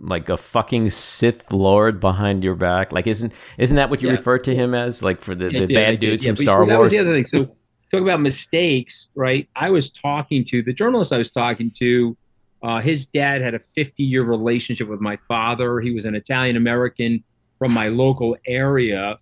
like 0.00 0.28
a 0.28 0.36
fucking 0.36 0.90
Sith 0.90 1.52
Lord 1.52 2.00
behind 2.00 2.42
your 2.42 2.54
back? 2.54 2.92
Like, 2.92 3.06
isn't 3.06 3.32
isn't 3.58 3.76
that 3.76 3.90
what 3.90 4.02
you 4.02 4.08
yeah. 4.08 4.14
refer 4.14 4.38
to 4.38 4.54
him 4.54 4.74
as? 4.74 5.02
Like 5.02 5.20
for 5.20 5.34
the, 5.34 5.48
the 5.48 5.66
yeah, 5.68 5.90
bad 5.90 6.00
dudes 6.00 6.24
yeah, 6.24 6.30
from 6.30 6.36
Star 6.36 6.58
Wars. 6.58 6.68
That 6.68 6.80
was 6.80 6.90
the 6.90 6.98
other 6.98 7.14
thing. 7.14 7.26
So 7.26 7.56
talk 7.92 8.00
about 8.00 8.20
mistakes, 8.20 9.08
right? 9.14 9.48
I 9.54 9.70
was 9.70 9.90
talking 9.90 10.44
to 10.46 10.62
the 10.62 10.72
journalist 10.72 11.12
I 11.12 11.18
was 11.18 11.30
talking 11.30 11.70
to 11.78 12.16
uh, 12.62 12.80
his 12.80 13.06
dad 13.06 13.42
had 13.42 13.54
a 13.54 13.60
50 13.74 14.02
year 14.02 14.22
relationship 14.22 14.88
with 14.88 15.00
my 15.00 15.16
father. 15.28 15.80
He 15.80 15.92
was 15.92 16.04
an 16.04 16.14
Italian 16.14 16.56
American 16.56 17.22
from 17.58 17.72
my 17.72 17.88
local 17.88 18.36
area. 18.46 19.16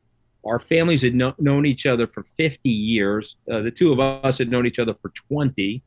Our 0.44 0.58
families 0.58 1.02
had 1.02 1.14
no- 1.14 1.34
known 1.38 1.66
each 1.66 1.86
other 1.86 2.06
for 2.06 2.24
50 2.36 2.68
years. 2.68 3.36
Uh, 3.50 3.60
the 3.60 3.70
two 3.70 3.92
of 3.92 4.00
us 4.00 4.38
had 4.38 4.50
known 4.50 4.66
each 4.66 4.78
other 4.78 4.94
for 4.94 5.10
20. 5.28 5.82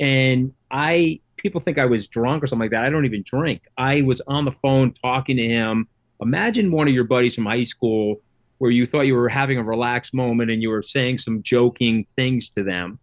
And 0.00 0.52
I, 0.70 1.20
people 1.36 1.60
think 1.60 1.78
I 1.78 1.86
was 1.86 2.08
drunk 2.08 2.42
or 2.42 2.46
something 2.46 2.64
like 2.64 2.70
that. 2.72 2.84
I 2.84 2.90
don't 2.90 3.06
even 3.06 3.22
drink. 3.24 3.62
I 3.76 4.02
was 4.02 4.20
on 4.26 4.44
the 4.44 4.52
phone 4.62 4.92
talking 4.92 5.36
to 5.36 5.46
him. 5.46 5.88
Imagine 6.20 6.70
one 6.72 6.88
of 6.88 6.94
your 6.94 7.04
buddies 7.04 7.34
from 7.34 7.46
high 7.46 7.64
school 7.64 8.20
where 8.58 8.70
you 8.70 8.86
thought 8.86 9.02
you 9.02 9.14
were 9.14 9.28
having 9.28 9.58
a 9.58 9.62
relaxed 9.62 10.14
moment 10.14 10.50
and 10.50 10.62
you 10.62 10.70
were 10.70 10.82
saying 10.82 11.18
some 11.18 11.42
joking 11.42 12.06
things 12.16 12.48
to 12.50 12.62
them 12.62 12.98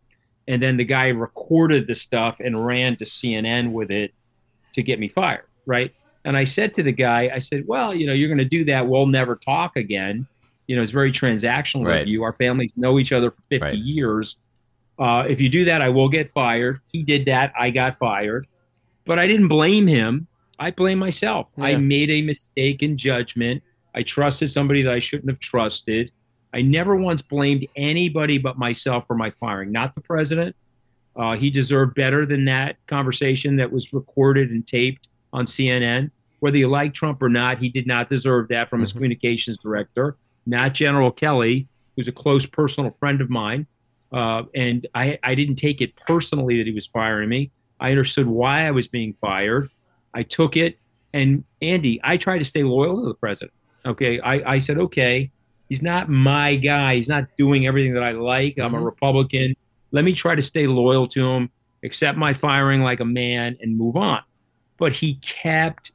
and 0.47 0.61
then 0.61 0.77
the 0.77 0.83
guy 0.83 1.07
recorded 1.07 1.87
the 1.87 1.95
stuff 1.95 2.37
and 2.39 2.65
ran 2.65 2.95
to 2.97 3.05
CNN 3.05 3.71
with 3.71 3.91
it 3.91 4.13
to 4.73 4.83
get 4.83 4.99
me 4.99 5.07
fired, 5.07 5.45
right? 5.65 5.93
And 6.25 6.37
I 6.37 6.45
said 6.45 6.73
to 6.75 6.83
the 6.83 6.91
guy, 6.91 7.29
I 7.33 7.39
said, 7.39 7.65
"Well, 7.67 7.93
you 7.93 8.07
know, 8.07 8.13
you're 8.13 8.29
going 8.29 8.37
to 8.37 8.45
do 8.45 8.63
that, 8.65 8.87
we'll 8.87 9.07
never 9.07 9.35
talk 9.35 9.75
again. 9.75 10.27
You 10.67 10.75
know, 10.75 10.81
it's 10.81 10.91
very 10.91 11.11
transactional 11.11 11.85
right. 11.85 11.99
with 11.99 12.07
you. 12.07 12.23
Our 12.23 12.33
families 12.33 12.71
know 12.75 12.97
each 12.97 13.11
other 13.11 13.31
for 13.31 13.41
50 13.49 13.65
right. 13.65 13.77
years. 13.77 14.37
Uh, 14.97 15.25
if 15.27 15.41
you 15.41 15.49
do 15.49 15.65
that, 15.65 15.81
I 15.81 15.89
will 15.89 16.07
get 16.07 16.31
fired. 16.33 16.79
He 16.91 17.03
did 17.03 17.25
that, 17.25 17.51
I 17.59 17.69
got 17.69 17.97
fired, 17.97 18.47
but 19.05 19.19
I 19.19 19.27
didn't 19.27 19.47
blame 19.47 19.87
him. 19.87 20.27
I 20.59 20.71
blame 20.71 20.99
myself. 20.99 21.47
Yeah. 21.57 21.65
I 21.65 21.77
made 21.77 22.09
a 22.09 22.21
mistake 22.21 22.83
in 22.83 22.97
judgment. 22.97 23.61
I 23.95 24.03
trusted 24.03 24.51
somebody 24.51 24.83
that 24.83 24.93
I 24.93 24.99
shouldn't 24.99 25.29
have 25.29 25.39
trusted." 25.39 26.11
I 26.53 26.61
never 26.61 26.95
once 26.95 27.21
blamed 27.21 27.67
anybody 27.75 28.37
but 28.37 28.57
myself 28.57 29.07
for 29.07 29.15
my 29.15 29.31
firing, 29.31 29.71
not 29.71 29.95
the 29.95 30.01
president. 30.01 30.55
Uh, 31.15 31.35
he 31.35 31.49
deserved 31.49 31.95
better 31.95 32.25
than 32.25 32.45
that 32.45 32.77
conversation 32.87 33.55
that 33.57 33.71
was 33.71 33.93
recorded 33.93 34.51
and 34.51 34.65
taped 34.65 35.07
on 35.31 35.45
CNN. 35.45 36.11
Whether 36.39 36.57
you 36.57 36.67
like 36.67 36.93
Trump 36.93 37.21
or 37.21 37.29
not, 37.29 37.57
he 37.57 37.69
did 37.69 37.87
not 37.87 38.09
deserve 38.09 38.47
that 38.49 38.69
from 38.69 38.77
mm-hmm. 38.77 38.83
his 38.83 38.93
communications 38.93 39.57
director, 39.59 40.17
not 40.45 40.73
General 40.73 41.11
Kelly, 41.11 41.67
who's 41.95 42.07
a 42.07 42.11
close 42.11 42.45
personal 42.45 42.91
friend 42.91 43.21
of 43.21 43.29
mine. 43.29 43.65
Uh, 44.11 44.43
and 44.53 44.87
I, 44.93 45.17
I 45.23 45.35
didn't 45.35 45.55
take 45.55 45.81
it 45.81 45.95
personally 45.95 46.57
that 46.57 46.67
he 46.67 46.73
was 46.73 46.87
firing 46.87 47.29
me. 47.29 47.51
I 47.79 47.89
understood 47.89 48.27
why 48.27 48.67
I 48.67 48.71
was 48.71 48.87
being 48.87 49.15
fired. 49.19 49.69
I 50.13 50.23
took 50.23 50.55
it. 50.55 50.77
And 51.13 51.43
Andy, 51.61 51.99
I 52.03 52.17
tried 52.17 52.39
to 52.39 52.45
stay 52.45 52.63
loyal 52.63 53.01
to 53.01 53.07
the 53.07 53.15
president. 53.15 53.53
Okay. 53.85 54.19
I, 54.19 54.53
I 54.53 54.59
said, 54.59 54.77
okay, 54.77 55.31
He's 55.73 55.81
not 55.81 56.07
my 56.07 56.55
guy. 56.55 56.97
He's 56.97 57.09
not 57.09 57.25
doing 57.35 57.65
everything 57.65 57.95
that 57.95 58.03
I 58.03 58.11
like. 58.11 58.59
I'm 58.59 58.73
mm-hmm. 58.73 58.75
a 58.75 58.81
Republican. 58.81 59.55
Let 59.89 60.03
me 60.03 60.13
try 60.13 60.35
to 60.35 60.41
stay 60.43 60.67
loyal 60.67 61.07
to 61.07 61.27
him, 61.27 61.49
accept 61.83 62.15
my 62.15 62.31
firing 62.31 62.83
like 62.83 62.99
a 62.99 63.05
man, 63.05 63.57
and 63.59 63.75
move 63.75 63.95
on. 63.95 64.21
But 64.77 64.95
he 64.95 65.15
kept 65.15 65.91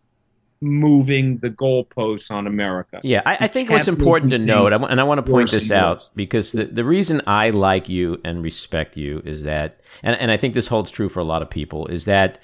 moving 0.61 1.39
the 1.39 1.51
goalposts 1.51 2.29
on 2.33 2.49
America. 2.49 2.99
Yeah, 3.05 3.23
I, 3.25 3.37
I 3.43 3.47
think 3.47 3.71
what's 3.71 3.87
important 3.87 4.33
to 4.33 4.39
note, 4.39 4.73
I 4.73 4.79
things 4.79 4.83
wa- 4.83 4.89
and 4.89 5.01
I 5.01 5.05
want 5.05 5.25
to 5.25 5.31
point 5.31 5.53
this 5.53 5.71
out 5.71 6.13
because 6.17 6.51
the, 6.51 6.65
the 6.65 6.85
reason 6.85 7.23
I 7.29 7.51
like 7.51 7.89
you 7.89 8.21
and 8.25 8.43
respect 8.43 8.97
you 8.97 9.23
is 9.25 9.45
that, 9.45 9.79
and, 10.03 10.17
and 10.17 10.33
I 10.33 10.37
think 10.37 10.55
this 10.55 10.67
holds 10.67 10.91
true 10.91 11.09
for 11.09 11.21
a 11.21 11.25
lot 11.25 11.41
of 11.41 11.51
people, 11.51 11.87
is 11.87 12.05
that 12.07 12.41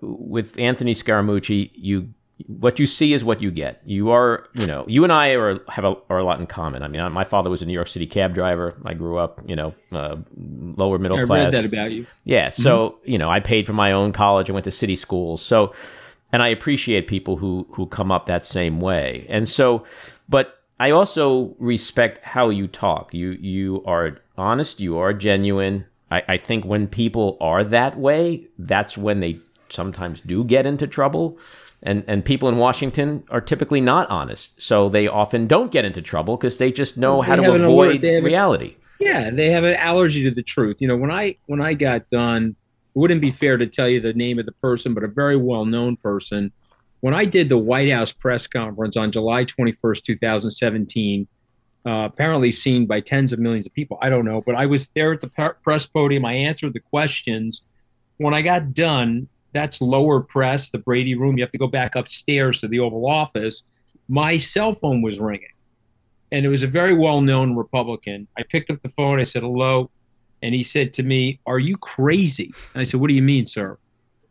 with 0.00 0.58
Anthony 0.58 0.94
Scaramucci, 0.94 1.70
you 1.74 2.14
what 2.46 2.78
you 2.78 2.86
see 2.86 3.12
is 3.12 3.22
what 3.24 3.40
you 3.40 3.50
get. 3.50 3.80
You 3.84 4.10
are, 4.10 4.46
you 4.54 4.66
know, 4.66 4.84
you 4.88 5.04
and 5.04 5.12
I 5.12 5.30
are 5.34 5.60
have 5.68 5.84
a, 5.84 5.96
are 6.10 6.18
a 6.18 6.24
lot 6.24 6.40
in 6.40 6.46
common. 6.46 6.82
I 6.82 6.88
mean, 6.88 7.12
my 7.12 7.24
father 7.24 7.48
was 7.48 7.62
a 7.62 7.66
New 7.66 7.72
York 7.72 7.88
City 7.88 8.06
cab 8.06 8.34
driver. 8.34 8.76
I 8.84 8.94
grew 8.94 9.18
up, 9.18 9.40
you 9.46 9.54
know, 9.54 9.74
uh, 9.92 10.16
lower 10.36 10.98
middle 10.98 11.18
I 11.18 11.24
class. 11.24 11.44
read 11.44 11.52
that 11.52 11.64
about 11.64 11.92
you. 11.92 12.06
Yeah. 12.24 12.48
So, 12.48 12.98
you 13.04 13.18
know, 13.18 13.30
I 13.30 13.40
paid 13.40 13.66
for 13.66 13.72
my 13.72 13.92
own 13.92 14.12
college. 14.12 14.50
I 14.50 14.52
went 14.52 14.64
to 14.64 14.72
city 14.72 14.96
schools. 14.96 15.42
So, 15.42 15.72
and 16.32 16.42
I 16.42 16.48
appreciate 16.48 17.06
people 17.06 17.36
who 17.36 17.66
who 17.70 17.86
come 17.86 18.10
up 18.10 18.26
that 18.26 18.44
same 18.44 18.80
way. 18.80 19.26
And 19.28 19.48
so, 19.48 19.84
but 20.28 20.60
I 20.80 20.90
also 20.90 21.54
respect 21.60 22.24
how 22.24 22.50
you 22.50 22.66
talk. 22.66 23.14
You 23.14 23.30
you 23.30 23.84
are 23.86 24.18
honest. 24.36 24.80
You 24.80 24.98
are 24.98 25.12
genuine. 25.12 25.86
I, 26.10 26.22
I 26.28 26.36
think 26.36 26.64
when 26.64 26.88
people 26.88 27.38
are 27.40 27.62
that 27.62 27.96
way, 27.96 28.48
that's 28.58 28.98
when 28.98 29.20
they 29.20 29.38
sometimes 29.68 30.20
do 30.20 30.44
get 30.44 30.66
into 30.66 30.86
trouble. 30.86 31.38
And 31.86 32.02
and 32.08 32.24
people 32.24 32.48
in 32.48 32.56
Washington 32.56 33.24
are 33.30 33.42
typically 33.42 33.80
not 33.80 34.08
honest, 34.08 34.60
so 34.60 34.88
they 34.88 35.06
often 35.06 35.46
don't 35.46 35.70
get 35.70 35.84
into 35.84 36.00
trouble 36.00 36.36
because 36.38 36.56
they 36.56 36.72
just 36.72 36.96
know 36.96 37.20
how 37.20 37.36
to 37.36 37.42
have 37.42 37.54
an 37.54 37.64
alert. 37.64 37.88
avoid 37.90 38.00
They 38.00 38.16
a- 38.16 38.22
reality. 38.22 38.76
Yeah, 38.98 39.30
they 39.30 39.50
have 39.50 39.64
an 39.64 39.74
allergy 39.74 40.22
to 40.24 40.30
the 40.30 40.42
truth. 40.42 40.78
You 40.80 40.88
know, 40.88 40.96
when 40.96 41.10
I 41.10 41.36
when 41.46 41.60
I 41.60 41.74
got 41.74 42.08
done, 42.08 42.56
it 42.94 42.98
wouldn't 42.98 43.20
be 43.20 43.30
fair 43.30 43.58
to 43.58 43.66
tell 43.66 43.88
you 43.88 44.00
the 44.00 44.14
name 44.14 44.38
of 44.38 44.46
the 44.46 44.52
person, 44.52 44.94
but 44.94 45.04
a 45.04 45.08
very 45.08 45.36
well 45.36 45.66
known 45.66 45.96
person. 45.96 46.50
When 47.00 47.12
I 47.12 47.26
did 47.26 47.50
the 47.50 47.58
White 47.58 47.90
House 47.90 48.12
press 48.12 48.46
conference 48.46 48.96
on 48.96 49.12
July 49.12 49.44
21st, 49.44 50.04
2017, 50.04 51.26
uh, 51.86 51.90
apparently 51.90 52.50
seen 52.50 52.86
by 52.86 53.00
tens 53.00 53.34
of 53.34 53.38
millions 53.38 53.66
of 53.66 53.74
people. 53.74 53.98
I 54.00 54.08
don't 54.08 54.24
know, 54.24 54.40
but 54.40 54.54
I 54.54 54.64
was 54.64 54.88
there 54.94 55.12
at 55.12 55.20
the 55.20 55.28
press 55.62 55.84
podium. 55.84 56.24
I 56.24 56.32
answered 56.32 56.72
the 56.72 56.80
questions. 56.80 57.60
When 58.16 58.32
I 58.32 58.40
got 58.40 58.72
done, 58.72 59.28
that's 59.54 59.80
lower 59.80 60.20
press, 60.20 60.70
the 60.70 60.78
Brady 60.78 61.14
room. 61.14 61.38
You 61.38 61.44
have 61.44 61.52
to 61.52 61.58
go 61.58 61.66
back 61.68 61.94
upstairs 61.94 62.60
to 62.60 62.68
the 62.68 62.80
Oval 62.80 63.06
Office. 63.08 63.62
My 64.08 64.36
cell 64.36 64.74
phone 64.74 65.00
was 65.00 65.18
ringing 65.18 65.48
and 66.32 66.44
it 66.44 66.48
was 66.48 66.64
a 66.64 66.66
very 66.66 66.94
well-known 66.94 67.54
Republican. 67.54 68.26
I 68.36 68.42
picked 68.42 68.68
up 68.68 68.82
the 68.82 68.88
phone. 68.90 69.20
I 69.20 69.24
said 69.24 69.42
hello, 69.42 69.88
and 70.42 70.52
he 70.52 70.64
said 70.64 70.92
to 70.94 71.04
me, 71.04 71.38
"Are 71.46 71.60
you 71.60 71.76
crazy?" 71.76 72.52
And 72.74 72.80
I 72.80 72.84
said, 72.84 72.98
"What 73.00 73.06
do 73.06 73.14
you 73.14 73.22
mean, 73.22 73.46
sir?" 73.46 73.78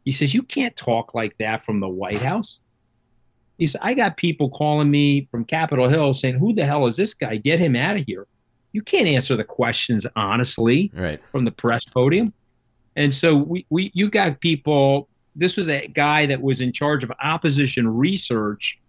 He 0.04 0.12
says, 0.12 0.34
"You 0.34 0.44
can't 0.44 0.76
talk 0.76 1.14
like 1.16 1.38
that 1.38 1.66
from 1.66 1.80
the 1.80 1.88
White 1.88 2.22
House." 2.22 2.60
He 3.58 3.68
said, 3.68 3.80
"I 3.84 3.94
got 3.94 4.18
people 4.18 4.50
calling 4.50 4.92
me 4.92 5.30
from 5.32 5.46
Capitol 5.46 5.88
Hill 5.88 6.14
saying, 6.14 6.40
"Who 6.40 6.54
the 6.54 6.66
hell 6.66 6.88
is 6.88 6.98
this 6.98 7.14
guy? 7.14 7.38
Get 7.38 7.60
him 7.60 7.76
out 7.76 7.96
of 7.96 8.04
here." 8.06 8.28
You 8.74 8.82
can't 8.82 9.08
answer 9.08 9.38
the 9.38 9.44
questions 9.46 10.06
honestly 10.18 10.92
Right. 10.94 11.22
from 11.32 11.46
the 11.46 11.52
press 11.52 11.86
podium. 11.86 12.34
And 12.98 13.14
so 13.16 13.36
we, 13.36 13.66
we 13.70 13.92
you 13.94 14.10
got 14.10 14.42
people. 14.42 15.08
This 15.36 15.58
was 15.58 15.70
a 15.70 15.88
guy 15.88 16.26
that 16.28 16.42
was 16.42 16.62
in 16.62 16.72
charge 16.72 17.04
of 17.04 17.12
opposition 17.24 17.88
research 17.88 18.80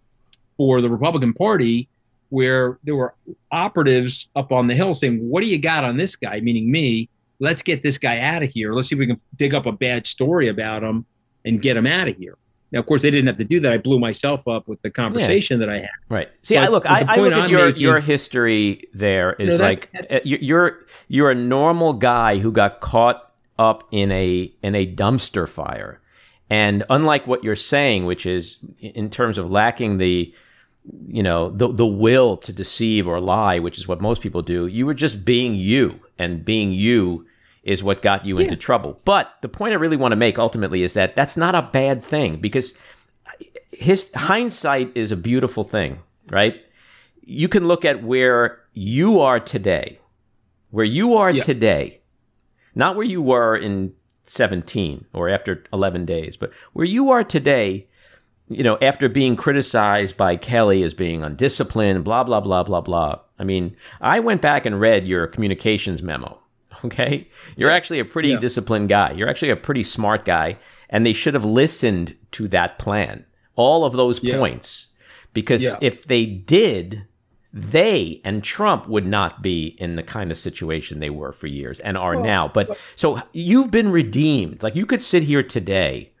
for 0.57 0.81
the 0.81 0.89
Republican 0.89 1.33
Party, 1.33 1.87
where 2.29 2.77
there 2.83 2.95
were 2.95 3.13
operatives 3.51 4.27
up 4.35 4.51
on 4.51 4.67
the 4.67 4.75
hill 4.75 4.93
saying, 4.93 5.27
"What 5.27 5.41
do 5.41 5.47
you 5.47 5.57
got 5.57 5.83
on 5.83 5.97
this 5.97 6.15
guy?" 6.15 6.39
Meaning 6.39 6.71
me. 6.71 7.09
Let's 7.39 7.61
get 7.61 7.83
this 7.83 7.97
guy 7.97 8.19
out 8.19 8.43
of 8.43 8.49
here. 8.49 8.73
Let's 8.73 8.87
see 8.87 8.95
if 8.95 8.99
we 8.99 9.07
can 9.07 9.19
dig 9.35 9.53
up 9.53 9.65
a 9.65 9.71
bad 9.73 10.07
story 10.07 10.47
about 10.47 10.83
him 10.83 11.05
and 11.43 11.61
get 11.61 11.75
him 11.75 11.85
out 11.85 12.07
of 12.07 12.15
here. 12.15 12.37
Now, 12.71 12.79
of 12.79 12.85
course, 12.85 13.01
they 13.01 13.11
didn't 13.11 13.27
have 13.27 13.37
to 13.37 13.43
do 13.43 13.59
that. 13.59 13.73
I 13.73 13.77
blew 13.77 13.99
myself 13.99 14.47
up 14.47 14.67
with 14.69 14.81
the 14.83 14.89
conversation 14.89 15.59
that 15.59 15.69
I 15.69 15.79
had. 15.79 15.89
Right. 16.09 16.29
See, 16.43 16.55
But- 16.55 16.63
I 16.63 16.67
look. 16.69 16.85
I, 16.85 17.01
I 17.07 17.15
look 17.17 17.33
at 17.33 17.41
I'm 17.41 17.49
your 17.49 17.65
making- 17.67 17.81
your 17.81 17.99
history. 17.99 18.83
There 18.93 19.33
is 19.33 19.47
No, 19.49 19.57
that- 19.57 19.63
like 19.63 19.89
uh, 20.09 20.19
you're 20.23 20.79
you're 21.09 21.29
a 21.31 21.35
normal 21.35 21.91
guy 21.93 22.37
who 22.37 22.51
got 22.51 22.79
caught 22.79 23.33
up 23.59 23.85
in 23.91 24.11
a 24.13 24.51
in 24.63 24.73
a 24.75 24.85
dumpster 24.85 25.47
fire, 25.47 25.99
and 26.49 26.83
unlike 26.89 27.25
what 27.27 27.43
you're 27.43 27.55
saying, 27.55 28.05
which 28.05 28.25
is 28.25 28.57
in 28.79 29.09
terms 29.09 29.37
of 29.37 29.49
lacking 29.49 29.97
the 29.97 30.33
you 31.07 31.23
know 31.23 31.49
the 31.49 31.67
the 31.71 31.85
will 31.85 32.37
to 32.37 32.53
deceive 32.53 33.07
or 33.07 33.19
lie, 33.19 33.57
which 33.59 33.77
is 33.77 33.87
what 33.87 34.01
most 34.01 34.21
people 34.21 34.41
do. 34.41 34.67
You 34.67 34.85
were 34.85 34.93
just 34.93 35.25
being 35.25 35.55
you, 35.55 35.99
and 36.19 36.45
being 36.45 36.71
you 36.71 37.25
is 37.63 37.83
what 37.83 38.03
got 38.03 38.25
you 38.25 38.37
into 38.37 38.55
trouble. 38.55 38.99
But 39.05 39.33
the 39.41 39.49
point 39.49 39.73
I 39.73 39.77
really 39.77 39.97
want 39.97 40.11
to 40.11 40.15
make 40.15 40.37
ultimately 40.37 40.83
is 40.83 40.93
that 40.93 41.15
that's 41.15 41.35
not 41.35 41.55
a 41.55 41.63
bad 41.63 42.03
thing 42.05 42.35
because 42.37 42.75
his 43.71 44.11
hindsight 44.13 44.91
is 44.95 45.11
a 45.11 45.15
beautiful 45.17 45.63
thing, 45.63 45.99
right? 46.29 46.61
You 47.23 47.47
can 47.49 47.67
look 47.67 47.83
at 47.83 48.03
where 48.03 48.59
you 48.73 49.19
are 49.19 49.39
today, 49.39 49.97
where 50.69 50.85
you 50.85 51.15
are 51.15 51.31
Yeah. 51.31 51.41
today, 51.41 52.01
not 52.75 52.95
where 52.95 53.05
you 53.05 53.21
were 53.23 53.57
in 53.57 53.93
17 54.27 55.05
or 55.13 55.29
after 55.29 55.63
11 55.73 56.05
days, 56.05 56.35
but 56.37 56.51
where 56.73 56.85
you 56.85 57.09
are 57.11 57.23
today, 57.23 57.87
you 58.49 58.63
know, 58.63 58.77
after 58.81 59.09
being 59.09 59.35
criticized 59.35 60.17
by 60.17 60.35
Kelly 60.35 60.83
as 60.83 60.93
being 60.93 61.23
undisciplined, 61.23 62.03
blah, 62.03 62.23
blah, 62.23 62.41
blah, 62.41 62.63
blah, 62.63 62.81
blah. 62.81 63.19
I 63.39 63.43
mean, 63.43 63.75
I 64.01 64.19
went 64.19 64.41
back 64.41 64.65
and 64.65 64.79
read 64.79 65.07
your 65.07 65.27
communications 65.27 66.01
memo. 66.01 66.39
Okay. 66.83 67.27
You're 67.55 67.69
actually 67.71 67.99
a 67.99 68.05
pretty 68.05 68.29
Yeah. 68.29 68.39
disciplined 68.39 68.89
guy. 68.89 69.13
You're 69.13 69.29
actually 69.29 69.49
a 69.49 69.55
pretty 69.55 69.83
smart 69.83 70.25
guy. 70.25 70.57
And 70.89 71.03
they 71.05 71.13
should 71.13 71.33
have 71.33 71.45
listened 71.45 72.15
to 72.33 72.47
that 72.49 72.77
plan, 72.77 73.25
all 73.55 73.85
of 73.85 73.93
those 73.93 74.21
Yeah. 74.21 74.37
points. 74.37 74.87
Because 75.33 75.63
Yeah. 75.63 75.77
if 75.81 76.05
they 76.05 76.25
did, 76.25 77.05
they 77.55 78.19
and 78.25 78.43
Trump 78.43 78.85
would 78.89 79.07
not 79.07 79.41
be 79.41 79.77
in 79.79 79.95
the 79.95 80.03
kind 80.03 80.29
of 80.29 80.37
situation 80.37 80.99
they 80.99 81.09
were 81.09 81.31
for 81.31 81.47
years 81.47 81.79
and 81.79 81.97
are 81.97 82.15
now. 82.15 82.49
But 82.49 82.77
so 82.97 83.21
you've 83.31 83.71
been 83.71 83.91
redeemed. 83.91 84.61
Like 84.61 84.75
you 84.75 84.85
could 84.85 85.01
sit 85.01 85.23
here 85.23 85.41
today 85.41 86.11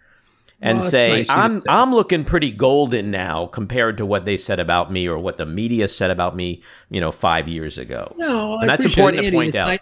and 0.61 0.79
Well, 0.79 0.89
say, 0.89 1.09
nice 1.09 1.29
of 1.29 1.35
you 1.35 1.35
to 1.35 1.39
I'm. 1.39 1.63
I'm 1.67 1.93
looking 1.93 2.23
pretty 2.23 2.51
golden 2.51 3.11
now 3.11 3.47
compared 3.47 3.97
to 3.97 4.05
what 4.05 4.23
they 4.23 4.37
said 4.37 4.61
about 4.61 4.93
me 4.93 5.07
or 5.09 5.19
what 5.19 5.35
the 5.35 5.45
media 5.45 5.89
said 5.89 6.09
about 6.09 6.37
me, 6.37 6.63
you 6.89 7.01
know, 7.01 7.11
five 7.11 7.49
years 7.49 7.77
ago. 7.77 8.15
No, 8.17 8.55
I 8.55 8.65
that's 8.65 8.85
important 8.85 9.25
it, 9.25 9.31
to 9.31 9.35
point 9.35 9.55
out. 9.55 9.71
ni- 9.71 9.79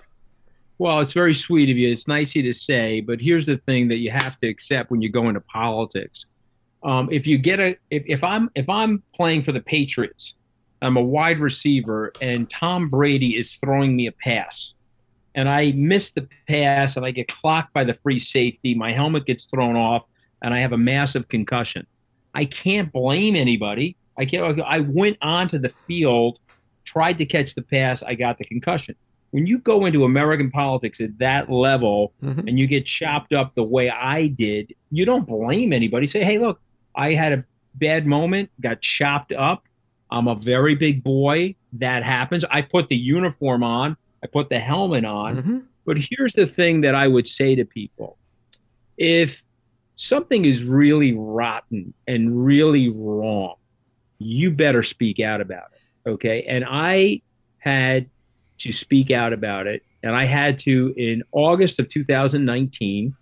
well, 0.79 1.01
it's 1.01 1.13
very 1.13 1.35
sweet 1.35 1.69
of 1.69 1.77
you. 1.77 1.91
It's 1.91 2.07
nice 2.07 2.31
of 2.31 2.37
you 2.37 2.51
to 2.51 2.57
say, 2.57 2.99
but 2.99 3.21
here's 3.21 3.45
the 3.45 3.57
thing 3.57 3.87
that 3.89 3.97
you 3.97 4.09
have 4.09 4.39
to 4.39 4.47
accept 4.47 4.89
when 4.89 5.03
you 5.03 5.09
go 5.09 5.27
into 5.27 5.41
politics. 5.41 6.25
Um, 6.81 7.09
if 7.11 7.27
you 7.27 7.37
get 7.37 7.59
a, 7.59 7.77
if, 7.91 8.03
if 8.07 8.23
I'm 8.23 8.49
if 8.55 8.67
I'm 8.67 9.03
playing 9.13 9.43
for 9.43 9.51
the 9.51 9.61
Patriots, 9.61 10.33
I'm 10.83 10.97
a 10.97 11.01
wide 11.01 11.39
receiver, 11.39 12.11
and 12.21 12.49
Tom 12.49 12.89
Brady 12.89 13.37
is 13.37 13.53
throwing 13.53 13.95
me 13.95 14.07
a 14.07 14.11
pass, 14.11 14.73
and 15.35 15.47
I 15.47 15.71
miss 15.71 16.11
the 16.11 16.27
pass, 16.47 16.97
and 16.97 17.05
I 17.05 17.11
get 17.11 17.27
clocked 17.27 17.73
by 17.73 17.83
the 17.83 17.93
free 18.03 18.19
safety. 18.19 18.75
My 18.75 18.91
helmet 18.93 19.25
gets 19.25 19.45
thrown 19.45 19.75
off, 19.75 20.03
and 20.41 20.53
I 20.53 20.59
have 20.59 20.73
a 20.73 20.77
massive 20.77 21.27
concussion. 21.29 21.85
I 22.33 22.45
can't 22.45 22.91
blame 22.91 23.35
anybody. 23.35 23.95
I 24.17 24.25
can't. 24.25 24.59
I 24.61 24.79
went 24.81 25.17
onto 25.21 25.57
the 25.57 25.69
field, 25.87 26.39
tried 26.85 27.17
to 27.19 27.25
catch 27.25 27.55
the 27.55 27.61
pass. 27.61 28.03
I 28.03 28.15
got 28.15 28.37
the 28.37 28.45
concussion. 28.45 28.95
When 29.31 29.47
you 29.47 29.57
go 29.57 29.85
into 29.85 30.03
American 30.03 30.51
politics 30.51 31.01
at 31.01 31.17
that 31.17 31.49
level 31.49 32.13
Mhm. 32.23 32.47
and 32.47 32.59
you 32.59 32.67
get 32.67 32.85
chopped 32.85 33.33
up 33.33 33.55
the 33.55 33.63
way 33.63 33.89
I 33.89 34.27
did, 34.27 34.73
you 34.91 35.05
don't 35.05 35.25
blame 35.25 35.73
anybody. 35.73 36.05
Say, 36.05 36.23
hey, 36.23 36.37
look, 36.37 36.61
I 36.95 37.13
had 37.13 37.31
a 37.33 37.43
bad 37.75 38.05
moment, 38.05 38.51
got 38.61 38.81
chopped 38.81 39.31
up. 39.31 39.63
I'm 40.13 40.27
a 40.27 40.35
very 40.35 40.75
big 40.75 41.03
boy. 41.03 41.55
That 41.73 42.03
happens. 42.03 42.45
I 42.51 42.61
put 42.61 42.87
the 42.87 42.95
uniform 42.95 43.63
on, 43.63 43.97
I 44.23 44.27
put 44.27 44.49
the 44.49 44.59
helmet 44.59 45.05
on. 45.05 45.43
Mhm. 45.43 45.63
But 45.85 45.97
here's 45.97 46.33
the 46.33 46.47
thing 46.47 46.81
that 46.81 46.95
I 46.95 47.07
would 47.07 47.27
say 47.27 47.55
to 47.55 47.65
people 47.65 48.17
if 48.97 49.43
something 49.95 50.45
is 50.45 50.63
really 50.63 51.13
rotten 51.13 51.93
and 52.07 52.45
really 52.45 52.89
wrong, 52.89 53.55
you 54.19 54.51
better 54.51 54.83
speak 54.83 55.19
out 55.19 55.41
about 55.41 55.65
it. 55.73 56.09
Okay. 56.09 56.43
And 56.43 56.63
I 56.67 57.21
had 57.57 58.07
to 58.59 58.71
speak 58.71 59.09
out 59.09 59.33
about 59.33 59.65
it. 59.65 59.81
And 60.03 60.15
I 60.15 60.25
had 60.25 60.59
to 60.59 60.93
in 60.95 61.23
August 61.31 61.79
of 61.79 61.89
2019, 61.89 63.15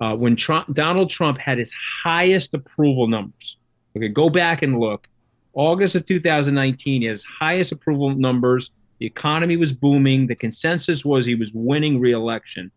uh, 0.00 0.16
when 0.16 0.36
Trump, 0.36 0.72
Donald 0.74 1.10
Trump 1.10 1.36
had 1.38 1.58
his 1.58 1.72
highest 2.02 2.54
approval 2.54 3.08
numbers. 3.08 3.56
Okay. 3.94 4.08
Go 4.08 4.30
back 4.30 4.62
and 4.62 4.80
look. 4.80 5.06
August 5.54 5.94
of 5.94 6.06
2019, 6.06 7.02
his 7.02 7.24
highest 7.24 7.72
approval 7.72 8.10
numbers. 8.10 8.70
The 8.98 9.06
economy 9.06 9.56
was 9.56 9.72
booming. 9.72 10.26
The 10.26 10.34
consensus 10.34 11.04
was 11.04 11.26
he 11.26 11.34
was 11.34 11.52
winning 11.54 12.00
re-election. 12.00 12.70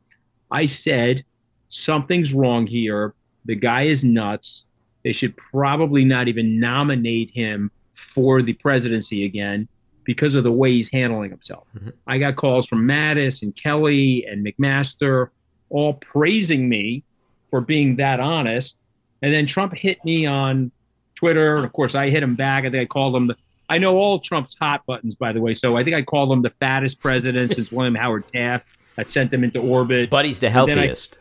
I 0.52 0.66
said, 0.68 1.26
something's 1.70 2.34
wrong 2.34 2.66
here. 2.66 3.14
The 3.46 3.56
guy 3.56 3.84
is 3.84 4.04
nuts. 4.04 4.66
They 5.04 5.12
should 5.12 5.36
probably 5.36 6.06
not 6.06 6.28
even 6.28 6.60
nominate 6.60 7.30
him 7.32 7.72
for 7.94 8.42
the 8.42 8.54
presidency 8.54 9.26
again 9.26 9.68
because 10.06 10.36
of 10.36 10.44
the 10.44 10.52
way 10.52 10.72
he's 10.72 10.90
handling 10.90 11.30
himself. 11.30 11.68
Mhm. 11.78 11.94
I 12.08 12.18
got 12.18 12.36
calls 12.36 12.68
from 12.68 12.88
Mattis 12.88 13.42
and 13.42 13.56
Kelly 13.56 14.26
and 14.26 14.46
McMaster, 14.46 15.30
all 15.70 15.94
praising 15.96 16.70
me 16.70 17.04
for 17.50 17.62
being 17.62 17.98
that 17.98 18.20
honest. 18.20 18.78
And 19.22 19.34
then 19.34 19.46
Trump 19.46 19.74
hit 19.74 20.04
me 20.04 20.26
on 20.26 20.72
Twitter, 21.16 21.56
and 21.56 21.66
of 21.66 21.74
course 21.74 21.96
I 21.96 22.10
hit 22.10 22.24
him 22.24 22.36
back. 22.36 22.66
I 22.66 22.70
think 22.70 22.82
I 22.82 22.86
called 22.86 23.16
him 23.16 23.28
the. 23.28 23.36
I 23.70 23.78
know 23.78 23.98
all 23.98 24.20
Trump's 24.20 24.56
hot 24.60 24.86
buttons, 24.86 25.16
by 25.16 25.32
the 25.32 25.42
way. 25.42 25.54
So 25.54 25.78
I 25.78 25.84
think 25.84 25.96
I 25.96 26.02
called 26.02 26.32
him 26.32 26.42
the 26.42 26.50
fattest 26.50 27.00
president 27.00 27.54
since 27.56 27.72
William 27.72 27.96
Howard 27.96 28.28
Taft. 28.28 28.68
That 28.96 29.10
sent 29.10 29.34
him 29.34 29.44
into 29.44 29.60
orbit. 29.60 30.10
But 30.12 30.26
he's 30.26 30.40
the 30.40 30.48
And 30.48 30.58
I- 30.58 30.66
healthiest. 30.76 31.18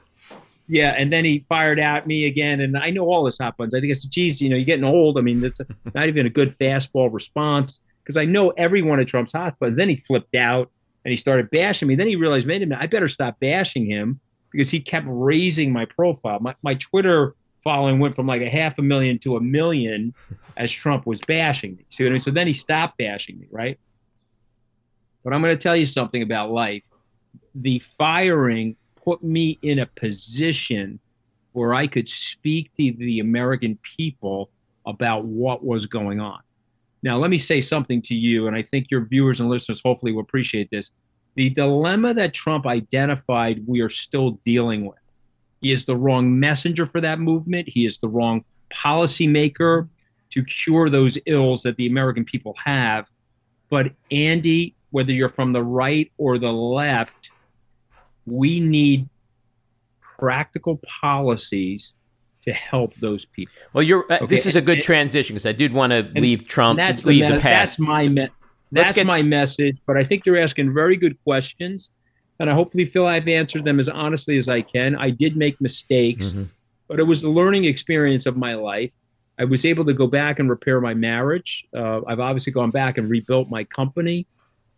Yeah, 0.68 0.94
and 0.96 1.12
then 1.12 1.24
he 1.24 1.44
fired 1.48 1.80
at 1.80 2.06
me 2.06 2.24
again, 2.26 2.60
and 2.60 2.78
I 2.78 2.90
know 2.90 3.06
all 3.06 3.26
his 3.26 3.36
hot 3.36 3.56
buttons. 3.56 3.74
I 3.74 3.80
think 3.80 3.90
I 3.90 3.94
said, 3.94 4.10
"Geez, 4.10 4.40
you 4.40 4.48
know, 4.48 4.56
you're 4.56 4.64
getting 4.64 4.84
old. 4.84 5.18
I 5.18 5.20
mean, 5.20 5.40
that's 5.40 5.60
not 5.94 6.08
even 6.08 6.24
a 6.26 6.30
good 6.30 6.56
fastball 6.58 7.12
response." 7.12 7.80
Because 8.04 8.16
I 8.16 8.24
know 8.24 8.50
every 8.50 8.82
one 8.82 8.98
of 9.00 9.06
Trump's 9.06 9.32
hot 9.32 9.58
buttons. 9.58 9.76
Then 9.76 9.88
he 9.88 9.96
flipped 9.96 10.34
out 10.34 10.70
and 11.04 11.10
he 11.10 11.16
started 11.16 11.50
bashing 11.50 11.88
me. 11.88 11.94
Then 11.94 12.06
he 12.08 12.16
realized, 12.16 12.46
wait 12.48 12.62
a 12.62 12.66
minute, 12.66 12.82
I 12.82 12.86
better 12.86 13.06
stop 13.08 13.38
bashing 13.40 13.86
him 13.86 14.18
because 14.50 14.70
he 14.70 14.80
kept 14.80 15.06
raising 15.08 15.72
my 15.72 15.84
profile. 15.84 16.38
My 16.40 16.54
my 16.62 16.74
Twitter 16.74 17.34
following 17.62 17.98
went 17.98 18.14
from 18.14 18.26
like 18.26 18.42
a 18.42 18.50
half 18.50 18.78
a 18.78 18.82
million 18.82 19.18
to 19.20 19.36
a 19.36 19.40
million 19.40 20.14
as 20.56 20.70
Trump 20.70 21.06
was 21.06 21.20
bashing 21.20 21.76
me. 21.76 21.84
See 21.90 22.04
what 22.04 22.10
I 22.10 22.12
mean? 22.14 22.22
So 22.22 22.30
then 22.30 22.46
he 22.46 22.52
stopped 22.52 22.98
bashing 22.98 23.38
me, 23.38 23.46
right? 23.50 23.78
But 25.24 25.32
I'm 25.32 25.42
going 25.42 25.56
to 25.56 25.62
tell 25.62 25.76
you 25.76 25.86
something 25.86 26.22
about 26.22 26.50
life. 26.50 26.82
The 27.54 27.78
firing 27.98 28.76
put 28.96 29.22
me 29.22 29.58
in 29.62 29.78
a 29.78 29.86
position 29.86 30.98
where 31.52 31.74
I 31.74 31.86
could 31.86 32.08
speak 32.08 32.72
to 32.76 32.92
the 32.92 33.20
American 33.20 33.78
people 33.96 34.50
about 34.86 35.24
what 35.24 35.64
was 35.64 35.86
going 35.86 36.20
on. 36.20 36.40
Now, 37.02 37.18
let 37.18 37.30
me 37.30 37.38
say 37.38 37.60
something 37.60 38.00
to 38.02 38.14
you, 38.14 38.46
and 38.46 38.56
I 38.56 38.62
think 38.62 38.90
your 38.90 39.04
viewers 39.04 39.40
and 39.40 39.48
listeners 39.48 39.80
hopefully 39.84 40.12
will 40.12 40.22
appreciate 40.22 40.70
this. 40.70 40.90
The 41.34 41.50
dilemma 41.50 42.14
that 42.14 42.34
Trump 42.34 42.66
identified, 42.66 43.62
we 43.66 43.80
are 43.80 43.90
still 43.90 44.40
dealing 44.44 44.86
with. 44.86 44.98
He 45.62 45.72
is 45.72 45.86
the 45.86 45.96
wrong 45.96 46.38
messenger 46.38 46.84
for 46.86 47.00
that 47.00 47.20
movement. 47.20 47.68
He 47.68 47.86
is 47.86 47.98
the 47.98 48.08
wrong 48.08 48.44
policymaker 48.74 49.88
to 50.30 50.44
cure 50.44 50.90
those 50.90 51.16
ills 51.26 51.62
that 51.62 51.76
the 51.76 51.86
American 51.86 52.24
people 52.24 52.54
have. 52.64 53.06
But, 53.70 53.92
Andy, 54.10 54.74
whether 54.90 55.12
you're 55.12 55.28
from 55.28 55.52
the 55.52 55.62
right 55.62 56.10
or 56.18 56.38
the 56.38 56.52
left, 56.52 57.30
we 58.26 58.60
need 58.60 59.08
practical 60.00 60.80
policies 61.00 61.94
to 62.44 62.52
help 62.52 62.94
those 62.96 63.24
people. 63.24 63.54
Well, 63.72 63.82
you're. 63.84 64.04
Uh, 64.10 64.16
Okay, 64.16 64.26
this 64.26 64.46
is 64.46 64.56
a 64.56 64.60
good 64.60 64.78
and- 64.78 64.84
transition 64.84 65.34
because 65.34 65.46
I 65.46 65.52
did 65.52 65.72
want 65.72 65.92
to 65.92 66.02
leave 66.20 66.46
Trump, 66.48 66.76
that's 66.76 67.04
leave 67.04 67.26
the, 67.26 67.34
the, 67.34 67.40
past. 67.40 67.78
That's 67.78 67.78
my 67.78 68.08
me- 68.08 68.28
that's 68.72 68.92
get- 68.92 69.06
my 69.06 69.22
message. 69.22 69.76
But 69.86 69.96
I 69.96 70.04
think 70.04 70.26
you're 70.26 70.38
asking 70.40 70.74
very 70.74 70.96
good 70.96 71.16
questions, 71.24 71.90
and 72.40 72.50
I 72.50 72.54
hopefully 72.54 72.84
feel 72.86 73.06
I've 73.06 73.28
answered 73.28 73.64
them 73.64 73.78
as 73.78 73.88
honestly 73.88 74.38
as 74.38 74.48
I 74.48 74.62
can. 74.62 74.96
I 74.96 75.10
did 75.10 75.36
make 75.36 75.60
mistakes, 75.60 76.30
Mhm. 76.30 76.48
but 76.88 76.98
it 76.98 77.04
was 77.04 77.22
the 77.22 77.30
learning 77.30 77.64
experience 77.64 78.26
of 78.26 78.36
my 78.36 78.54
life. 78.54 78.92
I 79.38 79.44
was 79.44 79.64
able 79.64 79.84
to 79.86 79.94
go 79.94 80.06
back 80.06 80.38
and 80.38 80.48
repair 80.50 80.80
my 80.80 80.94
marriage. 80.94 81.64
Uh, 81.74 82.00
I've 82.06 82.20
obviously 82.20 82.52
gone 82.52 82.70
back 82.70 82.98
and 82.98 83.08
rebuilt 83.08 83.48
my 83.50 83.64
company. 83.64 84.26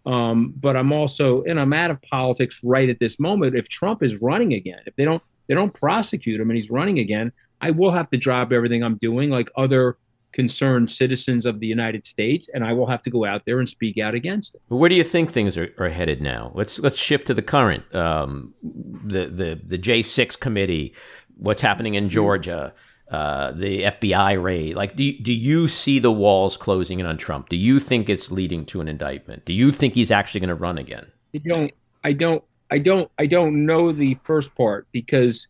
Um, 0.07 0.53
but 0.61 0.77
I'm 0.77 0.93
also, 0.93 1.43
and 1.45 1.59
I'm 1.59 1.73
out 1.73 1.91
of 1.91 2.01
politics 2.03 2.61
right 2.63 2.89
at 2.91 2.99
this 2.99 3.19
moment. 3.19 3.57
If 3.57 3.69
Trump 3.71 4.03
is 4.03 4.21
running 4.21 4.53
again, 4.53 4.81
if 4.87 4.95
they 4.97 5.05
don't, 5.05 5.23
they 5.47 5.55
don't 5.55 5.73
prosecute 5.73 6.41
him, 6.41 6.51
and 6.51 6.59
he's 6.59 6.71
running 6.71 6.99
again, 6.99 7.33
I 7.61 7.71
will 7.71 7.91
have 7.91 8.11
to 8.11 8.19
drop 8.19 8.53
everything 8.53 8.83
I'm 8.85 8.97
doing, 8.97 9.31
like 9.31 9.49
other 9.57 9.97
concerned 10.35 10.91
citizens 10.91 11.47
of 11.47 11.61
the 11.61 11.67
United 11.67 12.07
States, 12.07 12.49
and 12.53 12.65
I 12.65 12.73
will 12.73 12.87
have 12.87 13.03
to 13.03 13.11
go 13.11 13.25
out 13.25 13.43
there 13.47 13.61
and 13.61 13.69
speak 13.69 13.99
out 13.99 14.15
against 14.15 14.55
it. 14.55 14.63
But 14.69 14.77
where 14.77 14.91
do 14.91 14.97
you 14.97 15.05
think 15.05 15.33
things 15.33 15.57
are, 15.57 15.73
are 15.79 15.89
headed 15.89 16.21
now? 16.21 16.53
Let's 16.55 16.79
let's 16.81 16.99
shift 16.99 17.29
to 17.29 17.35
the 17.35 17.43
current, 17.43 17.83
um, 17.95 18.53
the 18.63 19.27
the 19.27 19.61
the 19.65 19.79
J 19.79 20.03
six 20.03 20.37
committee, 20.37 20.95
what's 21.37 21.63
happening 21.63 21.95
in 21.95 22.09
Georgia, 22.11 22.75
uh, 23.11 23.53
the 23.53 23.83
FBI 23.85 24.43
raid. 24.43 24.75
Like, 24.75 24.97
do 24.97 25.05
you, 25.05 25.23
do 25.23 25.33
you 25.33 25.69
see 25.69 25.99
the 25.99 26.13
walls 26.13 26.57
closing 26.57 27.01
in 27.01 27.07
on 27.07 27.17
Trump? 27.17 27.49
Do 27.49 27.57
you 27.57 27.79
think 27.79 28.09
it's 28.09 28.31
leading 28.31 28.67
to 28.67 28.81
an 28.81 28.89
indictment? 28.89 29.45
Do 29.45 29.53
you 29.53 29.73
think 29.73 29.95
he's 29.95 30.11
actually 30.11 30.41
going 30.41 30.49
to 30.49 30.55
run 30.55 30.79
again? 30.79 31.07
I 31.35 31.39
don't, 31.39 31.73
I 32.03 32.13
don't, 32.13 32.45
I 32.71 32.79
don't, 32.79 33.11
I 33.19 33.27
don't 33.27 33.67
know 33.67 33.93
the 33.93 34.17
first 34.25 34.55
part 34.55 34.89
because 34.91 35.47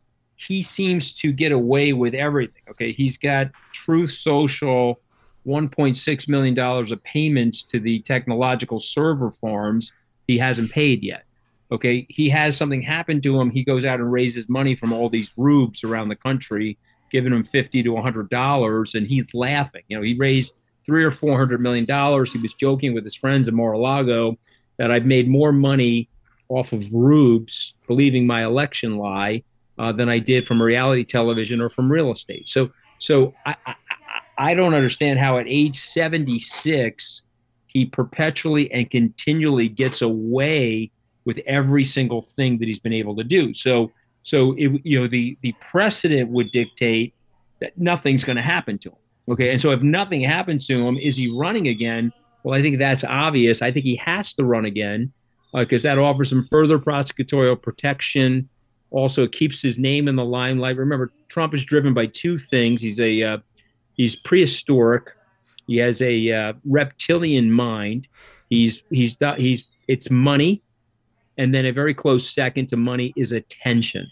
he 0.47 0.63
seems 0.63 1.13
to 1.15 1.33
get 1.33 1.53
away 1.53 1.93
with 1.93 2.15
everything. 2.15 2.63
Okay, 2.71 2.93
he's 2.93 3.17
got 3.17 3.51
Truth 3.73 4.13
Social, 4.13 5.01
1.6 5.47 6.29
million 6.29 6.55
dollars 6.55 6.93
of 6.93 7.03
payments 7.05 7.63
to 7.65 7.81
the 7.81 8.01
technological 8.01 8.81
server 8.81 9.31
farms 9.31 9.93
he 10.27 10.39
hasn't 10.39 10.71
paid 10.71 11.03
yet. 11.03 11.25
Okay, 11.73 12.07
he 12.09 12.29
has 12.29 12.57
something 12.57 12.83
happen 12.83 13.21
to 13.23 13.41
him. 13.41 13.51
He 13.51 13.65
goes 13.65 13.85
out 13.85 14.01
and 14.01 14.13
raises 14.13 14.49
money 14.49 14.75
from 14.75 14.93
all 14.93 15.09
these 15.09 15.31
rubes 15.37 15.83
around 15.83 16.09
the 16.09 16.17
country, 16.17 16.77
giving 17.11 17.33
him 17.33 17.45
50 17.45 17.83
to 17.83 17.91
100 17.91 18.29
dollars, 18.31 18.95
and 18.95 19.07
he's 19.07 19.33
laughing. 19.35 19.83
You 19.89 19.99
know, 19.99 20.03
he 20.03 20.15
raised 20.15 20.55
three 20.87 21.05
or 21.05 21.11
four 21.11 21.39
hundred 21.39 21.61
million 21.61 21.85
dollars. 21.85 22.33
He 22.33 22.39
was 22.39 22.55
joking 22.55 22.95
with 22.95 23.05
his 23.05 23.15
friends 23.15 23.49
in 23.49 23.55
Mar-a-Lago 23.55 24.39
that 24.77 24.91
I've 24.91 25.07
made 25.07 25.29
more 25.29 25.53
money 25.53 26.09
off 26.49 26.73
of 26.73 26.93
rubes 26.93 27.75
believing 27.87 28.27
my 28.27 28.45
election 28.45 28.99
lie 28.99 29.43
uh, 29.79 29.93
than 29.93 30.09
I 30.09 30.19
did 30.19 30.47
from 30.47 30.63
reality 30.63 31.05
television 31.05 31.61
or 31.61 31.71
from 31.71 31.91
real 31.91 32.13
estate. 32.13 32.49
So, 32.49 32.71
so 32.99 33.35
I, 33.47 33.57
I, 33.67 33.75
I- 34.39 34.55
don't 34.55 34.75
understand 34.75 35.19
how 35.19 35.39
at 35.39 35.47
age 35.49 35.79
76 35.79 37.23
he 37.67 37.87
perpetually 37.87 38.71
and 38.73 38.89
continually 38.91 39.69
gets 39.69 40.01
away 40.03 40.91
with 41.25 41.39
every 41.47 41.85
single 41.85 42.23
thing 42.23 42.59
that 42.59 42.67
he's 42.69 42.79
been 42.79 42.93
able 42.93 43.17
to 43.17 43.25
do. 43.25 43.53
So, 43.55 43.91
so 44.23 44.53
it, 44.53 44.81
you 44.85 45.01
know 45.01 45.09
the 45.09 45.37
the 45.43 45.53
precedent 45.71 46.31
would 46.31 46.51
dictate 46.51 47.15
that 47.61 47.77
nothing's 47.77 48.25
going 48.25 48.37
to 48.37 48.43
happen 48.43 48.79
to 48.79 48.91
him. 48.91 48.97
Okay, 49.29 49.51
and 49.51 49.61
so 49.61 49.71
if 49.71 49.83
nothing 49.83 50.21
happens 50.21 50.67
to 50.67 50.77
him, 50.77 50.97
is 50.99 51.17
he 51.17 51.31
running 51.37 51.69
again? 51.69 52.13
Well, 52.43 52.59
I 52.59 52.63
think 52.63 52.79
that's 52.79 53.05
obvious. 53.05 53.63
I 53.63 53.71
think 53.73 53.85
he 53.85 53.97
has 53.97 54.35
to 54.35 54.45
run 54.45 54.65
again 54.67 55.13
because 55.55 55.83
that 55.85 55.99
offers 55.99 56.33
him 56.33 56.45
further 56.45 56.79
prosecutorial 56.79 57.61
protection. 57.61 58.49
Also, 58.95 59.27
keeps 59.27 59.61
his 59.61 59.77
name 59.77 60.07
in 60.07 60.15
the 60.15 60.25
limelight. 60.25 60.77
Remember, 60.77 61.11
Trump 61.29 61.53
is 61.53 61.65
driven 61.65 61.93
by 61.93 62.07
two 62.07 62.39
things. 62.39 62.81
He's 62.81 63.01
a 63.01 63.23
uh, 63.23 63.39
he's 63.95 64.15
prehistoric. 64.15 65.11
He 65.67 65.79
has 65.79 66.01
a 66.01 66.31
uh, 66.31 66.53
reptilian 66.65 67.51
mind. 67.51 68.07
He's 68.51 68.83
he's 68.91 69.17
he's 69.37 69.65
it's 69.89 70.11
money, 70.11 70.63
and 71.39 71.53
then 71.53 71.67
a 71.67 71.73
very 71.73 71.93
close 71.93 72.33
second 72.33 72.69
to 72.69 72.77
money 72.77 73.13
is 73.17 73.33
attention. 73.33 74.07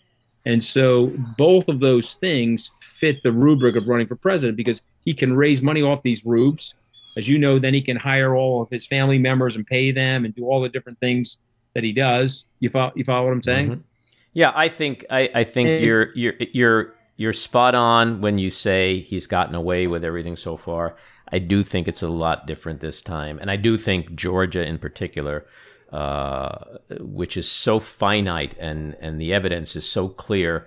And 0.44 0.62
so 0.62 1.12
both 1.38 1.68
of 1.68 1.78
those 1.78 2.14
things 2.14 2.72
fit 2.80 3.22
the 3.22 3.30
rubric 3.30 3.76
of 3.76 3.86
running 3.86 4.08
for 4.08 4.16
president 4.16 4.56
because 4.56 4.82
he 5.04 5.14
can 5.14 5.36
raise 5.36 5.62
money 5.62 5.82
off 5.82 6.02
these 6.02 6.24
rubes. 6.24 6.74
As 7.16 7.28
you 7.28 7.38
know, 7.38 7.60
then 7.60 7.74
he 7.74 7.82
can 7.82 7.96
hire 7.96 8.34
all 8.34 8.62
of 8.62 8.68
his 8.70 8.84
family 8.86 9.18
members 9.18 9.54
and 9.54 9.64
pay 9.64 9.92
them 9.92 10.24
and 10.24 10.34
do 10.34 10.46
all 10.46 10.60
the 10.60 10.68
different 10.68 10.98
things 10.98 11.38
that 11.74 11.84
he 11.84 11.92
does. 11.92 12.46
You 12.58 12.70
follow, 12.70 12.92
you 12.96 13.04
follow 13.04 13.26
what 13.26 13.32
I'm 13.34 13.42
saying? 13.42 13.68
Mhm. 13.70 13.82
Yeah, 14.32 14.52
I 14.54 14.68
think 14.68 15.04
I, 15.10 15.30
I 15.34 15.44
think 15.44 15.68
And- 15.68 15.84
you're 15.84 16.08
you're 16.14 16.34
you're 16.52 16.94
you're 17.16 17.32
spot 17.32 17.74
on 17.74 18.20
when 18.20 18.38
you 18.38 18.50
say 18.50 19.00
he's 19.00 19.26
gotten 19.26 19.54
away 19.54 19.86
with 19.86 20.04
everything 20.04 20.36
so 20.36 20.56
far. 20.56 20.96
I 21.30 21.38
do 21.38 21.62
think 21.64 21.88
it's 21.88 22.02
a 22.02 22.08
lot 22.08 22.46
different 22.46 22.80
this 22.80 23.00
time, 23.00 23.38
and 23.38 23.50
I 23.50 23.56
do 23.56 23.76
think 23.78 24.14
Georgia 24.14 24.66
in 24.66 24.78
particular, 24.78 25.46
uh, 25.90 26.78
which 27.00 27.36
is 27.36 27.50
so 27.50 27.80
finite 27.80 28.54
and 28.58 28.96
and 29.00 29.20
the 29.20 29.32
evidence 29.32 29.76
is 29.76 29.86
so 29.88 30.08
clear, 30.08 30.64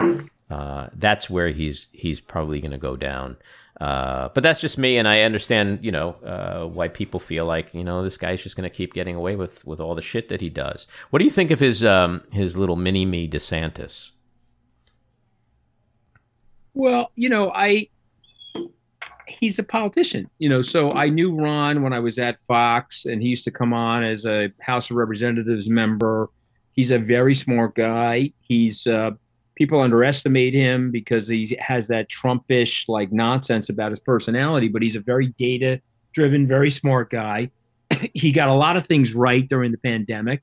uh, 0.49 0.87
that's 0.95 1.29
where 1.29 1.49
he's 1.49 1.87
he's 1.91 2.19
probably 2.19 2.61
going 2.61 2.71
to 2.71 2.77
go 2.77 2.95
down. 2.95 3.37
Uh, 3.81 4.29
but 4.33 4.41
that's 4.41 4.61
just 4.61 4.77
me, 4.77 4.97
and 4.97 5.07
I 5.07 5.21
understand, 5.21 5.79
you 5.81 5.91
know, 5.91 6.15
uh, 6.23 6.65
why 6.65 6.87
people 6.87 7.19
feel 7.19 7.45
like, 7.45 7.73
you 7.73 7.83
know, 7.83 8.03
this 8.03 8.15
guy's 8.15 8.41
just 8.41 8.55
going 8.55 8.69
to 8.69 8.73
keep 8.73 8.93
getting 8.93 9.15
away 9.15 9.35
with, 9.35 9.65
with 9.65 9.81
all 9.81 9.95
the 9.95 10.01
shit 10.01 10.29
that 10.29 10.39
he 10.39 10.49
does. 10.49 10.87
What 11.09 11.19
do 11.19 11.25
you 11.25 11.31
think 11.31 11.51
of 11.51 11.59
his 11.59 11.83
um, 11.83 12.23
his 12.31 12.57
little 12.57 12.77
mini 12.77 13.05
me 13.05 13.27
DeSantis? 13.27 14.11
Well, 16.73 17.11
you 17.15 17.29
know, 17.29 17.51
I 17.51 17.89
he's 19.27 19.59
a 19.59 19.63
politician, 19.63 20.29
you 20.37 20.47
know, 20.47 20.61
so 20.61 20.93
I 20.93 21.09
knew 21.09 21.35
Ron 21.35 21.81
when 21.81 21.93
I 21.93 21.99
was 21.99 22.17
at 22.19 22.37
Fox 22.47 23.05
and 23.05 23.21
he 23.21 23.29
used 23.29 23.43
to 23.45 23.51
come 23.51 23.73
on 23.73 24.03
as 24.03 24.25
a 24.25 24.51
House 24.61 24.89
of 24.89 24.97
Representatives 24.97 25.69
member. 25.69 26.29
He's 26.73 26.91
a 26.91 26.99
very 26.99 27.35
smart 27.35 27.75
guy. 27.75 28.31
He's 28.39 28.87
uh 28.87 29.11
people 29.55 29.79
underestimate 29.79 30.53
him 30.53 30.91
because 30.91 31.27
he 31.27 31.57
has 31.59 31.87
that 31.87 32.09
Trumpish 32.09 32.87
like 32.87 33.11
nonsense 33.11 33.69
about 33.69 33.91
his 33.91 33.99
personality, 33.99 34.67
but 34.67 34.81
he's 34.81 34.95
a 34.95 34.99
very 34.99 35.27
data 35.37 35.81
driven, 36.13 36.47
very 36.47 36.69
smart 36.69 37.09
guy. 37.09 37.49
he 38.13 38.31
got 38.31 38.49
a 38.49 38.53
lot 38.53 38.77
of 38.77 38.85
things 38.87 39.13
right 39.13 39.47
during 39.47 39.71
the 39.71 39.77
pandemic. 39.77 40.41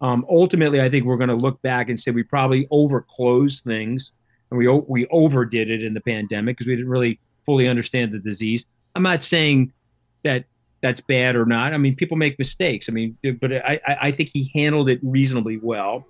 Um, 0.00 0.24
ultimately, 0.28 0.80
I 0.80 0.88
think 0.88 1.04
we're 1.04 1.16
going 1.16 1.28
to 1.28 1.34
look 1.34 1.60
back 1.62 1.88
and 1.88 1.98
say 1.98 2.10
we 2.10 2.22
probably 2.22 2.66
overclosed 2.68 3.64
things 3.64 4.12
and 4.50 4.58
we 4.58 4.68
we 4.68 5.06
overdid 5.08 5.70
it 5.70 5.82
in 5.82 5.94
the 5.94 6.00
pandemic 6.00 6.56
because 6.56 6.68
we 6.68 6.76
didn't 6.76 6.90
really 6.90 7.18
fully 7.44 7.68
understand 7.68 8.12
the 8.12 8.18
disease. 8.18 8.64
I'm 8.94 9.02
not 9.02 9.22
saying 9.22 9.72
that 10.24 10.44
that's 10.80 11.00
bad 11.00 11.34
or 11.34 11.44
not. 11.44 11.74
I 11.74 11.78
mean, 11.78 11.96
people 11.96 12.16
make 12.16 12.38
mistakes. 12.38 12.88
I 12.88 12.92
mean, 12.92 13.18
but 13.40 13.52
I 13.52 13.80
I 13.86 13.96
I 14.02 14.12
think 14.12 14.30
he 14.32 14.50
handled 14.54 14.88
it 14.88 15.00
reasonably 15.02 15.58
well. 15.58 16.06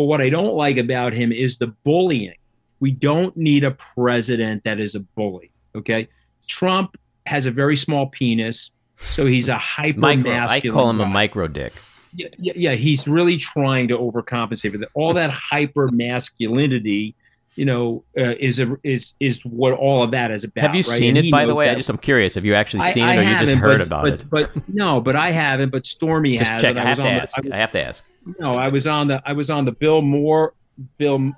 But 0.00 0.06
what 0.06 0.22
I 0.22 0.30
don't 0.30 0.54
like 0.54 0.78
about 0.78 1.12
him 1.12 1.30
is 1.30 1.58
the 1.58 1.66
bullying. 1.84 2.32
We 2.80 2.90
don't 2.90 3.36
need 3.36 3.64
a 3.64 3.72
president 3.94 4.64
that 4.64 4.80
is 4.80 4.94
a 4.94 5.00
bully. 5.00 5.50
Okay, 5.76 6.08
Trump 6.48 6.96
has 7.26 7.44
a 7.44 7.50
very 7.50 7.76
small 7.76 8.06
penis, 8.06 8.70
so 8.96 9.26
he's 9.26 9.48
a 9.50 9.58
hyper 9.58 9.98
Micro. 9.98 10.32
I 10.32 10.40
masculine. 10.46 10.74
call 10.74 10.88
him 10.88 11.00
a 11.02 11.06
micro 11.06 11.48
dick. 11.48 11.74
Yeah, 12.14 12.28
yeah, 12.38 12.52
yeah, 12.56 12.72
he's 12.76 13.06
really 13.06 13.36
trying 13.36 13.88
to 13.88 13.98
overcompensate 13.98 14.72
for 14.72 14.78
that. 14.78 14.88
All 14.94 15.12
that 15.12 15.28
hyper 15.30 15.88
masculinity, 15.92 17.14
you 17.56 17.66
know, 17.66 18.02
uh, 18.16 18.34
is 18.40 18.58
a, 18.58 18.74
is 18.82 19.12
is 19.20 19.44
what 19.44 19.74
all 19.74 20.02
of 20.02 20.12
that 20.12 20.30
is 20.30 20.44
about. 20.44 20.62
Have 20.62 20.74
you 20.74 20.82
right? 20.90 20.98
seen 20.98 21.18
And 21.18 21.26
it, 21.26 21.30
by 21.30 21.44
the 21.44 21.54
way? 21.54 21.68
I 21.68 21.74
just 21.74 21.90
I'm 21.90 21.98
curious. 21.98 22.36
Have 22.36 22.46
you 22.46 22.54
actually 22.54 22.90
seen 22.92 23.04
I 23.04 23.16
it, 23.16 23.18
or 23.18 23.22
you 23.30 23.38
just 23.46 23.52
heard 23.58 23.78
but- 23.78 23.86
about 23.86 24.04
but, 24.04 24.12
it? 24.14 24.30
But 24.30 24.68
no, 24.74 24.98
but 25.02 25.14
I 25.14 25.30
haven't. 25.30 25.68
But 25.70 25.84
Stormy 25.84 26.38
Just 26.38 26.50
has. 26.52 26.62
check. 26.62 26.70
and 26.70 26.80
I 26.80 26.84
have 26.88 26.96
to 26.96 27.02
the- 27.02 27.08
ask. 27.10 27.36
I 27.36 27.40
was- 27.42 27.52
I 27.52 27.56
have 27.58 27.72
to 27.72 27.82
ask. 27.84 28.02
No, 28.38 28.56
I 28.56 28.68
was 28.68 28.86
on 28.86 29.08
the 29.08 29.22
I 29.24 29.32
was 29.32 29.50
on 29.50 29.64
the 29.64 29.72
Bill 29.72 30.02
Moore 30.02 30.54
Bill 30.98 31.32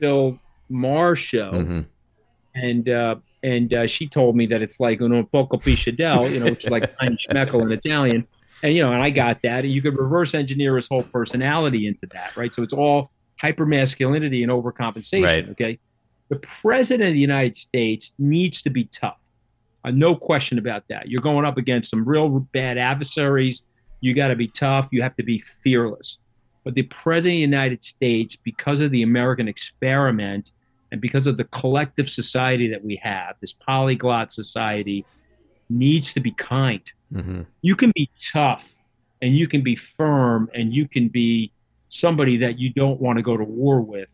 Bill 0.00 0.38
Maher 0.68 1.16
show, 1.16 1.50
hmm 1.62 1.80
and 2.54 2.88
uh, 2.88 3.16
and 3.42 3.74
uh, 3.74 3.86
she 3.86 4.08
told 4.08 4.36
me 4.36 4.46
that 4.46 4.62
it's 4.62 4.78
like 4.78 5.00
un 5.00 5.26
poco 5.26 5.56
piscadell, 5.56 6.32
you 6.32 6.40
know, 6.40 6.46
which 6.46 6.64
is 6.64 6.70
like 6.70 6.90
ein 7.00 7.16
schmeckel 7.16 7.62
in 7.62 7.72
Italian, 7.72 8.26
and 8.62 8.74
you 8.74 8.82
know, 8.82 8.92
and 8.92 9.02
I 9.02 9.10
got 9.10 9.40
that. 9.42 9.64
And 9.64 9.72
you 9.72 9.82
could 9.82 9.98
reverse 9.98 10.34
engineer 10.34 10.76
his 10.76 10.88
whole 10.88 11.02
personality 11.02 11.86
into 11.86 12.06
that, 12.12 12.36
right? 12.36 12.54
So 12.54 12.62
it's 12.62 12.72
all 12.72 13.10
hyper 13.40 13.66
masculinity 13.66 14.42
and 14.42 14.52
overcompensation. 14.52 15.22
Right. 15.22 15.48
Okay, 15.50 15.78
the 16.28 16.40
president 16.62 17.08
of 17.08 17.14
the 17.14 17.20
United 17.20 17.56
States 17.56 18.12
needs 18.18 18.62
to 18.62 18.70
be 18.70 18.84
tough. 18.84 19.16
Uh, 19.84 19.90
no 19.90 20.14
question 20.14 20.58
about 20.58 20.84
that. 20.88 21.08
You're 21.08 21.22
going 21.22 21.44
up 21.44 21.58
against 21.58 21.90
some 21.90 22.04
real 22.04 22.28
bad 22.52 22.78
adversaries. 22.78 23.62
You 24.02 24.12
got 24.14 24.28
to 24.28 24.36
be 24.36 24.48
tough. 24.48 24.88
You 24.90 25.00
have 25.00 25.16
to 25.16 25.22
be 25.22 25.38
fearless. 25.38 26.18
But 26.64 26.74
the 26.74 26.82
president 26.82 27.36
of 27.36 27.38
the 27.38 27.56
United 27.56 27.82
States, 27.82 28.36
because 28.36 28.80
of 28.80 28.90
the 28.90 29.02
American 29.02 29.48
experiment 29.48 30.50
and 30.90 31.00
because 31.00 31.26
of 31.26 31.36
the 31.36 31.44
collective 31.44 32.10
society 32.10 32.68
that 32.68 32.84
we 32.84 32.96
have, 32.96 33.36
this 33.40 33.52
polyglot 33.52 34.32
society, 34.32 35.06
needs 35.70 36.12
to 36.12 36.20
be 36.20 36.32
kind. 36.32 36.82
hmm 37.12 37.42
You 37.62 37.76
can 37.76 37.92
be 37.94 38.10
tough 38.32 38.76
and 39.22 39.36
you 39.36 39.48
can 39.48 39.62
be 39.62 39.76
firm 39.76 40.50
and 40.52 40.74
you 40.74 40.86
can 40.86 41.08
be 41.08 41.52
somebody 41.88 42.36
that 42.38 42.58
you 42.58 42.70
don't 42.72 43.00
want 43.00 43.18
to 43.18 43.22
go 43.22 43.36
to 43.36 43.44
war 43.44 43.80
with, 43.80 44.08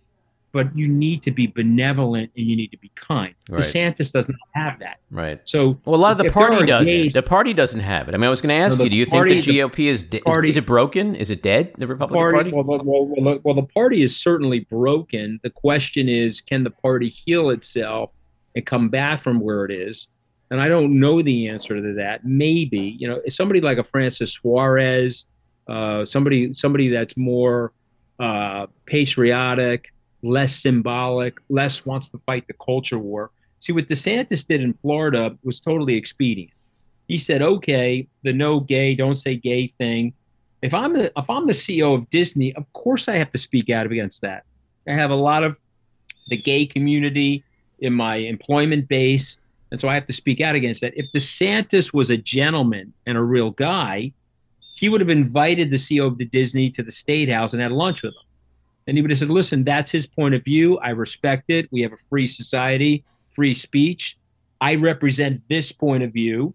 but 0.52 0.74
you 0.76 0.88
need 0.88 1.22
to 1.22 1.30
be 1.30 1.46
benevolent 1.46 2.30
and 2.36 2.46
you 2.46 2.56
need 2.56 2.70
to 2.70 2.78
be 2.78 2.90
kind. 2.94 3.34
Right. 3.50 3.62
DeSantis 3.62 4.12
does 4.12 4.28
not 4.28 4.38
have 4.54 4.78
that. 4.78 4.98
Right. 5.10 5.40
So 5.44 5.78
Well, 5.84 5.94
a 5.94 6.00
lot 6.00 6.12
of 6.12 6.18
the 6.18 6.30
party 6.32 6.64
does 6.64 6.86
gays- 6.86 7.08
it. 7.08 7.12
The 7.14 7.22
party 7.22 7.52
doesn't 7.52 7.80
have 7.80 8.08
it. 8.08 8.14
I 8.14 8.16
mean, 8.18 8.24
I 8.26 8.30
was 8.30 8.40
going 8.40 8.48
to 8.48 8.54
ask 8.64 8.78
No, 8.78 8.84
you: 8.84 8.90
Do 8.90 8.96
you 8.96 9.06
party- 9.06 9.42
think 9.42 9.44
the 9.46 9.58
GOP 9.58 9.86
is, 9.88 10.02
de- 10.02 10.16
is 10.18 10.22
party- 10.24 10.48
is 10.48 10.56
it 10.56 10.64
broken? 10.66 11.14
Is 11.14 11.30
it 11.30 11.42
dead? 11.42 11.72
The 11.76 11.86
Republican 11.86 12.32
Party. 12.32 12.50
Well, 12.52 12.64
well, 12.64 12.80
well, 12.82 13.06
well, 13.06 13.34
the- 13.34 13.40
well, 13.44 13.54
the 13.54 13.62
party 13.62 14.02
is 14.02 14.16
certainly 14.16 14.60
broken. 14.70 15.38
The 15.42 15.50
question 15.50 16.08
is, 16.08 16.40
can 16.40 16.64
the 16.64 16.70
party 16.70 17.08
heal 17.10 17.50
itself 17.50 18.10
and 18.56 18.64
come 18.64 18.88
back 18.88 19.20
from 19.22 19.40
where 19.40 19.64
it 19.66 19.70
is? 19.70 20.08
And 20.50 20.62
I 20.62 20.68
don't 20.68 20.98
know 20.98 21.20
the 21.20 21.48
answer 21.48 21.74
to 21.76 21.92
that. 21.96 22.24
Maybe 22.24 22.96
you 22.98 23.06
know, 23.06 23.20
somebody 23.28 23.60
like 23.60 23.76
a 23.76 23.84
Francis 23.84 24.32
Suarez, 24.32 25.26
uh, 25.68 26.06
somebody 26.06 26.54
somebody 26.54 26.88
that's 26.88 27.18
more 27.18 27.72
uh, 28.18 28.66
patriotic, 28.86 29.92
less 30.22 30.54
symbolic, 30.54 31.38
less 31.48 31.86
wants 31.86 32.08
to 32.10 32.18
fight 32.26 32.46
the 32.46 32.54
culture 32.54 32.98
war. 32.98 33.30
See 33.60 33.72
what 33.72 33.88
DeSantis 33.88 34.46
did 34.46 34.60
in 34.60 34.74
Florida 34.74 35.36
was 35.42 35.60
totally 35.60 35.94
expedient. 35.94 36.52
He 37.08 37.18
said, 37.18 37.42
"Okay, 37.42 38.06
the 38.22 38.32
no 38.32 38.60
gay, 38.60 38.94
don't 38.94 39.16
say 39.16 39.36
gay 39.36 39.72
thing." 39.78 40.12
if 40.62 40.74
I'm 40.74 40.92
the 40.92 41.06
if 41.16 41.30
I'm 41.30 41.46
the 41.46 41.52
CEO 41.52 41.94
of 41.94 42.08
Disney, 42.10 42.54
of 42.54 42.70
course 42.72 43.08
I 43.08 43.16
have 43.16 43.30
to 43.32 43.38
speak 43.38 43.70
out 43.70 43.86
against 43.86 44.22
that. 44.22 44.44
I 44.86 44.92
have 44.92 45.10
a 45.10 45.16
lot 45.16 45.44
of 45.44 45.56
the 46.28 46.36
gay 46.36 46.66
community 46.66 47.44
in 47.80 47.92
my 47.92 48.16
employment 48.16 48.88
base, 48.88 49.38
and 49.70 49.80
so 49.80 49.88
I 49.88 49.94
have 49.94 50.06
to 50.06 50.12
speak 50.12 50.40
out 50.40 50.54
against 50.54 50.80
that. 50.80 50.94
If 50.96 51.12
DeSantis 51.12 51.92
was 51.92 52.10
a 52.10 52.16
gentleman 52.16 52.92
and 53.06 53.16
a 53.16 53.22
real 53.22 53.50
guy, 53.50 54.12
he 54.76 54.88
would 54.88 55.00
have 55.00 55.10
invited 55.10 55.70
the 55.70 55.76
CEO 55.76 56.06
of 56.06 56.18
the 56.18 56.24
Disney 56.24 56.70
to 56.70 56.82
the 56.82 56.92
State 56.92 57.30
House 57.30 57.52
and 57.52 57.62
had 57.62 57.72
lunch 57.72 58.02
with 58.02 58.14
him. 58.14 58.22
And 58.88 58.96
he 58.96 59.02
would 59.02 59.10
have 59.10 59.18
said, 59.18 59.30
"Listen, 59.30 59.62
that's 59.64 59.90
his 59.90 60.06
point 60.06 60.34
of 60.34 60.42
view. 60.42 60.78
I 60.78 60.90
respect 60.90 61.50
it. 61.50 61.68
We 61.70 61.82
have 61.82 61.92
a 61.92 61.98
free 62.08 62.26
society, 62.26 63.04
free 63.36 63.54
speech. 63.54 64.16
I 64.60 64.74
represent 64.74 65.42
this 65.48 65.70
point 65.70 66.02
of 66.02 66.12
view. 66.12 66.54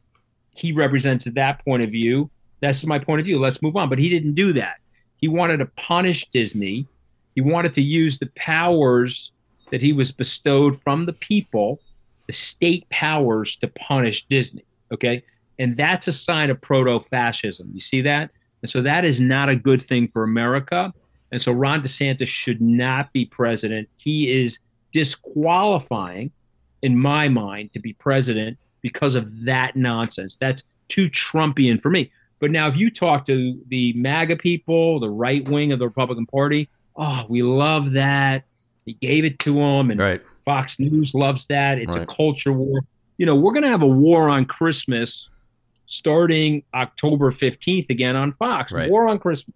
He 0.56 0.72
represents 0.72 1.24
that 1.24 1.64
point 1.64 1.84
of 1.84 1.92
view. 1.92 2.30
That's 2.60 2.84
my 2.86 3.00
point 3.00 3.20
of 3.22 3.26
view. 3.26 3.40
Let's 3.40 3.62
move 3.62 3.76
on. 3.76 3.88
But 3.88 4.00
he 4.00 4.10
didn't 4.10 4.34
do 4.34 4.52
that. 4.54 4.78
He 5.18 5.28
wanted 5.28 5.58
to 5.58 5.68
punish 5.78 6.28
Disney. 6.32 6.88
He 7.36 7.42
wanted 7.42 7.74
to 7.76 7.82
use 7.82 8.20
the 8.20 8.30
powers 8.36 9.32
that 9.72 9.82
he 9.82 9.94
was 9.94 10.12
bestowed 10.12 10.82
from 10.82 11.06
the 11.06 11.14
people, 11.14 11.80
the 12.28 12.34
state 12.34 12.90
powers, 12.90 13.56
to 13.58 13.68
punish 13.68 14.26
Disney. 14.28 14.66
Okay. 14.92 15.24
And 15.60 15.78
that's 15.78 16.08
a 16.08 16.14
sign 16.14 16.50
of 16.50 16.60
proto 16.62 17.00
fascism. 17.00 17.70
You 17.74 17.80
see 17.80 18.02
that? 18.02 18.32
And 18.64 18.72
so 18.72 18.82
that 18.82 19.06
is 19.06 19.20
not 19.20 19.50
a 19.50 19.56
good 19.56 19.82
thing 19.82 20.08
for 20.08 20.24
America. 20.24 20.94
And 21.34 21.42
so 21.42 21.52
Ron 21.52 21.82
DeSantis 21.82 22.28
should 22.28 22.62
not 22.62 23.12
be 23.12 23.26
president. 23.26 23.90
He 23.98 24.32
is 24.32 24.60
disqualifying, 24.92 26.32
in 26.84 26.96
my 26.96 27.28
mind, 27.28 27.74
to 27.74 27.80
be 27.80 27.94
president 27.94 28.56
because 28.82 29.16
of 29.16 29.46
that 29.46 29.76
nonsense. 29.76 30.36
That's 30.36 30.62
too 30.90 31.10
Trumpian 31.10 31.82
for 31.82 31.90
me. 31.90 32.12
But 32.40 32.52
now, 32.52 32.68
if 32.68 32.76
you 32.76 32.92
talk 32.92 33.26
to 33.26 33.60
the 33.70 33.94
MAGA 33.94 34.36
people, 34.36 35.00
the 35.00 35.10
right 35.10 35.48
wing 35.50 35.72
of 35.72 35.80
the 35.80 35.88
Republican 35.88 36.28
Party, 36.28 36.70
oh, 36.98 37.26
we 37.28 37.42
love 37.42 37.94
that. 37.94 38.44
He 38.86 38.94
gave 38.94 39.26
it 39.26 39.40
to 39.40 39.56
them, 39.56 39.90
and 39.90 40.00
Right. 40.00 40.22
Fox 40.46 40.80
News 40.80 41.16
loves 41.16 41.48
that. 41.48 41.80
It's 41.80 41.96
Right. 41.96 42.04
a 42.04 42.06
culture 42.06 42.54
war. 42.54 42.82
You 43.18 43.26
know, 43.26 43.36
we're 43.36 43.54
going 43.54 43.64
to 43.64 43.70
have 43.70 43.82
a 43.82 43.88
war 43.88 44.30
on 44.30 44.46
Christmas 44.46 45.30
starting 45.88 46.62
October 46.76 47.32
15th 47.32 47.90
again 47.90 48.16
on 48.16 48.34
Fox. 48.34 48.72
Right. 48.72 48.90
War 48.90 49.08
on 49.08 49.18
Christmas. 49.18 49.56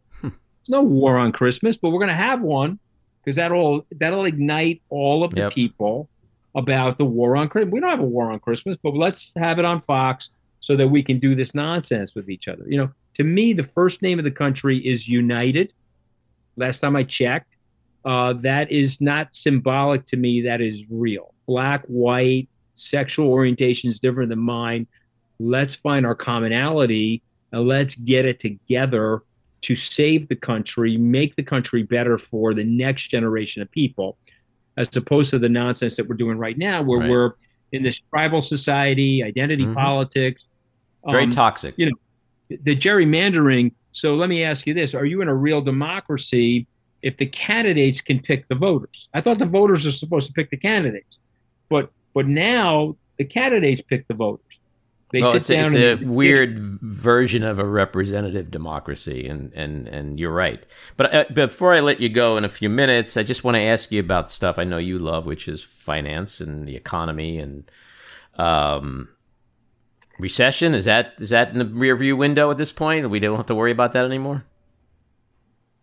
No 0.70 0.82
war 0.82 1.18
on 1.18 1.32
Christmas, 1.32 1.78
but 1.78 1.90
we're 1.90 2.00
going 2.00 2.10
to 2.10 2.14
have 2.16 2.42
one 2.42 2.80
because 3.24 3.36
that'll 3.36 3.86
that'll 4.00 4.26
ignite 4.26 4.82
all 4.90 5.24
of 5.24 5.32
the 5.32 5.42
Yep. 5.42 5.54
people 5.54 6.10
about 6.56 6.98
the 6.98 7.06
war 7.06 7.36
on 7.36 7.50
Christmas. 7.50 7.72
We 7.72 7.80
don't 7.80 7.90
have 7.90 8.00
a 8.00 8.04
war 8.04 8.32
on 8.32 8.40
Christmas, 8.40 8.78
but 8.82 8.94
let's 8.96 9.34
have 9.38 9.60
it 9.60 9.66
on 9.66 9.82
Fox 9.82 10.30
so 10.60 10.76
that 10.76 10.88
we 10.88 11.04
can 11.04 11.20
do 11.20 11.36
this 11.36 11.54
nonsense 11.54 12.16
with 12.16 12.30
each 12.30 12.48
other. 12.48 12.64
You 12.68 12.78
know, 12.78 12.90
to 13.16 13.24
me, 13.24 13.54
the 13.54 13.64
first 13.64 14.02
name 14.02 14.18
of 14.20 14.26
the 14.26 14.32
country 14.32 14.78
is 14.80 15.08
United. 15.08 15.72
Last 16.56 16.80
time 16.80 16.96
I 16.96 17.04
checked, 17.04 17.54
uh, 18.06 18.34
that 18.34 18.72
is 18.72 19.00
not 19.00 19.36
symbolic 19.36 20.06
to 20.08 20.18
me. 20.18 20.42
That 20.42 20.62
is 20.62 20.82
real. 20.90 21.34
Black, 21.48 21.84
white, 21.86 22.48
sexual 22.76 23.28
orientation 23.30 23.90
is 23.90 24.00
different 24.00 24.30
than 24.30 24.40
mine. 24.40 24.88
Let's 25.40 25.76
find 25.76 26.06
our 26.06 26.16
commonality 26.16 27.22
and 27.52 27.68
let's 27.68 27.96
get 27.96 28.26
it 28.26 28.40
together 28.40 29.22
to 29.62 29.76
save 29.76 30.28
the 30.30 30.36
country, 30.36 30.98
make 30.98 31.36
the 31.36 31.44
country 31.44 31.84
better 31.84 32.18
for 32.18 32.54
the 32.54 32.64
next 32.64 33.10
generation 33.10 33.62
of 33.62 33.72
people, 33.72 34.18
as 34.78 34.96
opposed 34.96 35.32
to 35.32 35.40
the 35.40 35.50
nonsense 35.50 35.96
that 35.96 36.08
we're 36.08 36.16
doing 36.16 36.38
right 36.38 36.58
now, 36.58 36.82
where 36.82 37.00
Right. 37.00 37.10
we're 37.10 37.32
in 37.72 37.84
this 37.84 38.00
tribal 38.10 38.42
society, 38.42 39.24
identity 39.24 39.66
Mhm. 39.66 39.74
politics. 39.74 40.48
Very 41.10 41.24
Um, 41.24 41.30
toxic. 41.32 41.74
you 41.78 41.88
know, 41.90 41.98
the 42.50 42.76
gerrymandering. 42.76 43.72
So 43.92 44.16
let 44.16 44.30
me 44.30 44.44
ask 44.44 44.68
you 44.68 44.74
this: 44.74 44.94
Are 44.94 45.06
you 45.06 45.22
in 45.22 45.28
a 45.28 45.36
real 45.36 45.62
democracy 45.62 46.68
if 47.02 47.18
the 47.18 47.26
candidates 47.26 48.00
can 48.00 48.20
pick 48.20 48.48
the 48.48 48.56
voters? 48.56 49.10
I 49.14 49.22
thought 49.22 49.40
the 49.40 49.46
voters 49.46 49.86
are 49.86 49.92
supposed 49.92 50.28
to 50.28 50.34
pick 50.34 50.50
the 50.50 50.58
candidates, 50.58 51.20
but 51.70 51.92
but 52.14 52.28
now 52.28 52.96
the 53.18 53.26
candidates 53.26 53.82
pick 53.82 54.08
the 54.08 54.14
voters. 54.14 54.44
They 55.12 55.22
well, 55.22 55.32
sit 55.32 55.38
it's, 55.38 55.50
a- 55.50 55.56
down 55.56 55.76
it's 55.76 56.02
a 56.02 56.04
and 56.04 56.16
weird 56.16 56.80
version 56.82 57.44
of 57.44 57.60
a 57.60 57.66
representative 57.66 58.52
democracy, 58.52 59.28
and, 59.28 59.54
and, 59.54 59.88
and 59.88 60.20
you're 60.20 60.34
right. 60.34 60.62
But 60.98 61.14
uh, 61.14 61.26
before 61.34 61.74
I 61.74 61.80
let 61.80 62.02
you 62.02 62.10
go 62.10 62.36
in 62.36 62.44
a 62.44 62.50
few 62.50 62.70
minutes, 62.70 63.16
I 63.16 63.24
just 63.24 63.44
want 63.44 63.56
to 63.56 63.62
ask 63.62 63.92
you 63.92 64.02
about 64.02 64.32
stuff 64.32 64.60
I 64.60 64.66
know 64.66 64.78
you 64.78 65.00
love, 65.00 65.26
which 65.26 65.48
is 65.48 65.64
finance 65.64 66.42
and 66.42 66.68
the 66.68 66.76
economy 66.76 67.38
and 67.38 67.72
um, 68.36 69.08
recession. 70.20 70.74
Is 70.76 70.86
that 70.86 71.14
is 71.20 71.30
that 71.30 71.52
in 71.52 71.60
the 71.60 71.66
rearview 71.66 72.18
window 72.18 72.52
at 72.52 72.58
this 72.58 72.74
point? 72.74 73.10
We 73.10 73.22
don't 73.22 73.38
have 73.38 73.46
to 73.46 73.56
worry 73.56 73.72
about 73.72 73.94
that 73.94 74.06
anymore. 74.06 74.44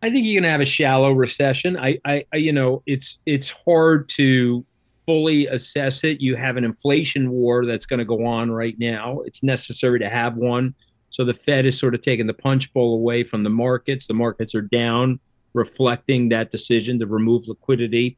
I 0.02 0.10
think 0.10 0.26
you're 0.26 0.34
going 0.34 0.48
to 0.48 0.50
have 0.50 0.60
a 0.60 0.66
shallow 0.66 1.12
recession. 1.12 1.78
I, 1.78 1.98
I, 2.04 2.26
I, 2.30 2.36
you 2.36 2.52
know, 2.52 2.82
it's 2.84 3.18
it's 3.24 3.48
hard 3.48 4.06
to 4.10 4.62
fully 5.06 5.46
assess 5.46 6.04
it. 6.04 6.20
You 6.20 6.36
have 6.36 6.56
an 6.56 6.64
inflation 6.64 7.30
war 7.30 7.66
that's 7.66 7.86
going 7.86 7.98
to 7.98 8.04
go 8.04 8.24
on 8.26 8.50
right 8.50 8.78
now. 8.78 9.20
It's 9.20 9.42
necessary 9.42 9.98
to 9.98 10.08
have 10.08 10.36
one. 10.36 10.74
So 11.10 11.24
the 11.24 11.34
Fed 11.34 11.66
is 11.66 11.78
sort 11.78 11.94
of 11.94 12.02
taking 12.02 12.26
the 12.26 12.34
punch 12.34 12.72
bowl 12.72 12.94
away 12.94 13.22
from 13.22 13.42
the 13.42 13.50
markets. 13.50 14.06
The 14.06 14.14
markets 14.14 14.54
are 14.54 14.62
down, 14.62 15.20
reflecting 15.52 16.28
that 16.30 16.50
decision 16.50 16.98
to 16.98 17.06
remove 17.06 17.46
liquidity. 17.46 18.16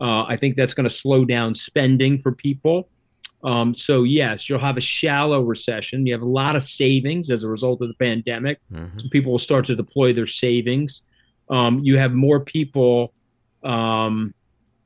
Uh, 0.00 0.24
I 0.24 0.36
think 0.36 0.56
that's 0.56 0.74
going 0.74 0.88
to 0.88 0.94
slow 0.94 1.24
down 1.24 1.54
spending 1.54 2.22
for 2.22 2.32
people. 2.32 2.88
Um, 3.44 3.74
so 3.74 4.02
yes, 4.02 4.48
you'll 4.48 4.58
have 4.58 4.76
a 4.76 4.80
shallow 4.80 5.42
recession. 5.42 6.06
You 6.06 6.14
have 6.14 6.22
a 6.22 6.28
lot 6.28 6.56
of 6.56 6.64
savings 6.64 7.30
as 7.30 7.42
a 7.44 7.48
result 7.48 7.82
of 7.82 7.88
the 7.88 7.94
pandemic. 7.94 8.58
Mhm. 8.72 9.00
So 9.00 9.08
people 9.10 9.32
will 9.32 9.38
start 9.38 9.66
to 9.66 9.76
deploy 9.76 10.12
their 10.12 10.26
savings. 10.26 11.02
Um, 11.50 11.80
you 11.84 11.98
have 11.98 12.12
more 12.12 12.40
people 12.40 13.12
um, 13.62 14.34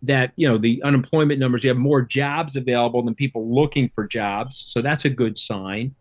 that 0.03 0.33
you 0.37 0.49
know 0.49 0.59
the 0.59 0.83
unemployment 0.83 1.39
numbers. 1.39 1.65
You 1.65 1.71
have 1.71 1.79
more 1.79 2.03
jobs 2.03 2.57
available 2.57 3.03
than 3.03 3.15
people 3.15 3.55
looking 3.55 3.91
for 3.95 4.07
jobs, 4.07 4.65
so 4.69 4.83
that's 4.83 5.05
a 5.05 5.11
good 5.11 5.39
sign. 5.39 5.95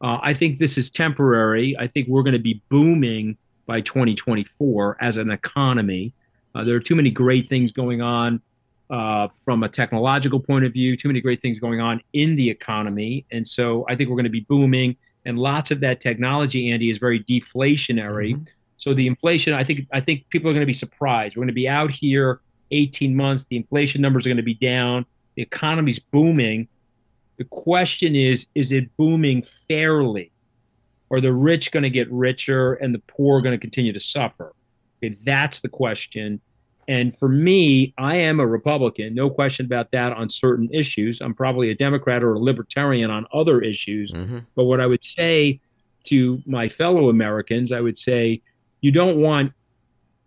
Uh, 0.00 0.18
I 0.22 0.32
think 0.34 0.58
this 0.58 0.78
is 0.78 0.90
temporary. 0.90 1.76
I 1.78 1.88
think 1.88 2.08
we're 2.08 2.22
going 2.22 2.34
to 2.34 2.38
be 2.38 2.62
booming 2.68 3.36
by 3.66 3.80
2024 3.80 4.96
as 5.00 5.16
an 5.16 5.30
economy. 5.30 6.12
Uh, 6.54 6.64
there 6.64 6.76
are 6.76 6.80
too 6.80 6.94
many 6.94 7.10
great 7.10 7.48
things 7.48 7.72
going 7.72 8.00
on 8.00 8.40
uh, 8.90 9.28
from 9.44 9.62
a 9.62 9.68
technological 9.68 10.40
point 10.40 10.64
of 10.64 10.72
view, 10.72 10.96
too 10.96 11.08
many 11.08 11.20
great 11.20 11.42
things 11.42 11.58
going 11.58 11.80
on 11.80 12.00
in 12.12 12.36
the 12.36 12.48
economy. 12.48 13.26
And 13.30 13.46
so 13.46 13.84
I 13.88 13.96
think 13.96 14.08
we're 14.08 14.16
going 14.16 14.24
to 14.24 14.30
be 14.30 14.46
booming. 14.48 14.96
And 15.26 15.38
lots 15.38 15.70
of 15.70 15.80
that 15.80 16.00
technology, 16.00 16.70
Andy, 16.70 16.90
is 16.90 16.98
very 16.98 17.22
deflationary. 17.24 18.34
Mm-hmm. 18.34 18.44
So 18.78 18.94
the 18.94 19.06
inflation, 19.06 19.52
I 19.52 19.64
think, 19.64 19.86
I 19.92 20.00
think 20.00 20.28
people 20.30 20.48
are 20.48 20.54
going 20.54 20.62
to 20.62 20.66
be 20.66 20.72
surprised. 20.72 21.36
We're 21.36 21.42
going 21.42 21.48
to 21.48 21.54
be 21.54 21.68
out 21.68 21.90
here 21.90 22.40
18 22.70 23.14
months. 23.14 23.46
The 23.48 23.56
inflation 23.56 24.00
numbers 24.00 24.26
are 24.26 24.30
going 24.30 24.36
to 24.38 24.42
be 24.42 24.54
down. 24.54 25.06
The 25.36 25.42
economy's 25.42 25.98
booming. 25.98 26.68
The 27.36 27.44
question 27.44 28.16
is, 28.16 28.46
is 28.54 28.72
it 28.72 28.96
booming 28.96 29.44
fairly? 29.68 30.32
Are 31.10 31.20
the 31.20 31.32
rich 31.32 31.70
going 31.70 31.84
to 31.84 31.90
get 31.90 32.10
richer 32.10 32.74
and 32.74 32.94
the 32.94 32.98
poor 33.00 33.40
going 33.40 33.52
to 33.52 33.60
continue 33.60 33.92
to 33.92 34.00
suffer? 34.00 34.52
Okay, 35.02 35.16
that's 35.24 35.60
the 35.60 35.68
question. 35.68 36.40
And 36.88 37.16
for 37.18 37.28
me, 37.28 37.92
I 37.98 38.16
am 38.16 38.40
a 38.40 38.46
Republican, 38.46 39.14
no 39.14 39.28
question 39.28 39.66
about 39.66 39.90
that 39.92 40.12
on 40.12 40.30
certain 40.30 40.70
issues. 40.72 41.20
I'm 41.20 41.34
probably 41.34 41.70
a 41.70 41.74
Democrat 41.74 42.22
or 42.22 42.32
a 42.32 42.38
libertarian 42.38 43.10
on 43.10 43.26
other 43.32 43.60
issues. 43.60 44.10
Mm-hmm. 44.10 44.38
But 44.54 44.64
what 44.64 44.80
I 44.80 44.86
would 44.86 45.04
say 45.04 45.60
to 46.04 46.42
my 46.46 46.68
fellow 46.68 47.10
Americans, 47.10 47.72
I 47.72 47.80
would 47.82 47.98
say 47.98 48.40
you 48.80 48.90
don't 48.90 49.20
want 49.20 49.52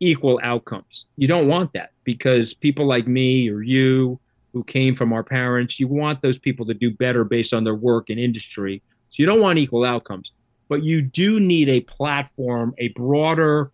equal 0.01 0.39
outcomes. 0.43 1.05
You 1.15 1.27
don't 1.29 1.47
want 1.47 1.71
that 1.73 1.91
because 2.03 2.53
people 2.53 2.85
like 2.85 3.07
me 3.07 3.49
or 3.49 3.61
you 3.61 4.19
who 4.51 4.63
came 4.65 4.95
from 4.95 5.13
our 5.13 5.23
parents, 5.23 5.79
you 5.79 5.87
want 5.87 6.21
those 6.21 6.37
people 6.37 6.65
to 6.65 6.73
do 6.73 6.91
better 6.91 7.23
based 7.23 7.53
on 7.53 7.63
their 7.63 7.75
work 7.75 8.09
and 8.09 8.19
industry. 8.19 8.81
So 9.09 9.15
you 9.17 9.25
don't 9.25 9.39
want 9.39 9.59
equal 9.59 9.85
outcomes, 9.85 10.31
but 10.67 10.83
you 10.83 11.01
do 11.01 11.39
need 11.39 11.69
a 11.69 11.79
platform, 11.81 12.73
a 12.77 12.89
broader 12.89 13.71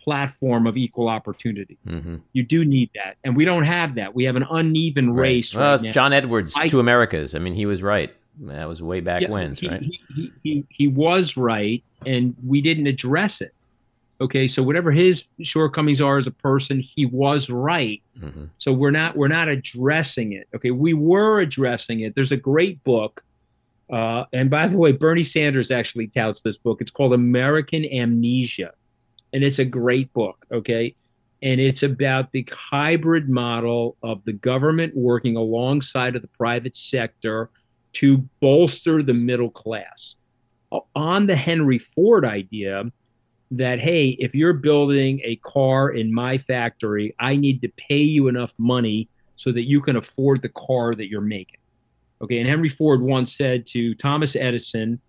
platform 0.00 0.66
of 0.66 0.76
equal 0.76 1.08
opportunity. 1.08 1.78
Mm-hmm. 1.86 2.16
You 2.32 2.42
do 2.42 2.64
need 2.64 2.90
that, 2.94 3.16
and 3.24 3.36
we 3.36 3.44
don't 3.44 3.64
have 3.64 3.96
that. 3.96 4.14
We 4.14 4.24
have 4.24 4.36
an 4.36 4.46
uneven 4.50 5.12
right. 5.12 5.22
race. 5.22 5.54
Well, 5.54 5.70
right 5.70 5.74
it's 5.74 5.84
now. 5.84 5.92
John 5.92 6.12
Edwards, 6.12 6.54
I, 6.56 6.68
Two 6.68 6.80
Americas. 6.80 7.34
I 7.34 7.38
mean, 7.38 7.54
he 7.54 7.66
was 7.66 7.82
right. 7.82 8.14
That 8.42 8.68
was 8.68 8.80
way 8.80 9.00
back 9.00 9.22
yeah, 9.22 9.30
when, 9.30 9.56
right? 9.62 9.82
He, 9.82 10.00
he, 10.14 10.32
he, 10.42 10.64
he 10.70 10.88
was 10.88 11.36
right, 11.36 11.82
and 12.06 12.34
we 12.46 12.60
didn't 12.60 12.86
address 12.86 13.40
it. 13.40 13.54
Okay, 14.20 14.46
so 14.46 14.62
whatever 14.62 14.90
his 14.90 15.24
shortcomings 15.40 16.00
are 16.02 16.18
as 16.18 16.26
a 16.26 16.30
person, 16.30 16.78
he 16.78 17.06
was 17.06 17.48
right. 17.48 18.02
Mm-hmm. 18.18 18.46
So 18.58 18.70
we're 18.72 18.90
not 18.90 19.16
we're 19.16 19.28
not 19.28 19.48
addressing 19.48 20.32
it. 20.34 20.46
Okay, 20.54 20.70
we 20.70 20.92
were 20.92 21.40
addressing 21.40 22.00
it. 22.00 22.14
There's 22.14 22.32
a 22.32 22.36
great 22.36 22.84
book, 22.84 23.24
uh, 23.90 24.24
and 24.32 24.50
by 24.50 24.68
the 24.68 24.76
way, 24.76 24.92
Bernie 24.92 25.22
Sanders 25.22 25.70
actually 25.70 26.08
touts 26.08 26.42
this 26.42 26.58
book. 26.58 26.82
It's 26.82 26.90
called 26.90 27.14
American 27.14 27.86
Amnesia, 27.86 28.72
and 29.32 29.42
it's 29.42 29.58
a 29.58 29.64
great 29.64 30.12
book. 30.12 30.44
Okay, 30.52 30.94
and 31.40 31.58
it's 31.58 31.82
about 31.82 32.32
the 32.32 32.46
hybrid 32.52 33.30
model 33.30 33.96
of 34.02 34.22
the 34.26 34.34
government 34.34 34.94
working 34.94 35.36
alongside 35.36 36.14
of 36.14 36.20
the 36.20 36.28
private 36.28 36.76
sector 36.76 37.48
to 37.94 38.18
bolster 38.40 39.02
the 39.02 39.14
middle 39.14 39.50
class. 39.50 40.14
On 40.94 41.26
the 41.26 41.34
Henry 41.34 41.78
Ford 41.78 42.24
idea 42.24 42.84
that 43.50 43.80
hey 43.80 44.10
if 44.20 44.34
you're 44.34 44.52
building 44.52 45.20
a 45.24 45.36
car 45.36 45.90
in 45.90 46.12
my 46.12 46.38
factory 46.38 47.14
i 47.18 47.34
need 47.34 47.60
to 47.60 47.68
pay 47.88 47.98
you 47.98 48.28
enough 48.28 48.52
money 48.58 49.08
so 49.36 49.50
that 49.50 49.62
you 49.62 49.80
can 49.80 49.96
afford 49.96 50.42
the 50.42 50.50
car 50.50 50.94
that 50.94 51.08
you're 51.08 51.20
making. 51.20 51.58
Okay 52.22 52.38
and 52.38 52.48
henry 52.48 52.68
ford 52.68 53.00
once 53.00 53.34
said 53.34 53.66
to 53.66 53.94
thomas 53.94 54.36
edison 54.36 55.00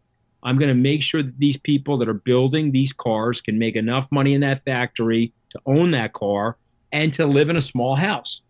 i'm 0.43 0.57
going 0.57 0.69
to 0.69 0.75
make 0.75 1.03
sure 1.03 1.21
that 1.21 1.37
these 1.37 1.57
people 1.57 1.97
that 1.97 2.09
are 2.09 2.13
building 2.13 2.71
these 2.71 2.93
cars 2.93 3.41
can 3.41 3.59
make 3.59 3.75
enough 3.75 4.07
money 4.11 4.33
in 4.33 4.41
that 4.41 4.63
factory 4.65 5.33
to 5.51 5.59
own 5.65 5.91
that 5.91 6.13
car 6.13 6.57
and 6.91 7.13
to 7.13 7.25
live 7.25 7.49
in 7.49 7.57
a 7.57 7.61
small 7.61 7.95
house. 7.95 8.41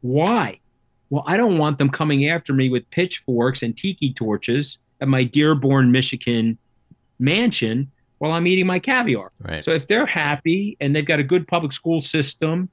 Why? 0.00 0.60
Well 1.10 1.24
i 1.26 1.36
don't 1.36 1.58
want 1.58 1.78
them 1.78 1.90
coming 1.90 2.28
after 2.28 2.52
me 2.52 2.68
with 2.70 2.90
pitchforks 2.90 3.62
and 3.62 3.76
tiki 3.76 4.12
torches 4.12 4.78
at 5.00 5.08
my 5.08 5.24
dearborn 5.24 5.90
michigan 5.90 6.58
mansion 7.18 7.90
while 8.18 8.32
I'm 8.32 8.46
eating 8.46 8.66
my 8.66 8.78
caviar. 8.78 9.32
Right. 9.40 9.64
So 9.64 9.72
if 9.72 9.86
they're 9.86 10.06
happy 10.06 10.76
and 10.80 10.94
they've 10.94 11.06
got 11.06 11.20
a 11.20 11.24
good 11.24 11.46
public 11.46 11.72
school 11.72 12.00
system, 12.00 12.68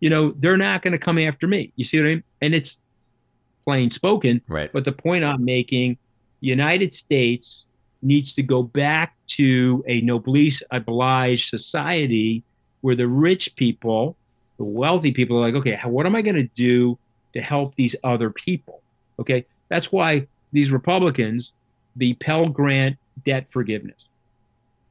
you 0.00 0.10
know, 0.10 0.32
they're 0.38 0.56
not 0.56 0.82
going 0.82 0.92
to 0.92 0.98
come 0.98 1.18
after 1.18 1.46
me. 1.46 1.72
You 1.76 1.84
see 1.84 1.98
what 1.98 2.06
I 2.06 2.08
mean? 2.10 2.22
And 2.42 2.54
it's 2.54 2.78
plain 3.64 3.90
spoken. 3.90 4.40
Right. 4.48 4.72
But 4.72 4.84
the 4.84 4.92
point 4.92 5.24
I'm 5.24 5.44
making, 5.44 5.98
United 6.40 6.94
States 6.94 7.64
needs 8.02 8.34
to 8.34 8.42
go 8.42 8.62
back 8.62 9.14
to 9.26 9.82
a 9.88 10.00
noblesse 10.02 10.62
oblige 10.70 11.48
society 11.48 12.42
where 12.82 12.94
the 12.94 13.08
rich 13.08 13.56
people, 13.56 14.16
the 14.58 14.64
wealthy 14.64 15.10
people 15.10 15.38
are 15.38 15.40
like, 15.40 15.54
okay, 15.54 15.80
what 15.84 16.04
am 16.04 16.14
I 16.14 16.22
going 16.22 16.36
to 16.36 16.48
do 16.54 16.98
to 17.32 17.40
help 17.40 17.74
these 17.76 17.96
other 18.04 18.30
people? 18.30 18.82
Okay. 19.18 19.46
That's 19.70 19.90
why 19.90 20.26
these 20.52 20.70
Republicans, 20.70 21.52
the 21.96 22.12
Pell 22.14 22.46
Grant 22.46 22.98
debt 23.24 23.46
forgiveness, 23.50 24.04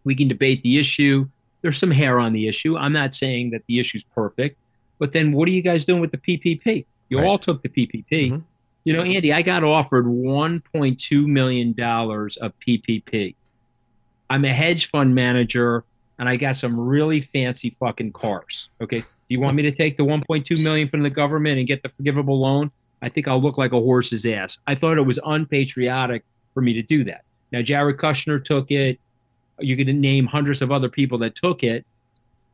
we 0.04 0.16
can 0.16 0.28
debate 0.28 0.62
the 0.64 0.80
issue. 0.80 1.28
There's 1.62 1.78
some 1.78 1.92
hair 1.92 2.20
on 2.20 2.34
the 2.34 2.48
issue. 2.48 2.78
I'm 2.78 2.94
not 2.94 3.16
saying 3.16 3.52
that 3.52 3.62
the 3.68 3.80
issue's 3.80 4.04
perfect, 4.16 4.58
but 5.00 5.14
then 5.14 5.32
what 5.32 5.48
are 5.48 5.52
you 5.52 5.62
guys 5.62 5.86
doing 5.86 6.02
with 6.02 6.12
the 6.12 6.18
PPP? 6.18 6.86
You 7.10 7.20
Right. 7.20 7.28
all 7.28 7.38
took 7.40 7.62
the 7.62 7.70
PPP. 7.70 8.32
Mhm. 8.32 8.44
You 8.86 8.94
know, 8.94 9.02
Andy, 9.04 9.32
I 9.32 9.42
got 9.42 9.64
offered 9.64 10.06
1.2 10.08 11.26
million 11.28 11.74
dollars 11.74 12.36
of 12.38 12.52
PPP. 12.60 13.36
I'm 14.30 14.44
a 14.46 14.54
hedge 14.54 14.88
fund 14.90 15.16
manager, 15.16 15.84
and 16.20 16.28
I 16.28 16.36
got 16.36 16.58
some 16.58 16.78
really 16.80 17.22
fancy 17.22 17.76
fucking 17.80 18.12
cars. 18.12 18.70
Okay, 18.82 19.00
do 19.00 19.06
you 19.30 19.40
want 19.40 19.56
me 19.56 19.64
to 19.64 19.72
take 19.72 19.96
the 19.96 20.04
1.2 20.04 20.58
million 20.62 20.90
from 20.90 21.02
the 21.02 21.10
government 21.10 21.60
and 21.60 21.68
get 21.68 21.82
the 21.84 21.90
forgivable 21.90 22.40
loan? 22.40 22.72
I 23.02 23.10
think 23.10 23.28
I'll 23.28 23.42
look 23.42 23.58
like 23.58 23.72
a 23.74 23.80
horse's 23.80 24.26
ass. 24.26 24.58
I 24.68 24.76
thought 24.76 24.98
it 24.98 25.02
was 25.06 25.20
unpatriotic 25.26 26.24
for 26.54 26.62
me 26.62 26.74
to 26.74 26.82
do 26.82 27.04
that. 27.06 27.22
Now, 27.52 27.62
Jared 27.62 27.98
Kushner 27.98 28.44
took 28.44 28.72
it 28.72 29.00
you 29.60 29.76
could 29.78 29.88
name 29.88 30.26
hundreds 30.26 30.62
of 30.62 30.72
other 30.72 30.90
people 30.90 31.18
that 31.20 31.36
took 31.36 31.64
it, 31.64 31.86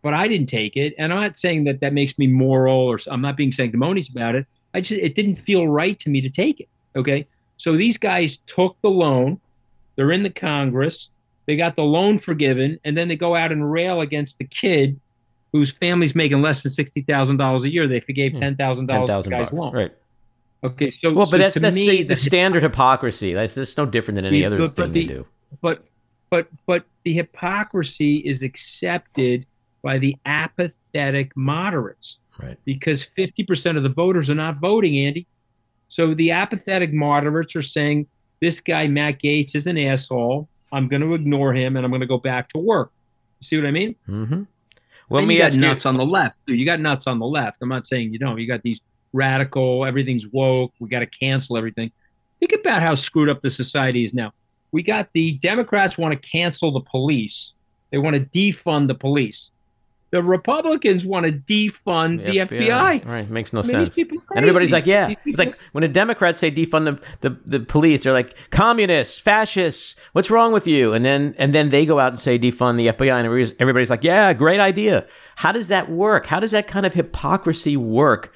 but 0.01 0.13
I 0.13 0.27
didn't 0.27 0.47
take 0.47 0.75
it. 0.77 0.93
And 0.97 1.11
I'm 1.13 1.21
not 1.21 1.37
saying 1.37 1.63
that 1.65 1.79
that 1.81 1.93
makes 1.93 2.17
me 2.17 2.27
moral 2.27 2.77
or 2.77 2.99
I'm 3.07 3.21
not 3.21 3.37
being 3.37 3.51
sanctimonious 3.51 4.09
about 4.09 4.35
it. 4.35 4.45
I 4.73 4.81
just, 4.81 4.99
it 5.01 5.15
didn't 5.15 5.35
feel 5.37 5.67
right 5.67 5.99
to 5.99 6.09
me 6.09 6.21
to 6.21 6.29
take 6.29 6.59
it. 6.59 6.69
Okay. 6.95 7.27
So 7.57 7.75
these 7.75 7.97
guys 7.97 8.37
took 8.47 8.77
the 8.81 8.89
loan. 8.89 9.39
They're 9.95 10.11
in 10.11 10.23
the 10.23 10.29
Congress. 10.29 11.09
They 11.45 11.55
got 11.55 11.75
the 11.75 11.83
loan 11.83 12.19
forgiven. 12.19 12.79
And 12.85 12.95
then 12.95 13.07
they 13.07 13.15
go 13.15 13.35
out 13.35 13.51
and 13.51 13.69
rail 13.71 14.01
against 14.01 14.37
the 14.37 14.45
kid 14.45 14.99
whose 15.51 15.71
family's 15.71 16.13
making 16.13 16.41
less 16.41 16.61
than 16.63 16.71
$60,000 16.71 17.61
a 17.63 17.69
year. 17.69 17.87
They 17.87 17.99
forgave 17.99 18.33
$10,000 18.33 18.79
Hmm. 18.79 18.85
Ten 18.87 19.09
of 19.09 19.23
the 19.23 19.29
guy's 19.31 19.51
loan. 19.51 19.73
Right. 19.73 19.91
Okay. 20.63 20.91
So, 20.91 21.11
Well, 21.13 21.25
so 21.25 21.31
but 21.31 21.37
that's 21.39 21.53
to 21.55 21.59
that's 21.61 21.75
me, 21.75 21.89
the, 21.89 22.03
the 22.03 22.15
standard 22.15 22.61
hypocrisy. 22.63 23.33
That's 23.33 23.55
that's 23.55 23.75
no 23.77 23.85
different 23.85 24.15
than 24.17 24.25
any 24.25 24.45
other 24.45 24.57
but- 24.57 24.75
but 24.75 24.83
thing 24.83 24.91
the- 24.93 25.07
they 25.07 25.13
do. 25.13 25.25
but 25.61 25.83
but 26.29 26.47
but 26.65 26.83
the 27.03 27.13
hypocrisy 27.13 28.17
is 28.17 28.43
accepted 28.43 29.45
by 29.81 29.97
the 29.97 30.15
apathetic 30.25 31.35
moderates 31.35 32.17
Right. 32.41 32.57
because 32.63 33.05
50% 33.17 33.75
of 33.75 33.83
the 33.83 33.89
voters 33.89 34.29
are 34.29 34.35
not 34.35 34.59
voting 34.61 34.97
andy 34.97 35.27
so 35.89 36.13
the 36.13 36.31
apathetic 36.31 36.93
moderates 36.93 37.53
are 37.57 37.61
saying 37.61 38.07
this 38.39 38.61
guy 38.61 38.87
matt 38.87 39.19
gaetz 39.21 39.55
is 39.55 39.67
an 39.67 39.77
asshole 39.77 40.47
i'm 40.71 40.87
going 40.87 41.01
to 41.01 41.13
ignore 41.15 41.53
him 41.53 41.75
and 41.75 41.83
i'm 41.85 41.91
going 41.91 41.99
to 41.99 42.07
go 42.07 42.17
back 42.17 42.47
to 42.49 42.57
work 42.57 42.91
you 43.41 43.45
see 43.45 43.57
what 43.57 43.65
i 43.65 43.71
mean 43.71 43.93
Mm-hmm. 44.07 44.43
Well, 45.09 45.17
let 45.17 45.19
and 45.21 45.27
me 45.27 45.33
you 45.35 45.39
got 45.41 45.45
ask 45.47 45.55
you. 45.55 45.61
nuts 45.61 45.85
on 45.85 45.97
the 45.97 46.05
left 46.05 46.37
too. 46.47 46.55
you 46.55 46.65
got 46.65 46.79
nuts 46.79 47.07
on 47.07 47.19
the 47.19 47.25
left 47.25 47.57
i'm 47.61 47.67
not 47.69 47.85
saying 47.85 48.13
you 48.13 48.19
don't 48.19 48.39
you 48.39 48.47
got 48.47 48.61
these 48.63 48.79
radical 49.11 49.83
everything's 49.85 50.27
woke 50.27 50.71
we 50.79 50.87
got 50.87 50.99
to 50.99 51.07
cancel 51.07 51.57
everything 51.57 51.91
think 52.39 52.53
about 52.53 52.81
how 52.81 52.95
screwed 52.95 53.27
up 53.29 53.41
the 53.41 53.49
society 53.49 54.05
is 54.05 54.13
now 54.13 54.31
we 54.71 54.83
got 54.83 55.09
the 55.13 55.33
democrats 55.39 55.97
want 55.97 56.11
to 56.11 56.29
cancel 56.29 56.71
the 56.71 56.81
police 56.81 57.53
they 57.91 57.97
want 57.97 58.15
to 58.15 58.21
defund 58.21 58.87
the 58.87 58.95
police 58.95 59.51
the 60.11 60.23
republicans 60.23 61.05
want 61.05 61.25
to 61.25 61.31
defund 61.31 62.25
the, 62.25 62.37
fbi, 62.37 63.05
Right. 63.05 63.29
Makes 63.29 63.53
no 63.53 63.59
I 63.59 63.63
mean, 63.63 63.71
sense. 63.71 63.89
these 63.89 64.05
people 64.05 64.17
are 64.17 64.37
And 64.37 64.39
everybody's 64.39 64.71
like, 64.71 64.87
yeah. 64.87 65.13
It's 65.25 65.37
like 65.37 65.55
when 65.71 65.83
the 65.83 65.87
Democrats 65.87 66.39
say 66.39 66.49
defund 66.51 66.99
the, 67.21 67.29
the, 67.29 67.39
the 67.45 67.59
police, 67.59 68.03
they're 68.03 68.13
like, 68.13 68.35
communists, 68.49 69.19
fascists, 69.19 69.95
what's 70.13 70.31
wrong 70.31 70.51
with 70.51 70.65
you? 70.65 70.93
And 70.93 71.05
then 71.05 71.35
and 71.37 71.53
then 71.53 71.69
they 71.69 71.85
go 71.85 71.99
out 71.99 72.11
and 72.11 72.19
say 72.19 72.39
defund 72.39 72.77
the 72.77 72.87
FBI, 72.87 73.13
and 73.13 73.55
everybody's 73.59 73.89
like, 73.91 74.03
yeah, 74.03 74.33
great 74.33 74.59
idea. 74.59 75.05
How 75.35 75.51
does 75.51 75.67
that 75.67 75.91
work? 75.91 76.25
How 76.25 76.39
does 76.39 76.51
that 76.51 76.67
kind 76.67 76.85
of 76.87 76.95
hypocrisy 76.95 77.77
work? 77.77 78.33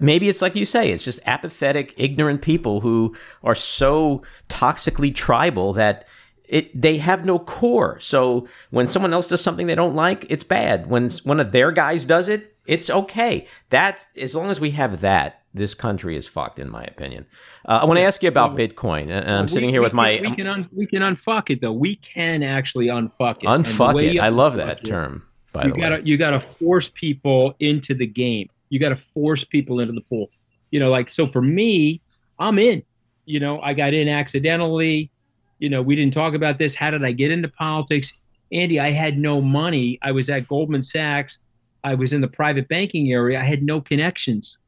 Maybe 0.00 0.28
it's 0.28 0.42
like 0.42 0.56
you 0.56 0.64
say, 0.64 0.90
it's 0.90 1.04
just 1.04 1.20
apathetic, 1.26 1.94
ignorant 1.96 2.42
people 2.42 2.80
who 2.80 3.14
are 3.44 3.54
so 3.54 4.22
toxically 4.48 5.14
tribal 5.14 5.72
that 5.74 6.06
it 6.48 6.80
they 6.80 6.98
have 6.98 7.24
no 7.24 7.38
core. 7.38 7.98
So 8.00 8.46
when 8.70 8.86
someone 8.88 9.12
else 9.12 9.28
does 9.28 9.40
something 9.40 9.66
they 9.66 9.74
don't 9.74 9.94
like, 9.94 10.26
it's 10.28 10.44
bad. 10.44 10.88
When 10.88 11.10
one 11.24 11.40
of 11.40 11.52
their 11.52 11.72
guys 11.72 12.04
does 12.04 12.28
it, 12.28 12.52
It's 12.66 12.90
okay. 12.90 13.46
That 13.70 14.04
as 14.16 14.34
long 14.34 14.50
as 14.50 14.58
we 14.58 14.72
have 14.72 15.00
that, 15.00 15.42
this 15.54 15.72
country 15.72 16.16
is 16.16 16.26
fucked, 16.26 16.58
in 16.58 16.68
my 16.68 16.82
opinion. 16.82 17.24
Uh, 17.64 17.78
I 17.82 17.84
want 17.84 17.98
to 17.98 18.02
ask 18.02 18.22
you 18.24 18.28
about 18.28 18.56
Bitcoin, 18.56 19.02
and 19.02 19.12
and 19.12 19.30
I'm 19.30 19.44
We- 19.46 19.52
sitting 19.52 19.70
here 19.70 19.80
we 19.80 19.86
with 19.86 19.92
my 19.92 20.18
we 20.20 20.34
can 20.34 20.46
un, 20.48 20.68
we 20.72 20.86
can 20.86 21.02
unfuck 21.02 21.48
it 21.50 21.60
though. 21.60 21.72
We 21.72 21.94
can 21.96 22.42
actually 22.42 22.86
unfuck 22.88 23.36
it. 23.42 23.46
Unfuck 23.46 24.02
it. 24.02 24.18
I 24.18 24.28
love 24.30 24.56
that 24.56 24.78
it, 24.80 24.84
term. 24.84 25.22
By 25.52 25.66
you 25.66 25.72
the 25.72 25.78
gotta 25.78 25.94
way, 25.96 26.02
you 26.04 26.16
gotta 26.18 26.40
force 26.40 26.90
people 26.92 27.54
into 27.60 27.94
the 27.94 28.06
game. 28.06 28.48
You 28.68 28.78
gotta 28.78 28.96
force 28.96 29.44
people 29.44 29.80
into 29.80 29.92
the 29.92 30.00
pool. 30.02 30.28
You 30.70 30.80
know, 30.80 30.90
like 30.90 31.08
so 31.10 31.26
for 31.26 31.42
me, 31.42 32.00
I'm 32.38 32.58
in. 32.58 32.82
You 33.24 33.40
know, 33.40 33.60
I 33.60 33.74
got 33.74 33.94
in 33.94 34.08
accidentally. 34.08 35.10
You 35.58 35.70
know, 35.70 35.82
we 35.82 35.96
didn't 35.96 36.14
talk 36.14 36.34
about 36.34 36.58
this. 36.58 36.74
How 36.74 36.90
did 36.90 37.04
I 37.04 37.12
get 37.12 37.30
into 37.30 37.48
politics? 37.48 38.12
Andy, 38.52 38.78
I 38.78 38.92
had 38.92 39.18
no 39.18 39.40
money. 39.40 39.98
I 40.02 40.12
was 40.12 40.28
at 40.28 40.46
Goldman 40.48 40.82
Sachs. 40.82 41.38
I 41.82 41.94
was 41.94 42.12
in 42.12 42.20
the 42.20 42.28
private 42.28 42.68
banking 42.68 43.12
area. 43.12 43.40
I 43.40 43.44
had 43.44 43.62
no 43.62 43.80
connections. 43.80 44.58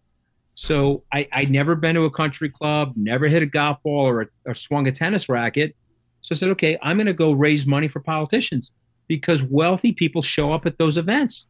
So 0.55 1.05
I, 1.13 1.29
I'd 1.33 1.51
never 1.51 1.75
been 1.75 1.95
to 1.95 2.05
a 2.05 2.11
country 2.11 2.49
club, 2.49 2.93
never 2.97 3.29
hit 3.29 3.43
a 3.43 3.47
golf 3.47 3.83
ball 3.85 4.07
or, 4.07 4.23
a, 4.23 4.27
or 4.45 4.55
swung 4.55 4.89
a 4.89 4.93
tennis 4.93 5.29
racket. 5.29 5.77
So 6.21 6.35
I 6.35 6.39
said, 6.39 6.49
okay, 6.51 6.79
I'm 6.83 6.97
going 6.97 7.07
to 7.07 7.13
go 7.13 7.33
raise 7.33 7.65
money 7.67 7.87
for 7.87 8.01
politicians 8.01 8.73
because 9.07 9.43
wealthy 9.43 9.93
people 9.93 10.23
show 10.23 10.53
up 10.53 10.67
at 10.67 10.77
those 10.79 10.97
events. 10.97 11.47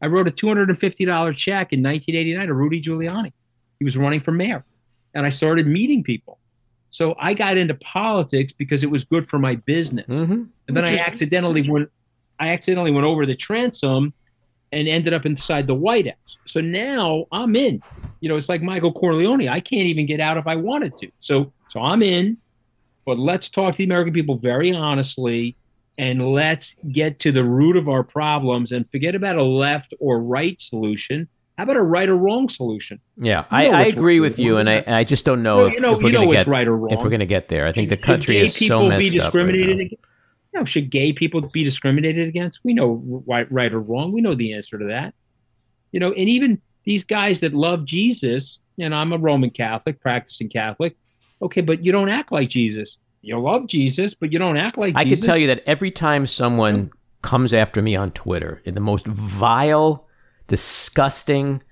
I 0.00 0.06
wrote 0.06 0.28
a 0.28 0.30
$250 0.30 1.36
check 1.36 1.72
in 1.72 1.82
1989 1.82 2.46
to 2.46 2.54
Rudy 2.54 2.80
Giuliani. 2.82 3.32
He 3.78 3.84
was 3.84 3.96
running 3.96 4.20
for 4.20 4.32
mayor. 4.32 4.64
And 5.14 5.26
I 5.26 5.30
started 5.30 5.66
meeting 5.66 6.02
people. 6.02 6.38
So 6.90 7.14
I 7.18 7.34
got 7.34 7.56
into 7.58 7.74
politics 7.74 8.52
because 8.56 8.82
it 8.84 8.90
was 8.90 9.04
good 9.04 9.28
for 9.28 9.38
my 9.38 9.56
business. 9.56 10.06
Mhm. 10.08 10.48
And 10.68 10.76
then 10.76 10.84
Which 10.84 10.92
I 10.92 10.94
is- 10.94 11.00
accidentally 11.00 11.68
went 11.68 11.88
I 12.40 12.50
accidentally 12.50 12.92
went 12.92 13.04
over 13.04 13.26
the 13.26 13.34
transom 13.34 14.12
and 14.70 14.86
ended 14.86 15.12
up 15.12 15.26
inside 15.26 15.66
the 15.66 15.74
White 15.74 16.06
House. 16.06 16.36
So 16.46 16.60
now 16.60 17.24
I'm 17.32 17.56
in. 17.56 17.82
You 18.20 18.28
know, 18.28 18.36
it's 18.36 18.48
like 18.48 18.62
Michael 18.62 18.92
Corleone. 18.92 19.48
I 19.48 19.58
can't 19.58 19.88
even 19.88 20.06
get 20.06 20.20
out 20.20 20.36
if 20.36 20.46
I 20.46 20.54
wanted 20.54 20.96
to. 20.98 21.10
So 21.18 21.52
so 21.70 21.80
I'm 21.80 22.00
in, 22.02 22.36
but 23.04 23.18
let's 23.18 23.48
talk 23.50 23.74
to 23.74 23.78
the 23.78 23.84
American 23.84 24.12
people 24.14 24.36
very 24.36 24.72
honestly 24.72 25.56
and 25.98 26.32
let's 26.32 26.76
get 26.92 27.18
to 27.18 27.32
the 27.32 27.42
root 27.42 27.76
of 27.76 27.88
our 27.88 28.04
problems 28.04 28.70
and 28.70 28.88
forget 28.90 29.16
about 29.16 29.36
a 29.36 29.42
left 29.42 29.92
or 29.98 30.22
right 30.22 30.60
solution. 30.62 31.28
How 31.58 31.64
about 31.64 31.76
a 31.76 31.82
right 31.82 32.08
or 32.08 32.16
wrong 32.16 32.48
solution? 32.48 33.00
yeah, 33.16 33.44
I, 33.50 33.66
I 33.66 33.82
agree 33.86 34.20
with 34.20 34.38
you, 34.38 34.58
and 34.58 34.70
I, 34.70 34.84
I 34.86 35.02
just 35.02 35.24
don't 35.24 35.42
know 35.42 35.62
No, 35.62 35.66
if, 35.66 35.74
you 35.74 35.80
know, 35.80 35.90
if 35.90 36.02
we're 36.02 36.12
going 36.12 36.28
to 36.28 36.34
get 36.36 36.46
right 36.46 36.68
or 36.68 36.88
if 36.88 37.00
we're 37.00 37.10
going 37.10 37.18
to 37.18 37.26
get 37.26 37.48
there. 37.48 37.66
I 37.66 37.72
think 37.72 37.88
the 37.88 37.96
country 37.96 38.38
is 38.38 38.54
so 38.54 38.88
messed 38.88 39.00
be 39.10 39.20
up. 39.20 39.34
Right 39.34 39.42
discriminated 39.42 39.80
against? 39.80 40.04
No, 40.54 40.64
should 40.64 40.88
gay 40.88 41.12
people 41.12 41.40
be 41.40 41.64
discriminated 41.64 42.28
against? 42.28 42.60
We 42.62 42.74
know 42.74 43.22
right, 43.26 43.50
right 43.50 43.72
or 43.72 43.80
wrong. 43.80 44.12
We 44.12 44.20
know 44.20 44.36
the 44.36 44.54
answer 44.54 44.78
to 44.78 44.84
that. 44.86 45.14
You 45.90 45.98
know, 45.98 46.12
and 46.12 46.28
even 46.28 46.62
these 46.84 47.02
guys 47.02 47.40
that 47.40 47.54
love 47.54 47.84
Jesus, 47.84 48.60
and 48.78 48.94
I'm 48.94 49.12
a 49.12 49.18
Roman 49.18 49.50
Catholic, 49.50 50.00
practicing 50.00 50.48
Catholic. 50.48 50.96
Okay, 51.42 51.60
but 51.60 51.84
you 51.84 51.90
don't 51.90 52.08
act 52.08 52.30
like 52.30 52.50
Jesus. 52.50 52.98
You 53.22 53.38
love 53.40 53.66
Jesus, 53.66 54.14
but 54.14 54.32
you 54.32 54.38
don't 54.38 54.56
act 54.56 54.78
like 54.78 54.94
Jesus. 54.94 55.00
I 55.00 55.04
Jesus. 55.04 55.20
can 55.20 55.26
tell 55.26 55.36
you 55.38 55.46
that 55.48 55.62
every 55.66 55.90
time 55.90 56.26
someone 56.26 56.90
comes 57.22 57.52
after 57.52 57.82
me 57.82 57.96
on 57.96 58.12
Twitter 58.12 58.62
in 58.64 58.74
the 58.74 58.80
most 58.80 59.06
vile, 59.06 60.06
disgusting, 60.46 61.62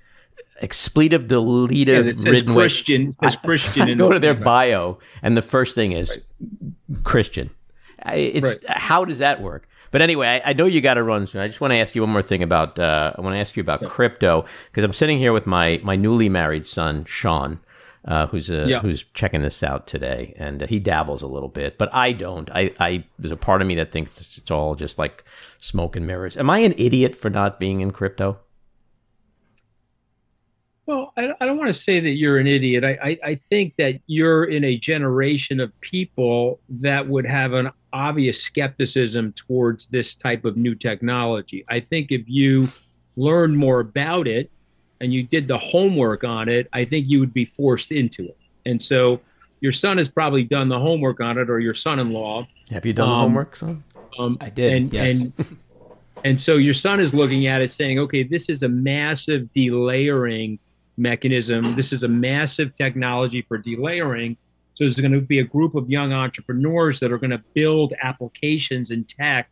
expletive, 0.60 1.22
yeah, 1.22 1.28
deletive 1.28 2.06
it 2.06 2.16
says 2.20 2.24
ridden 2.26 2.54
way. 2.54 2.64
Christian. 2.64 3.08
It 3.08 3.14
says 3.22 3.36
Christian. 3.36 3.82
I 3.88 3.90
in 3.92 3.98
go 3.98 4.10
to 4.10 4.18
their 4.18 4.34
bio, 4.34 4.98
and 5.22 5.36
the 5.36 5.42
first 5.42 5.74
thing 5.74 5.92
is 5.92 6.18
Christian. 7.04 7.50
I- 8.02 8.14
It's 8.16 8.64
how 8.68 9.04
does 9.04 9.18
that 9.18 9.40
work? 9.42 9.68
But 9.92 10.02
anyway, 10.02 10.42
I, 10.44 10.50
I 10.50 10.52
know 10.52 10.66
you 10.66 10.80
got 10.80 10.94
to 10.94 11.02
run 11.02 11.26
soon. 11.26 11.40
I 11.40 11.46
just 11.46 11.60
want 11.60 11.70
to 11.70 11.76
ask 11.76 11.94
you 11.94 12.02
one 12.02 12.10
more 12.10 12.22
thing 12.22 12.42
about. 12.42 12.78
Uh, 12.78 13.12
I 13.16 13.20
want 13.20 13.34
to 13.34 13.38
ask 13.38 13.56
you 13.56 13.60
about 13.60 13.82
crypto 13.84 14.44
because 14.70 14.84
I'm 14.84 14.92
sitting 14.92 15.18
here 15.18 15.32
with 15.32 15.46
my 15.46 15.80
my 15.82 15.96
newly 15.96 16.28
married 16.28 16.66
son 16.66 17.04
Sean, 17.06 17.60
uh, 18.06 18.26
who's 18.28 18.50
uh, 18.50 18.66
Yeah. 18.68 18.80
who's 18.80 19.02
checking 19.14 19.42
this 19.42 19.62
out 19.62 19.86
today, 19.86 20.34
and 20.36 20.62
uh, 20.62 20.66
he 20.66 20.78
dabbles 20.78 21.22
a 21.22 21.26
little 21.26 21.48
bit, 21.48 21.76
but 21.78 21.92
I 21.92 22.12
don't. 22.12 22.48
I, 22.50 22.72
I 22.78 23.04
there's 23.18 23.32
a 23.32 23.36
part 23.36 23.60
of 23.62 23.68
me 23.68 23.74
that 23.76 23.90
thinks 23.90 24.20
it's, 24.20 24.38
it's 24.38 24.50
all 24.50 24.74
just 24.74 24.98
like 24.98 25.24
smoke 25.58 25.96
and 25.96 26.06
mirrors. 26.06 26.36
Am 26.36 26.48
I 26.50 26.58
an 26.60 26.74
idiot 26.78 27.16
for 27.16 27.30
not 27.30 27.58
being 27.58 27.80
in 27.80 27.90
crypto? 27.90 28.38
Well, 30.86 31.12
I, 31.16 31.32
I 31.40 31.46
don't 31.46 31.56
want 31.58 31.66
to 31.68 31.74
say 31.80 31.98
that 31.98 32.10
you're 32.10 32.38
an 32.38 32.46
idiot. 32.46 32.84
I, 32.84 32.90
I, 33.02 33.18
I 33.24 33.40
think 33.50 33.74
that 33.78 34.00
you're 34.06 34.44
in 34.44 34.62
a 34.62 34.76
generation 34.78 35.58
of 35.58 35.72
people 35.80 36.60
that 36.68 37.08
would 37.08 37.26
have 37.26 37.54
an 37.54 37.72
obvious 37.92 38.40
skepticism 38.40 39.32
towards 39.32 39.86
this 39.86 40.14
type 40.14 40.44
of 40.44 40.56
new 40.56 40.76
technology. 40.76 41.64
I 41.68 41.80
think 41.80 42.12
if 42.12 42.22
you 42.28 42.68
learn 43.16 43.56
more 43.56 43.80
about 43.80 44.28
it 44.28 44.48
and 45.00 45.12
you 45.12 45.22
did 45.22 45.48
the 45.48 45.58
homework 45.58 46.24
on 46.24 46.48
it, 46.48 46.68
I 46.72 46.84
think 46.84 47.06
you 47.08 47.20
would 47.20 47.34
be 47.34 47.44
forced 47.44 47.92
into 47.92 48.24
it. 48.24 48.36
And 48.64 48.80
so 48.80 49.20
your 49.60 49.72
son 49.72 49.98
has 49.98 50.08
probably 50.08 50.44
done 50.44 50.68
the 50.68 50.78
homework 50.78 51.20
on 51.20 51.38
it, 51.38 51.48
or 51.50 51.60
your 51.60 51.74
son-in-law. 51.74 52.46
Have 52.70 52.84
you 52.86 52.92
done 52.92 53.08
the 53.08 53.14
Um, 53.14 53.20
homework, 53.20 53.56
son? 53.56 53.84
Um, 54.18 54.38
I 54.40 54.50
did, 54.50 54.72
And, 54.72 54.92
yes. 54.92 55.10
and 55.10 55.32
and 56.24 56.40
so 56.40 56.56
your 56.56 56.74
son 56.74 56.98
is 57.00 57.14
looking 57.14 57.46
at 57.46 57.60
it, 57.62 57.70
saying, 57.70 57.98
"Okay, 57.98 58.22
this 58.22 58.48
is 58.48 58.62
a 58.62 58.68
massive 58.68 59.48
delayering 59.54 60.58
mechanism. 60.96 61.76
This 61.76 61.92
is 61.92 62.02
a 62.02 62.08
massive 62.08 62.74
technology 62.74 63.42
for 63.42 63.58
delayering. 63.58 64.36
So 64.74 64.84
there's 64.84 64.96
going 64.96 65.12
to 65.12 65.20
be 65.20 65.38
a 65.38 65.44
group 65.44 65.74
of 65.74 65.88
young 65.90 66.12
entrepreneurs 66.12 67.00
that 67.00 67.12
are 67.12 67.18
going 67.18 67.30
to 67.30 67.42
build 67.54 67.92
applications 68.02 68.90
in 68.90 69.04
tech 69.04 69.48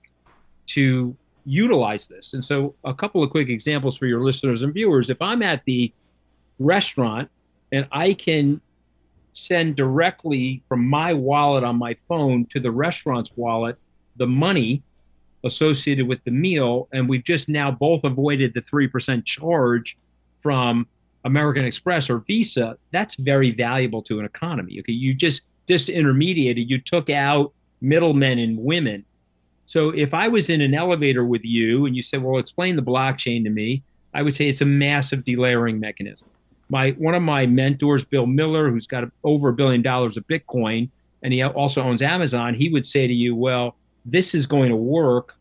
to 0.68 1.16
utilize 1.44 2.06
this. 2.06 2.34
And 2.34 2.44
so, 2.44 2.74
a 2.84 2.94
couple 2.94 3.22
of 3.22 3.30
quick 3.30 3.48
examples 3.48 3.96
for 3.96 4.06
your 4.06 4.22
listeners 4.22 4.62
and 4.62 4.72
viewers. 4.72 5.10
If 5.10 5.20
I'm 5.20 5.42
at 5.42 5.64
the 5.64 5.92
restaurant 6.58 7.30
and 7.72 7.86
I 7.92 8.14
can 8.14 8.60
send 9.32 9.76
directly 9.76 10.62
from 10.68 10.86
my 10.86 11.12
wallet 11.12 11.64
on 11.64 11.76
my 11.76 11.96
phone 12.08 12.46
to 12.46 12.60
the 12.60 12.70
restaurant's 12.70 13.32
wallet 13.36 13.76
the 14.16 14.26
money 14.26 14.82
associated 15.44 16.06
with 16.06 16.22
the 16.24 16.30
meal, 16.30 16.88
and 16.92 17.08
we've 17.08 17.24
just 17.24 17.48
now 17.48 17.70
both 17.70 18.02
avoided 18.04 18.54
the 18.54 18.62
3% 18.62 19.24
charge 19.24 19.96
from 20.40 20.86
American 21.24 21.64
Express 21.64 22.08
or 22.08 22.18
Visa, 22.18 22.78
that's 22.92 23.16
very 23.16 23.50
valuable 23.50 24.02
to 24.02 24.18
an 24.18 24.24
economy. 24.24 24.78
Okay, 24.80 24.92
you 24.92 25.14
just 25.14 25.42
disintermediated, 25.68 26.68
you 26.68 26.78
took 26.80 27.10
out 27.10 27.52
middlemen 27.80 28.38
and 28.38 28.58
women. 28.58 29.04
So 29.66 29.90
if 29.90 30.14
I 30.14 30.28
was 30.28 30.50
in 30.50 30.60
an 30.60 30.74
elevator 30.74 31.24
with 31.24 31.44
you 31.44 31.86
and 31.86 31.96
you 31.96 32.02
said, 32.02 32.22
"Well, 32.22 32.38
explain 32.38 32.76
the 32.76 32.82
blockchain 32.82 33.44
to 33.44 33.50
me," 33.50 33.82
I 34.12 34.22
would 34.22 34.36
say 34.36 34.48
it's 34.48 34.60
a 34.60 34.66
massive 34.66 35.24
delayering 35.24 35.80
mechanism. 35.80 36.28
My 36.68 36.90
one 36.92 37.14
of 37.14 37.22
my 37.22 37.46
mentors, 37.46 38.04
Bill 38.04 38.26
Miller, 38.26 38.70
who's 38.70 38.86
got 38.86 39.10
over 39.22 39.48
a 39.48 39.52
billion 39.52 39.82
dollars 39.82 40.16
of 40.16 40.26
Bitcoin, 40.26 40.88
and 41.22 41.32
he 41.32 41.42
also 41.42 41.82
owns 41.82 42.02
Amazon, 42.02 42.54
he 42.54 42.68
would 42.68 42.86
say 42.86 43.06
to 43.06 43.14
you, 43.14 43.34
"Well, 43.34 43.76
this 44.04 44.34
is 44.34 44.46
going 44.46 44.70
to 44.70 44.76
work 44.76 45.34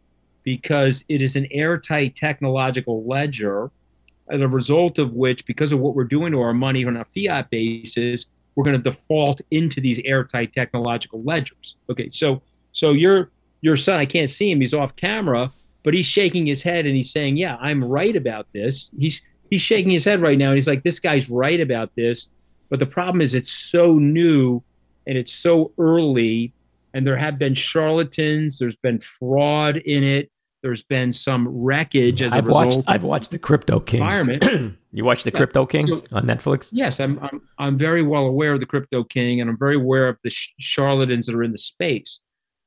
because 0.44 1.04
it 1.10 1.22
is 1.22 1.36
an 1.36 1.48
airtight 1.52 2.16
technological 2.16 3.04
ledger." 3.06 3.66
Uh, 3.66 4.36
as 4.36 4.42
a 4.42 4.48
result 4.48 5.00
of 5.00 5.14
which, 5.14 5.46
because 5.46 5.72
of 5.72 5.80
what 5.80 5.96
we're 5.96 6.04
doing 6.04 6.32
to 6.32 6.40
our 6.40 6.54
money 6.54 6.86
on 6.86 6.98
a 6.98 7.06
fiat 7.14 7.50
basis, 7.50 8.26
we're 8.56 8.64
going 8.64 8.82
to 8.82 8.90
default 8.90 9.42
into 9.52 9.82
these 9.82 10.00
airtight 10.06 10.54
technological 10.54 11.22
ledgers. 11.24 11.76
Okay, 11.90 12.10
so 12.12 12.42
so 12.72 12.92
your 12.92 13.32
your 13.64 13.78
son, 13.78 14.00
I 14.00 14.06
can't 14.06 14.30
see 14.30 14.52
him; 14.52 14.60
he's 14.62 14.74
off 14.76 14.96
camera, 14.96 15.50
but 15.84 15.94
he's 15.96 16.06
shaking 16.06 16.46
his 16.46 16.62
head 16.62 16.86
and 16.86 16.96
he's 16.96 17.12
saying, 17.12 17.38
"Yeah, 17.38 17.56
I'm 17.62 17.84
right 17.84 18.16
about 18.16 18.46
this." 18.54 18.92
He's 19.00 19.22
he's 19.50 19.62
shaking 19.62 19.92
his 19.92 20.06
head 20.06 20.22
right 20.22 20.38
now, 20.38 20.50
and 20.50 20.56
he's 20.56 20.68
like, 20.68 20.84
"This 20.84 21.00
guy's 21.00 21.30
right 21.30 21.60
about 21.60 21.90
this," 21.96 22.28
but 22.70 22.80
the 22.80 22.86
problem 22.86 23.22
is 23.22 23.34
it's 23.34 23.52
so 23.52 23.94
new 23.98 24.62
and 25.08 25.18
it's 25.18 25.34
so 25.34 25.72
early, 25.78 26.54
and 26.94 27.06
there 27.08 27.18
have 27.18 27.38
been 27.40 27.56
charlatans, 27.56 28.58
there's 28.60 28.76
been 28.78 29.00
fraud 29.00 29.78
in 29.78 30.04
it. 30.04 30.30
There's 30.62 30.84
been 30.84 31.12
some 31.12 31.46
wreckage 31.50 32.22
as 32.22 32.32
I've 32.32 32.46
a 32.46 32.48
result. 32.48 32.76
watched. 32.78 32.90
I've 32.90 33.04
watched 33.04 33.32
the 33.32 33.38
Crypto 33.40 33.82
King. 33.82 34.00
environment. 34.00 34.78
you 34.94 35.04
watched 35.04 35.26
the 35.26 35.32
Yeah. 35.32 35.38
Crypto 35.40 35.66
King 35.66 35.88
So- 35.88 36.04
on 36.14 36.26
Netflix? 36.26 36.70
Yes, 36.72 37.02
I'm, 37.02 37.20
I'm 37.22 37.42
I'm 37.60 37.78
very 37.78 38.02
well 38.02 38.26
aware 38.28 38.54
of 38.54 38.62
the 38.62 38.66
crypto 38.66 39.04
king, 39.04 39.42
and 39.42 39.50
I'm 39.50 39.58
very 39.58 39.76
aware 39.76 40.08
of 40.08 40.18
the 40.24 40.30
sh- 40.30 40.50
charlatans 40.60 41.26
that 41.26 41.36
are 41.36 41.44
in 41.44 41.52
the 41.52 41.58
space. 41.58 42.20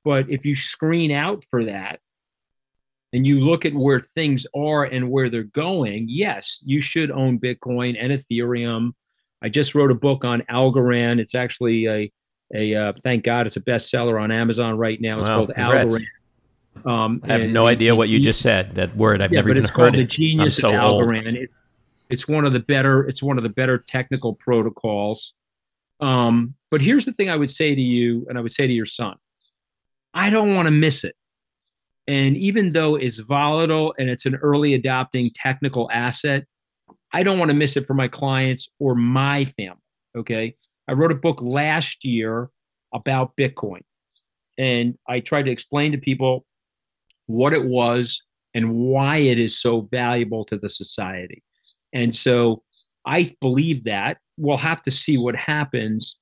But 0.07 0.31
if 0.31 0.45
you 0.45 0.55
screen 0.55 1.11
out 1.11 1.45
for 1.51 1.65
that, 1.65 1.99
and 3.13 3.27
you 3.27 3.41
look 3.41 3.65
at 3.65 3.75
where 3.75 3.99
things 4.15 4.47
are 4.55 4.85
and 4.85 5.11
where 5.11 5.29
they're 5.29 5.43
going, 5.43 6.07
yes, 6.09 6.59
you 6.65 6.81
should 6.81 7.11
own 7.11 7.41
Bitcoin 7.41 7.97
and 7.99 8.13
Ethereum. 8.13 8.93
I 9.43 9.49
just 9.49 9.75
wrote 9.75 9.91
a 9.91 9.97
book 9.97 10.25
on 10.25 10.43
Algorand. 10.43 11.19
It's 11.19 11.35
actually 11.35 11.89
a 11.89 12.13
a 12.55 12.75
uh, 12.77 12.93
thank 13.03 13.25
God 13.25 13.49
it's 13.49 13.57
a 13.57 13.61
bestseller 13.61 14.23
on 14.23 14.31
Amazon 14.31 14.79
right 14.79 15.01
now. 15.01 15.19
It's 15.21 15.29
Wow, 15.29 15.39
called 15.39 15.55
congrats. 15.57 15.89
Algorand. 15.91 16.89
Um, 16.89 17.21
I 17.25 17.33
have 17.33 17.41
and- 17.41 17.53
no 17.53 17.67
idea 17.67 17.93
what 17.97 18.09
you 18.09 18.21
just 18.21 18.41
said. 18.41 18.77
That 18.77 18.97
word 18.97 19.21
I've 19.21 19.33
yeah, 19.33 19.39
never 19.39 19.49
but 19.49 19.57
even 19.57 19.65
it's 19.65 19.71
heard 19.73 19.95
called 19.95 19.95
the 19.97 20.05
genius 20.05 20.57
so 20.57 20.69
of. 20.73 20.75
Algorand. 20.75 21.35
It, 21.35 21.51
it's 22.11 22.29
one 22.29 22.45
of 22.45 22.53
the 22.53 22.61
better. 22.61 23.09
It's 23.09 23.25
one 23.25 23.39
of 23.39 23.43
the 23.43 23.49
better 23.49 23.79
technical 23.79 24.35
protocols. 24.35 25.33
Um, 25.99 26.55
but 26.71 26.81
here's 26.81 27.05
the 27.07 27.13
thing 27.13 27.29
I 27.29 27.35
would 27.35 27.51
say 27.51 27.75
to 27.75 27.81
you, 27.81 28.25
and 28.29 28.39
I 28.39 28.41
would 28.41 28.53
say 28.53 28.69
to 28.69 28.73
your 28.73 28.87
son, 28.87 29.17
I 30.17 30.31
don't 30.31 30.55
want 30.55 30.67
to 30.67 30.73
miss 30.73 31.05
it. 31.05 31.15
And 32.09 32.37
even 32.37 32.73
though 32.73 32.97
it's 32.97 33.19
volatile 33.19 33.95
and 33.99 34.09
it's 34.09 34.27
an 34.27 34.37
early 34.37 34.75
adopting 34.75 35.31
technical 35.35 35.91
asset, 35.93 36.45
I 37.13 37.23
don't 37.23 37.39
want 37.39 37.51
to 37.51 37.57
miss 37.57 37.77
it 37.77 37.87
for 37.87 37.95
my 37.95 38.09
clients 38.09 38.69
or 38.79 38.95
my 38.95 39.45
family. 39.45 39.83
Okay. 40.17 40.57
I 40.89 40.93
wrote 40.93 41.13
a 41.13 41.17
book 41.17 41.39
last 41.43 42.05
year 42.05 42.49
about 42.95 43.37
Bitcoin. 43.37 43.81
And 44.57 44.97
I 45.07 45.21
tried 45.21 45.45
to 45.45 45.51
explain 45.51 45.93
to 45.93 45.99
people 45.99 46.47
what 47.27 47.53
it 47.53 47.65
was 47.65 48.23
and 48.55 48.73
why 48.73 49.19
it 49.19 49.39
is 49.39 49.61
so 49.61 49.83
valuable 49.93 50.47
to 50.47 50.57
the 50.57 50.71
society. 50.71 51.43
And 51.93 52.15
so 52.15 52.63
I 53.05 53.37
believe 53.43 53.85
that. 53.85 54.19
We'll 54.39 54.57
have 54.57 54.83
to 54.85 54.91
see 54.91 55.19
what 55.19 55.37
happens. 55.37 56.17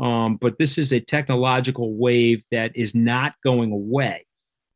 Um, 0.00 0.36
but 0.36 0.58
this 0.58 0.78
is 0.78 0.92
a 0.92 1.00
technological 1.00 1.94
wave 1.94 2.42
that 2.50 2.72
is 2.74 2.94
not 2.94 3.34
going 3.44 3.70
away. 3.70 4.26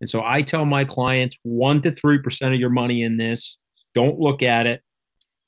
And 0.00 0.10
so 0.10 0.22
I 0.22 0.42
tell 0.42 0.66
my 0.66 0.84
clients 0.84 1.38
one 1.42 1.80
to 1.82 1.92
3% 1.92 2.54
of 2.54 2.60
your 2.60 2.70
money 2.70 3.02
in 3.02 3.16
this. 3.16 3.58
Don't 3.94 4.18
look 4.18 4.42
at 4.42 4.66
it. 4.66 4.82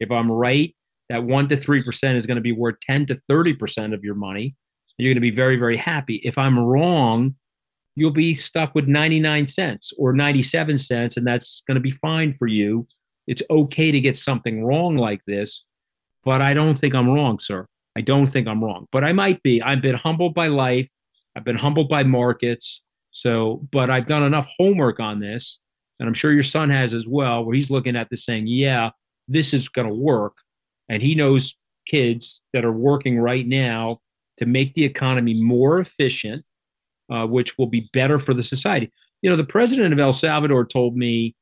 If 0.01 0.11
I'm 0.11 0.33
right, 0.33 0.74
that 1.11 1.22
one 1.22 1.49
to 1.51 1.57
3% 1.57 2.16
is 2.16 2.27
going 2.27 2.37
to 2.37 2.43
be 2.43 2.53
worth 2.53 2.77
10 2.81 3.07
to 3.07 3.20
30% 3.31 3.93
of 3.93 4.03
your 4.03 4.14
money. 4.14 4.57
You're 4.99 5.11
going 5.11 5.16
to 5.16 5.20
be 5.20 5.31
very, 5.31 5.57
very 5.57 5.77
happy. 5.77 6.22
If 6.24 6.39
I'm 6.39 6.59
wrong, 6.59 7.35
you'll 7.97 8.11
be 8.12 8.35
stuck 8.35 8.74
with 8.74 8.87
99 8.87 9.47
cents 9.47 9.93
or 9.99 10.12
97 10.12 10.79
cents, 10.79 11.16
and 11.16 11.27
that's 11.27 11.62
going 11.66 11.74
to 11.74 11.81
be 11.81 11.91
fine 11.91 12.35
for 12.39 12.47
you. 12.47 12.87
It's 13.27 13.43
okay 13.51 13.91
to 13.91 14.01
get 14.01 14.16
something 14.16 14.64
wrong 14.64 14.97
like 14.97 15.20
this, 15.27 15.64
but 16.24 16.41
I 16.41 16.55
don't 16.55 16.77
think 16.77 16.95
I'm 16.95 17.11
wrong, 17.11 17.41
sir. 17.41 17.66
I 17.97 18.03
don't 18.03 18.26
think 18.26 18.47
I'm 18.47 18.62
wrong, 18.62 18.86
but 18.92 19.05
I 19.05 19.12
might 19.12 19.42
be. 19.42 19.62
I've 19.62 19.80
been 19.80 19.94
humbled 19.94 20.34
by 20.34 20.49
life. 20.49 20.88
I've 21.34 21.44
been 21.44 21.57
humbled 21.57 21.88
by 21.88 22.03
markets. 22.03 22.82
So, 23.12 23.66
but 23.72 23.88
I've 23.88 24.07
done 24.07 24.22
enough 24.22 24.47
homework 24.59 25.01
on 25.01 25.18
this, 25.18 25.59
and 25.99 26.07
I'm 26.07 26.14
sure 26.14 26.32
your 26.32 26.44
son 26.44 26.68
has 26.68 26.92
as 26.92 27.07
well, 27.07 27.44
where 27.44 27.55
he's 27.55 27.70
looking 27.70 27.97
at 27.97 28.09
this 28.11 28.26
saying, 28.26 28.47
yeah, 28.47 28.90
this 29.28 29.55
is 29.55 29.70
going 29.70 29.88
to 29.88 29.94
work. 29.94 30.34
And 30.90 31.03
he 31.03 31.14
knows 31.14 31.57
kids 31.86 32.42
that 32.53 32.64
are 32.64 32.72
working 32.72 33.18
right 33.18 33.47
now 33.47 34.01
to 34.36 34.44
make 34.44 34.74
the 34.74 34.84
economy 34.84 35.32
more 35.32 35.80
efficient, 35.80 36.44
uh, 37.11 37.26
which 37.26 37.57
will 37.57 37.66
be 37.66 37.88
better 37.94 38.18
for 38.18 38.34
the 38.34 38.42
society. 38.42 38.92
You 39.22 39.30
know, 39.30 39.36
the 39.36 39.44
president 39.44 39.94
of 39.94 39.99
El 39.99 40.12
Salvador 40.12 40.66
told 40.66 40.97
me 40.97 41.34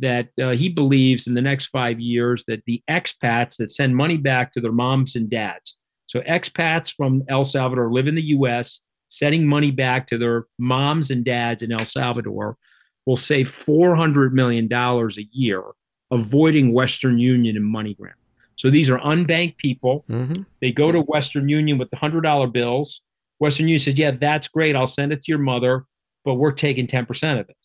that 0.00 0.28
uh, 0.42 0.50
he 0.50 0.68
believes 0.68 1.26
in 1.26 1.34
the 1.34 1.40
next 1.40 1.66
five 1.66 1.98
years 2.00 2.44
that 2.48 2.62
the 2.66 2.82
expats 2.90 3.56
that 3.56 3.70
send 3.70 3.96
money 3.96 4.18
back 4.18 4.52
to 4.52 4.60
their 4.60 4.72
moms 4.72 5.16
and 5.16 5.30
dads, 5.30 5.78
so 6.14 6.20
expats 6.20 6.94
from 6.94 7.24
El 7.28 7.44
Salvador 7.44 7.92
live 7.92 8.06
in 8.06 8.14
the 8.14 8.22
US, 8.22 8.78
sending 9.08 9.44
money 9.44 9.72
back 9.72 10.06
to 10.06 10.16
their 10.16 10.46
moms 10.60 11.10
and 11.10 11.24
dads 11.24 11.62
in 11.64 11.72
El 11.72 11.84
Salvador, 11.84 12.56
will 13.04 13.16
save 13.16 13.50
$400 13.50 14.30
million 14.30 14.72
a 14.72 15.28
year 15.32 15.64
avoiding 16.12 16.72
Western 16.72 17.18
Union 17.18 17.56
and 17.56 17.74
MoneyGram. 17.74 18.12
So 18.54 18.70
these 18.70 18.88
are 18.90 18.98
unbanked 19.00 19.56
people. 19.56 20.04
Mm-hmm. 20.08 20.42
They 20.60 20.70
go 20.70 20.92
to 20.92 21.00
Western 21.00 21.48
Union 21.48 21.78
with 21.78 21.90
the 21.90 21.96
hundred 21.96 22.20
dollar 22.20 22.46
bills. 22.46 23.00
Western 23.40 23.66
Union 23.66 23.80
said, 23.80 23.98
"Yeah, 23.98 24.12
that's 24.12 24.46
great. 24.46 24.76
I'll 24.76 24.86
send 24.86 25.12
it 25.12 25.24
to 25.24 25.32
your 25.32 25.40
mother, 25.40 25.86
but 26.24 26.34
we're 26.34 26.52
taking 26.52 26.86
ten 26.86 27.04
percent 27.04 27.40
of 27.40 27.48
it." 27.48 27.56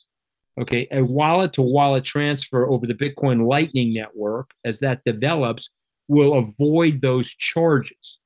Okay, 0.60 0.88
a 0.91 1.04
wallet 1.04 1.54
to 1.54 1.62
wallet 1.62 2.04
transfer 2.04 2.68
over 2.68 2.88
the 2.88 2.95
Bitcoin 2.95 3.47
Lightning 3.47 3.93
Network, 3.93 4.50
as 4.66 4.80
that 4.80 5.04
develops, 5.06 5.70
will 6.08 6.39
avoid 6.39 7.02
those 7.02 7.30
charges. 7.30 8.18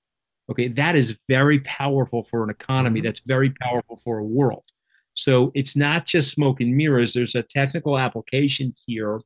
Okay, 0.49 0.67
that 0.69 0.95
is 0.95 1.15
very 1.29 1.59
powerful 1.61 2.27
for 2.29 2.43
an 2.43 2.49
economy. 2.49 2.99
Mm-hmm. 2.99 3.05
That's 3.07 3.21
very 3.25 3.51
powerful 3.61 4.01
for 4.03 4.17
a 4.19 4.23
world. 4.23 4.63
So 5.15 5.51
it's 5.55 5.75
not 5.75 6.05
just 6.05 6.31
smoke 6.31 6.59
and 6.59 6.75
mirrors. 6.75 7.13
There's 7.13 7.35
a 7.35 7.43
technical 7.43 7.97
application 7.97 8.73
here 8.85 9.21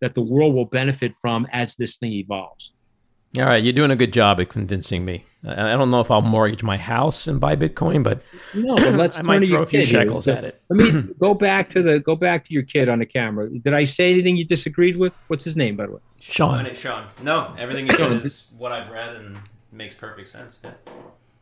that 0.00 0.14
the 0.14 0.20
world 0.22 0.54
will 0.54 0.64
benefit 0.64 1.12
from 1.20 1.46
as 1.52 1.76
this 1.76 1.96
thing 1.96 2.12
evolves. 2.12 2.72
All 3.38 3.44
right, 3.44 3.62
you're 3.62 3.72
doing 3.72 3.92
a 3.92 3.96
good 3.96 4.12
job 4.12 4.40
at 4.40 4.48
convincing 4.48 5.04
me. 5.04 5.24
I 5.46 5.72
I 5.72 5.76
don't 5.76 5.90
know 5.90 6.00
if 6.00 6.10
I'll 6.10 6.20
mortgage 6.20 6.64
my 6.64 6.76
house 6.76 7.28
and 7.28 7.40
buy 7.40 7.54
Bitcoin, 7.54 8.02
but 8.02 8.22
No, 8.54 8.74
but 8.74 8.94
let's 8.94 9.18
I 9.20 9.22
might 9.22 9.46
throw 9.46 9.62
a 9.62 9.66
few 9.66 9.80
kid 9.80 9.88
here. 9.88 10.00
shekels 10.02 10.24
So 10.24 10.32
at 10.32 10.42
it. 10.44 10.60
Let 10.68 10.94
me 10.94 11.14
go 11.20 11.32
back 11.34 11.70
to 11.70 11.82
the 11.82 12.00
go 12.00 12.16
back 12.16 12.44
to 12.46 12.52
your 12.52 12.64
kid 12.64 12.88
on 12.88 12.98
the 12.98 13.06
camera. 13.06 13.48
Did 13.48 13.72
I 13.72 13.84
say 13.84 14.10
anything 14.10 14.36
you 14.36 14.44
disagreed 14.44 14.96
with? 14.96 15.12
What's 15.28 15.44
his 15.44 15.56
name, 15.56 15.76
by 15.76 15.86
the 15.86 15.92
way? 15.92 16.00
Sean. 16.18 16.48
My 16.48 16.56
Sean, 16.56 16.64
name's 16.64 16.78
Sean. 16.80 17.06
No, 17.22 17.54
everything 17.56 17.86
you 17.86 17.92
said 17.92 18.12
is 18.24 18.46
what 18.58 18.72
I've 18.72 18.90
read 18.90 19.14
and 19.14 19.38
makes 19.72 19.94
perfect 19.94 20.28
sense. 20.28 20.58
Yeah. 20.62 20.72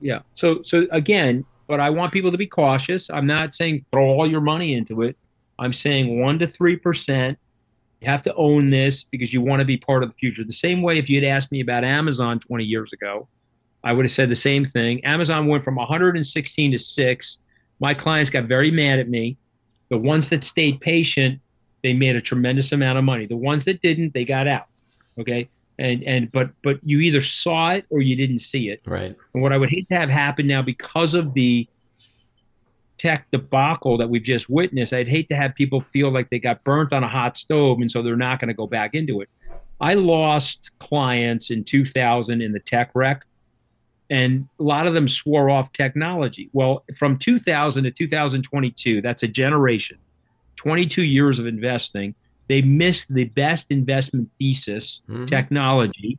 Yeah. 0.01 0.18
So 0.35 0.62
so 0.62 0.87
again, 0.91 1.45
but 1.66 1.81
I 1.81 1.91
want 1.91 2.12
people 2.12 2.31
to 2.31 2.39
be 2.39 2.47
cautious. 2.47 3.11
I'm 3.11 3.26
not 3.26 3.55
saying 3.55 3.85
throw 3.93 4.07
all 4.07 4.31
your 4.31 4.41
money 4.41 4.74
into 4.74 5.03
it. 5.03 5.16
I'm 5.59 5.72
saying 5.72 6.20
one 6.20 6.39
to 6.39 6.47
three 6.47 6.76
percent. 6.76 7.39
You 8.01 8.09
have 8.09 8.22
to 8.24 8.35
own 8.35 8.70
this 8.70 9.05
because 9.05 9.33
you 9.33 9.41
want 9.41 9.61
to 9.61 9.64
be 9.64 9.76
part 9.76 10.05
of 10.05 10.09
the 10.09 10.14
future. 10.14 10.45
The 10.45 10.53
same 10.53 10.83
way 10.83 10.99
if 10.99 11.11
you 11.11 11.20
had 11.20 11.29
asked 11.29 11.51
me 11.51 11.61
about 11.61 11.83
Amazon 11.83 12.39
20 12.39 12.62
years 12.62 12.93
ago, 12.93 13.29
I 13.83 13.93
would 13.93 14.05
have 14.05 14.12
said 14.12 14.31
the 14.31 14.37
same 14.37 14.64
thing. 14.64 15.05
Amazon 15.05 15.49
went 15.49 15.64
from 15.64 15.74
116 15.74 16.72
to 16.72 16.79
six. 16.79 17.39
My 17.81 17.95
clients 17.95 18.31
got 18.31 18.45
very 18.45 18.70
mad 18.70 19.01
at 19.01 19.09
me. 19.09 19.37
The 19.91 19.99
ones 19.99 20.29
that 20.29 20.45
stayed 20.45 20.81
patient, 20.81 21.41
they 21.83 21.93
made 21.93 22.14
a 22.14 22.20
tremendous 22.20 22.70
amount 22.70 22.99
of 22.99 23.05
money. 23.05 23.26
The 23.26 23.37
ones 23.37 23.64
that 23.64 23.83
didn't, 23.83 24.14
they 24.14 24.24
got 24.24 24.47
out. 24.47 24.66
Okay. 25.18 25.49
And 25.79 26.03
and 26.03 26.33
but 26.33 26.51
but 26.64 26.79
you 26.83 26.99
either 27.01 27.20
saw 27.20 27.70
it 27.70 27.87
or 27.91 28.01
you 28.01 28.16
didn't 28.16 28.41
see 28.41 28.68
it. 28.68 28.81
right? 28.85 29.14
And 29.35 29.43
what 29.43 29.53
I 29.53 29.59
would 29.59 29.70
hate 29.70 29.89
to 29.91 29.97
have 29.97 30.11
happen 30.11 30.47
now 30.47 30.62
because 30.62 31.14
of 31.14 31.35
the 31.35 31.68
tech 32.99 33.31
debacle 33.31 33.97
that 33.99 34.11
we've 34.11 34.24
just 34.24 34.51
witnessed, 34.51 34.93
I'd 34.93 35.09
hate 35.09 35.29
to 35.29 35.37
have 35.37 35.55
people 35.55 35.81
feel 35.81 36.11
like 36.12 36.31
they 36.31 36.41
got 36.41 36.64
burnt 36.64 36.93
on 36.93 37.05
a 37.05 37.09
hot 37.09 37.37
stove 37.37 37.79
and 37.81 37.91
so 37.91 38.03
they're 38.03 38.16
not 38.16 38.41
going 38.41 38.49
to 38.49 38.55
go 38.55 38.66
back 38.66 38.95
into 38.95 39.20
it. 39.20 39.29
I 39.81 39.95
lost 39.95 40.72
clients 40.81 41.51
in 41.51 41.62
2000 41.62 42.43
in 42.43 42.53
the 42.53 42.59
tech 42.59 42.91
wreck, 42.95 43.24
and 44.11 44.49
a 44.59 44.62
lot 44.62 44.87
of 44.87 44.95
them 44.95 45.07
swore 45.07 45.51
off 45.51 45.72
technology. 45.72 46.51
Well, 46.53 46.85
from 46.97 47.18
2000 47.18 47.85
to 47.85 47.91
2022, 47.93 49.01
that's 49.01 49.22
a 49.22 49.29
generation, 49.29 49.99
22 50.57 51.03
years 51.05 51.39
of 51.39 51.47
investing. 51.47 52.14
They 52.49 52.63
missed 52.63 53.13
the 53.13 53.25
best 53.27 53.67
investment 53.71 54.31
thesis, 54.39 55.01
Mhm. 55.09 55.27
technology, 55.27 56.19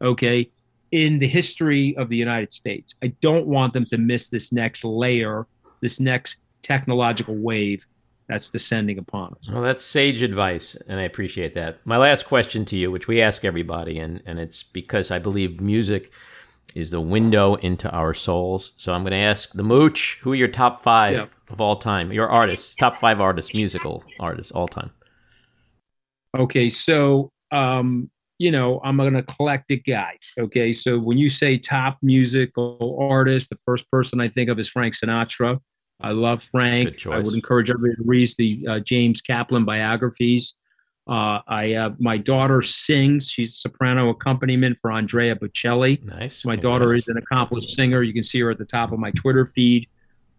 okay, 0.00 0.48
in 0.92 1.18
the 1.18 1.26
history 1.26 1.96
of 1.96 2.08
the 2.08 2.16
United 2.16 2.52
States. 2.52 2.94
I 3.02 3.08
don't 3.20 3.46
want 3.46 3.72
them 3.72 3.84
to 3.86 3.98
miss 3.98 4.28
this 4.28 4.52
next 4.52 4.84
layer, 4.84 5.46
this 5.80 5.98
next 5.98 6.36
technological 6.62 7.34
wave 7.36 7.84
that's 8.28 8.48
descending 8.48 8.98
upon 8.98 9.32
us. 9.32 9.50
Well, 9.50 9.62
that's 9.62 9.84
sage 9.84 10.22
advice, 10.22 10.76
and 10.88 10.98
I 11.00 11.02
appreciate 11.02 11.54
that. 11.54 11.84
My 11.84 11.98
last 11.98 12.24
question 12.24 12.64
to 12.66 12.76
you, 12.76 12.90
which 12.90 13.06
we 13.08 13.20
ask 13.20 13.44
everybody, 13.44 13.98
and, 13.98 14.22
and 14.24 14.38
it's 14.38 14.62
because 14.62 15.10
I 15.10 15.18
believe 15.18 15.60
music 15.60 16.10
is 16.74 16.90
the 16.90 17.00
window 17.00 17.56
into 17.56 17.90
our 17.90 18.14
souls. 18.14 18.72
So 18.78 18.92
I'm 18.92 19.02
going 19.02 19.10
to 19.10 19.16
ask 19.18 19.52
the 19.52 19.62
Mooch, 19.62 20.20
who 20.22 20.32
are 20.32 20.36
your 20.36 20.48
top 20.48 20.82
five 20.82 21.12
Yeah. 21.12 21.26
of 21.50 21.60
all 21.60 21.76
time? 21.76 22.12
Your 22.12 22.28
artists, 22.28 22.74
top 22.74 22.98
five 22.98 23.20
artists, 23.20 23.52
musical 23.52 24.02
artists, 24.18 24.50
all 24.52 24.68
time. 24.68 24.90
Okay, 26.36 26.68
so 26.68 27.30
um, 27.52 28.10
you 28.38 28.50
know, 28.50 28.80
I'm 28.84 28.98
an 29.00 29.16
eclectic 29.16 29.84
guy. 29.86 30.18
Okay, 30.38 30.72
so 30.72 30.98
when 30.98 31.18
you 31.18 31.30
say 31.30 31.56
top 31.56 31.98
musical 32.02 32.98
artist, 33.00 33.50
the 33.50 33.58
first 33.64 33.88
person 33.90 34.20
I 34.20 34.28
think 34.28 34.50
of 34.50 34.58
is 34.58 34.68
Frank 34.68 34.94
Sinatra. 34.94 35.60
I 36.00 36.10
love 36.10 36.42
Frank. 36.42 37.06
I 37.06 37.20
would 37.20 37.34
encourage 37.34 37.70
everybody 37.70 37.96
to 37.96 38.02
read 38.04 38.30
the 38.36 38.66
uh, 38.68 38.80
James 38.80 39.20
Kaplan 39.20 39.64
biographies. 39.64 40.54
Uh, 41.06 41.40
I 41.46 41.74
uh, 41.74 41.90
my 41.98 42.16
daughter 42.16 42.62
sings. 42.62 43.28
She's 43.28 43.58
soprano 43.58 44.08
accompaniment 44.08 44.78
for 44.80 44.90
Andrea 44.90 45.36
Bocelli. 45.36 46.02
Nice. 46.02 46.44
My 46.44 46.56
daughter 46.56 46.94
is 46.94 47.06
an 47.08 47.18
accomplished 47.18 47.76
singer. 47.76 48.02
You 48.02 48.14
can 48.14 48.24
see 48.24 48.40
her 48.40 48.50
at 48.50 48.58
the 48.58 48.64
top 48.64 48.90
of 48.90 48.98
my 48.98 49.10
Twitter 49.12 49.46
feed. 49.46 49.86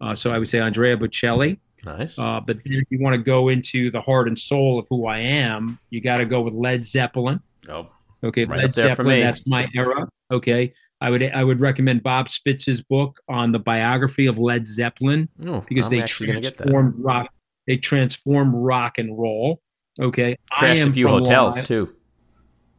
Uh, 0.00 0.14
so 0.14 0.32
I 0.32 0.38
would 0.38 0.48
say 0.48 0.60
Andrea 0.60 0.96
Bocelli. 0.96 1.58
Nice. 1.84 2.18
Uh, 2.18 2.40
but 2.40 2.58
then 2.64 2.74
if 2.74 2.84
you 2.90 3.00
want 3.00 3.14
to 3.14 3.22
go 3.22 3.48
into 3.48 3.90
the 3.90 4.00
heart 4.00 4.28
and 4.28 4.38
soul 4.38 4.78
of 4.78 4.86
who 4.90 5.06
I 5.06 5.18
am, 5.18 5.78
you 5.90 6.00
got 6.00 6.18
to 6.18 6.24
go 6.24 6.40
with 6.40 6.54
Led 6.54 6.84
Zeppelin. 6.84 7.40
oh, 7.68 7.88
Okay, 8.24 8.44
Right 8.44 8.58
Led 8.58 8.68
up 8.70 8.74
there 8.74 8.96
for 8.96 9.02
Zeppelin. 9.02 9.20
That's 9.20 9.46
my 9.46 9.68
era. 9.74 10.08
Okay, 10.30 10.72
I 11.00 11.10
would 11.10 11.22
I 11.22 11.44
would 11.44 11.60
recommend 11.60 12.02
Bob 12.02 12.30
Spitz's 12.30 12.82
book 12.82 13.20
on 13.28 13.52
the 13.52 13.58
biography 13.58 14.26
of 14.26 14.38
Led 14.38 14.66
Zeppelin 14.66 15.28
oh, 15.46 15.64
because 15.68 15.86
I'm 15.86 15.90
they 15.90 16.02
actually 16.02 16.32
get 16.40 16.56
that. 16.56 16.64
transformed 16.64 16.94
rock. 16.98 17.30
They 17.66 17.76
transformed 17.76 18.54
rock 18.54 18.98
and 18.98 19.18
roll. 19.18 19.60
Okay, 20.00 20.36
Crashed 20.50 20.82
a 20.82 20.92
few 20.92 21.08
hotels 21.08 21.60
too. 21.62 21.94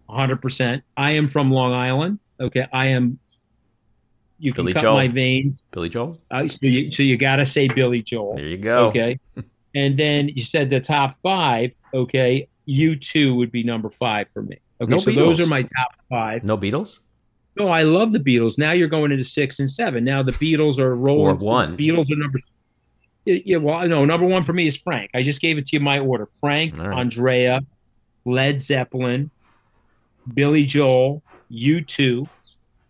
Hundred 0.09 0.41
percent. 0.41 0.83
I 0.95 1.11
am 1.11 1.27
from 1.27 1.51
Long 1.51 1.73
Island. 1.73 2.19
Okay, 2.39 2.65
I 2.73 2.87
am. 2.87 3.19
You 4.39 4.53
can 4.53 4.65
Billy 4.65 4.73
cut 4.73 4.83
Joel. 4.83 4.95
my 4.95 5.07
veins. 5.07 5.63
Billy 5.71 5.89
Joel. 5.89 6.19
Uh, 6.29 6.47
so 6.47 6.59
you, 6.61 6.91
so 6.91 7.03
you 7.03 7.17
got 7.17 7.38
to 7.38 7.45
say 7.45 7.67
Billy 7.67 8.01
Joel. 8.01 8.35
There 8.35 8.45
you 8.45 8.57
go. 8.57 8.88
Okay. 8.88 9.19
and 9.75 9.97
then 9.97 10.29
you 10.29 10.43
said 10.43 10.69
the 10.69 10.79
top 10.79 11.15
five. 11.17 11.71
Okay. 11.93 12.47
U2 12.67 13.35
would 13.35 13.51
be 13.51 13.63
number 13.63 13.89
five 13.89 14.27
for 14.33 14.41
me. 14.41 14.59
Okay. 14.81 14.91
No 14.91 14.99
so 14.99 15.11
those 15.11 15.39
are 15.39 15.47
my 15.47 15.63
top 15.63 15.93
five. 16.09 16.43
No 16.43 16.57
Beatles. 16.57 16.99
No, 17.55 17.69
I 17.69 17.83
love 17.83 18.11
the 18.11 18.19
Beatles. 18.19 18.57
Now 18.57 18.73
you're 18.73 18.88
going 18.88 19.11
into 19.11 19.23
six 19.23 19.59
and 19.59 19.69
seven. 19.69 20.03
Now 20.03 20.21
the 20.21 20.33
Beatles 20.33 20.77
are 20.77 20.95
rolling. 20.95 21.27
Or 21.27 21.35
one. 21.35 21.75
The 21.75 21.89
Beatles 21.89 22.11
are 22.11 22.15
number. 22.15 22.39
Yeah, 23.25 23.39
yeah, 23.43 23.57
well, 23.57 23.85
no, 23.88 24.05
number 24.05 24.25
one 24.25 24.43
for 24.43 24.53
me 24.53 24.67
is 24.67 24.77
Frank. 24.77 25.11
I 25.13 25.23
just 25.23 25.41
gave 25.41 25.57
it 25.57 25.65
to 25.67 25.75
you 25.75 25.79
my 25.79 25.99
order. 25.99 26.27
Frank, 26.39 26.77
right. 26.77 26.97
Andrea, 26.97 27.61
Led 28.25 28.61
Zeppelin, 28.61 29.31
Billy 30.33 30.65
Joel, 30.65 31.23
U2, 31.51 32.29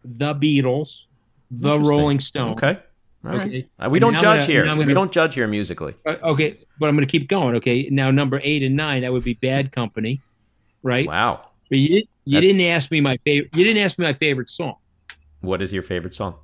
The 0.03 0.35
Beatles, 0.35 1.05
The 1.51 1.79
Rolling 1.79 2.19
Stone. 2.19 2.53
Okay. 2.53 2.79
All 3.25 3.31
right. 3.31 3.47
Okay. 3.47 3.67
Uh, 3.79 3.89
we 3.89 3.99
don't 3.99 4.13
now 4.13 4.19
judge 4.19 4.39
gonna- 4.41 4.51
here. 4.53 4.65
I'm 4.65 4.77
We 4.77 4.93
don't 4.93 5.11
judge 5.11 5.33
here 5.35 5.47
musically. 5.47 5.93
Uh, 6.05 6.15
okay, 6.23 6.59
but 6.79 6.87
I'm 6.87 6.95
going 6.95 7.07
to 7.07 7.11
keep 7.11 7.27
going. 7.27 7.55
Okay, 7.55 7.87
now 7.91 8.11
number 8.11 8.39
eight 8.43 8.63
and 8.63 8.75
nine 8.75 9.01
that 9.01 9.11
would 9.11 9.23
be 9.23 9.33
Bad 9.33 9.71
Company, 9.71 10.21
right? 10.83 11.07
Wow. 11.07 11.47
But 11.69 11.79
you, 11.79 12.03
you 12.25 12.33
That's- 12.35 12.51
didn't 12.53 12.65
ask 12.71 12.91
me 12.91 13.01
my 13.01 13.17
favorite. 13.25 13.55
You 13.55 13.63
didn't 13.63 13.83
ask 13.83 13.97
me 13.97 14.05
my 14.05 14.13
favorite 14.13 14.49
song. 14.49 14.75
What 15.41 15.61
is 15.61 15.73
your 15.73 15.83
favorite 15.83 16.15
song? 16.15 16.35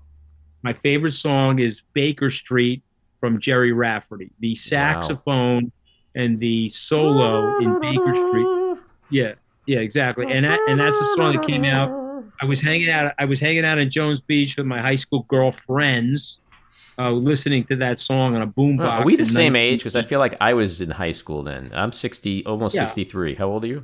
My 0.64 0.74
favorite 0.74 1.12
song 1.14 1.60
is 1.60 1.82
Baker 1.94 2.32
Street 2.32 2.84
from 3.20 3.40
Gerry 3.40 3.72
Rafferty. 3.72 4.32
The 4.40 4.56
saxophone 4.56 5.72
and 6.16 6.40
the 6.40 6.70
solo 6.70 7.58
in 7.60 7.80
Baker 7.80 8.16
Street. 8.16 8.78
Yeah, 9.10 9.34
yeah, 9.68 9.80
exactly. 9.80 10.26
And 10.32 10.46
that 10.46 10.60
and 10.68 10.80
that's 10.80 10.98
a 11.00 11.06
song 11.16 11.36
that 11.36 11.46
came 11.48 11.66
out. 11.66 11.90
I 12.42 12.46
was 12.46 12.60
hanging 12.60 12.90
out. 12.90 13.14
I 13.20 13.26
was 13.26 13.40
hanging 13.40 13.66
out 13.66 13.78
in 13.78 13.90
Jones 13.90 14.20
Beach 14.20 14.58
with 14.58 14.66
my 14.66 14.82
high 14.82 14.96
school 14.96 15.26
girlfriends, 15.30 16.40
uh, 16.98 17.12
listening 17.12 17.64
to 17.66 17.76
that 17.78 18.00
song 18.00 18.36
on 18.36 18.42
a 18.42 18.48
boombox. 18.48 18.82
Uh, 18.82 18.90
are 18.90 19.06
we 19.06 19.16
the 19.16 19.26
same 19.26 19.54
19 19.54 19.56
age? 19.56 19.80
Because 19.80 19.96
I 19.96 20.04
feel 20.04 20.20
like 20.20 20.36
I 20.42 20.54
was 20.54 20.82
in 20.82 20.90
high 20.90 21.12
school 21.12 21.44
then. 21.44 21.72
I'm 21.74 21.92
60, 21.92 22.46
almost 22.46 22.76
Yeah. 22.76 22.88
63. 22.88 23.36
How 23.36 23.48
old 23.50 23.64
are 23.64 23.68
you? 23.68 23.84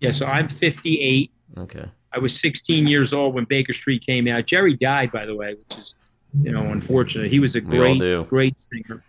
Yeah, 0.00 0.12
so 0.12 0.26
I'm 0.26 0.48
58. 0.48 1.30
Okay. 1.58 1.84
I 2.12 2.18
was 2.18 2.38
16 2.40 2.86
years 2.86 3.12
old 3.12 3.34
when 3.34 3.44
Baker 3.44 3.72
Street 3.72 4.04
came 4.04 4.26
out. 4.26 4.46
Gerry 4.46 4.74
died, 4.76 5.12
by 5.12 5.26
the 5.26 5.34
way, 5.34 5.54
which 5.54 5.78
is, 5.78 5.94
you 6.42 6.50
know, 6.50 6.62
unfortunate. 6.72 7.30
He 7.30 7.38
was 7.38 7.54
a 7.54 7.60
great, 7.60 8.00
great 8.28 8.58
singer. 8.58 9.02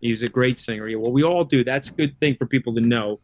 He 0.00 0.10
was 0.10 0.22
a 0.22 0.28
great 0.28 0.58
singer. 0.58 0.88
Yeah, 0.88 0.96
well, 0.96 1.12
we 1.12 1.22
all 1.22 1.44
do. 1.44 1.62
That's 1.62 1.88
a 1.88 1.92
good 1.92 2.18
thing 2.18 2.34
for 2.36 2.46
people 2.46 2.74
to 2.74 2.80
know. 2.80 3.20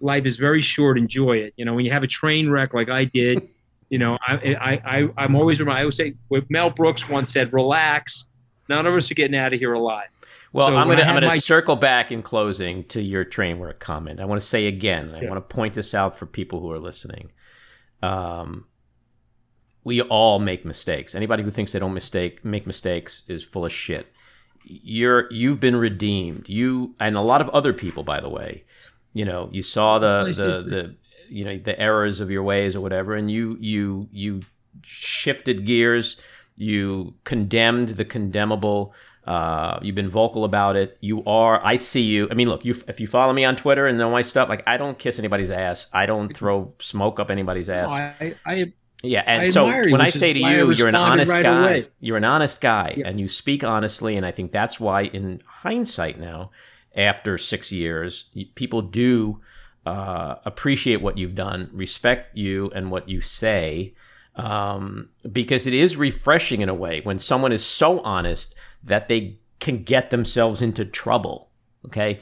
Life 0.00 0.24
is 0.24 0.36
very 0.36 0.62
short. 0.62 0.96
Enjoy 0.96 1.36
it. 1.38 1.52
You 1.56 1.64
know, 1.66 1.74
when 1.74 1.84
you 1.84 1.90
have 1.90 2.04
a 2.04 2.06
train 2.06 2.48
wreck 2.48 2.72
like 2.72 2.88
I 2.88 3.04
did, 3.04 3.48
you 3.90 3.98
know, 3.98 4.16
I, 4.26 4.34
I, 4.60 4.72
I, 4.98 5.08
I'm 5.18 5.34
always 5.36 5.60
reminded. 5.60 5.78
I 5.80 5.82
always 5.82 5.96
say 5.96 6.14
what 6.28 6.48
Mel 6.50 6.70
Brooks 6.70 7.08
once 7.08 7.32
said: 7.32 7.52
"Relax. 7.52 8.24
None 8.68 8.86
of 8.86 8.94
us 8.94 9.10
are 9.10 9.14
getting 9.14 9.36
out 9.36 9.52
of 9.52 9.58
here 9.58 9.72
alive." 9.74 10.08
Well, 10.52 10.68
So 10.68 10.74
I'm 10.76 10.88
gonna 10.88 11.02
I 11.02 11.06
I'm 11.08 11.14
gonna 11.14 11.26
my- 11.26 11.38
circle 11.38 11.76
back 11.76 12.10
in 12.10 12.22
closing 12.22 12.84
to 12.84 13.02
your 13.02 13.24
train 13.24 13.58
work 13.58 13.78
comment. 13.80 14.18
I 14.20 14.24
want 14.24 14.40
to 14.40 14.46
say 14.46 14.66
again. 14.66 15.14
I 15.14 15.24
want 15.28 15.36
to 15.36 15.54
point 15.54 15.74
this 15.74 15.92
out 15.94 16.16
for 16.18 16.24
people 16.26 16.60
who 16.60 16.70
are 16.72 16.78
listening. 16.78 17.30
Um, 18.02 18.66
we 19.84 20.00
all 20.02 20.38
make 20.38 20.64
mistakes. 20.64 21.14
Anybody 21.14 21.42
who 21.42 21.50
thinks 21.50 21.72
they 21.72 21.78
don't 21.78 21.94
mistake 21.94 22.44
make 22.44 22.66
mistakes 22.66 23.22
is 23.28 23.42
full 23.42 23.64
of 23.64 23.72
shit. 23.72 24.06
You're 24.64 25.26
you've 25.32 25.58
been 25.60 25.76
redeemed. 25.76 26.48
You 26.48 26.94
and 27.00 27.16
a 27.16 27.20
lot 27.22 27.40
of 27.40 27.48
other 27.50 27.72
people, 27.72 28.02
by 28.02 28.20
the 28.20 28.28
way. 28.28 28.64
You 29.14 29.24
know, 29.24 29.48
you 29.52 29.62
saw 29.62 29.98
the 29.98 30.24
the 30.26 30.62
the 30.62 30.94
you 31.30 31.44
know 31.44 31.58
the 31.58 31.78
errors 31.78 32.20
of 32.20 32.30
your 32.30 32.42
ways 32.42 32.74
or 32.76 32.80
whatever, 32.80 33.14
and 33.14 33.30
you 33.30 33.56
you 33.60 34.08
you 34.12 34.42
shifted 34.82 35.64
gears. 35.64 36.16
You 36.56 37.14
condemned 37.24 37.90
the 37.90 38.04
condemnable. 38.04 38.94
Uh, 39.26 39.78
you've 39.82 39.94
been 39.94 40.08
vocal 40.10 40.44
about 40.44 40.76
it. 40.76 40.96
You 41.00 41.24
are. 41.24 41.64
I 41.64 41.76
see 41.76 42.02
you. 42.02 42.28
I 42.30 42.34
mean, 42.34 42.48
look. 42.48 42.64
You 42.64 42.74
if 42.88 43.00
you 43.00 43.06
follow 43.06 43.32
me 43.32 43.44
on 43.44 43.56
Twitter 43.56 43.86
and 43.86 43.96
know 43.98 44.10
my 44.10 44.22
stuff, 44.22 44.48
like 44.48 44.62
I 44.66 44.76
don't 44.76 44.98
kiss 44.98 45.18
anybody's 45.18 45.50
ass. 45.50 45.86
I 45.92 46.06
don't 46.06 46.34
throw 46.36 46.72
smoke 46.80 47.20
up 47.20 47.30
anybody's 47.30 47.68
ass. 47.68 47.90
I, 47.90 48.34
I, 48.44 48.72
Yeah, 49.02 49.22
and 49.26 49.42
I 49.42 49.46
so 49.50 49.68
you, 49.68 49.92
when 49.92 50.00
I 50.00 50.10
say 50.10 50.32
to 50.32 50.38
you, 50.38 50.72
you're 50.72 50.88
an 50.88 50.94
honest 50.94 51.30
right 51.30 51.42
guy. 51.42 51.60
away. 51.62 51.88
You're 52.00 52.16
an 52.16 52.24
honest 52.24 52.60
guy, 52.60 52.94
Yeah. 52.96 53.08
and 53.08 53.20
you 53.20 53.28
speak 53.28 53.62
honestly, 53.64 54.16
and 54.16 54.26
I 54.26 54.30
think 54.30 54.52
that's 54.52 54.80
why, 54.80 55.02
in 55.02 55.42
hindsight, 55.46 56.18
now 56.18 56.50
after 56.96 57.38
six 57.38 57.70
years, 57.70 58.24
people 58.56 58.82
do 58.82 59.40
uh, 59.90 60.38
appreciate 60.44 61.02
what 61.02 61.18
you've 61.18 61.34
done, 61.34 61.68
respect 61.72 62.36
you 62.36 62.70
and 62.74 62.90
what 62.90 63.08
you 63.08 63.20
say, 63.20 63.94
um, 64.36 65.08
because 65.32 65.66
it 65.66 65.74
is 65.74 65.96
refreshing 65.96 66.60
in 66.60 66.68
a 66.68 66.74
way 66.74 67.00
when 67.02 67.18
someone 67.18 67.52
is 67.52 67.64
so 67.64 68.00
honest 68.00 68.54
that 68.84 69.08
they 69.08 69.38
can 69.58 69.82
get 69.82 70.10
themselves 70.10 70.62
into 70.62 70.84
trouble. 70.84 71.50
Okay. 71.86 72.20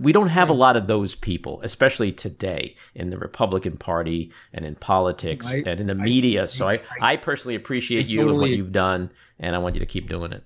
We 0.00 0.12
don't 0.12 0.28
have 0.28 0.50
a 0.50 0.54
lot 0.54 0.76
of 0.76 0.86
those 0.86 1.14
people, 1.14 1.60
especially 1.62 2.12
today 2.12 2.74
in 2.94 3.10
the 3.10 3.18
Republican 3.18 3.76
Party 3.76 4.32
and 4.52 4.64
in 4.64 4.74
politics 4.74 5.46
I- 5.46 5.62
and 5.66 5.80
in 5.80 5.86
the 5.86 5.94
media. 5.94 6.48
So 6.48 6.68
I, 6.68 6.80
I 7.00 7.16
personally 7.16 7.54
appreciate 7.54 8.06
I 8.06 8.08
you 8.08 8.28
and 8.28 8.38
what 8.38 8.50
you've 8.50 8.72
done, 8.72 9.10
and 9.38 9.54
I 9.54 9.58
want 9.58 9.74
you 9.76 9.80
to 9.80 9.86
keep 9.86 10.08
doing 10.08 10.32
it. 10.32 10.44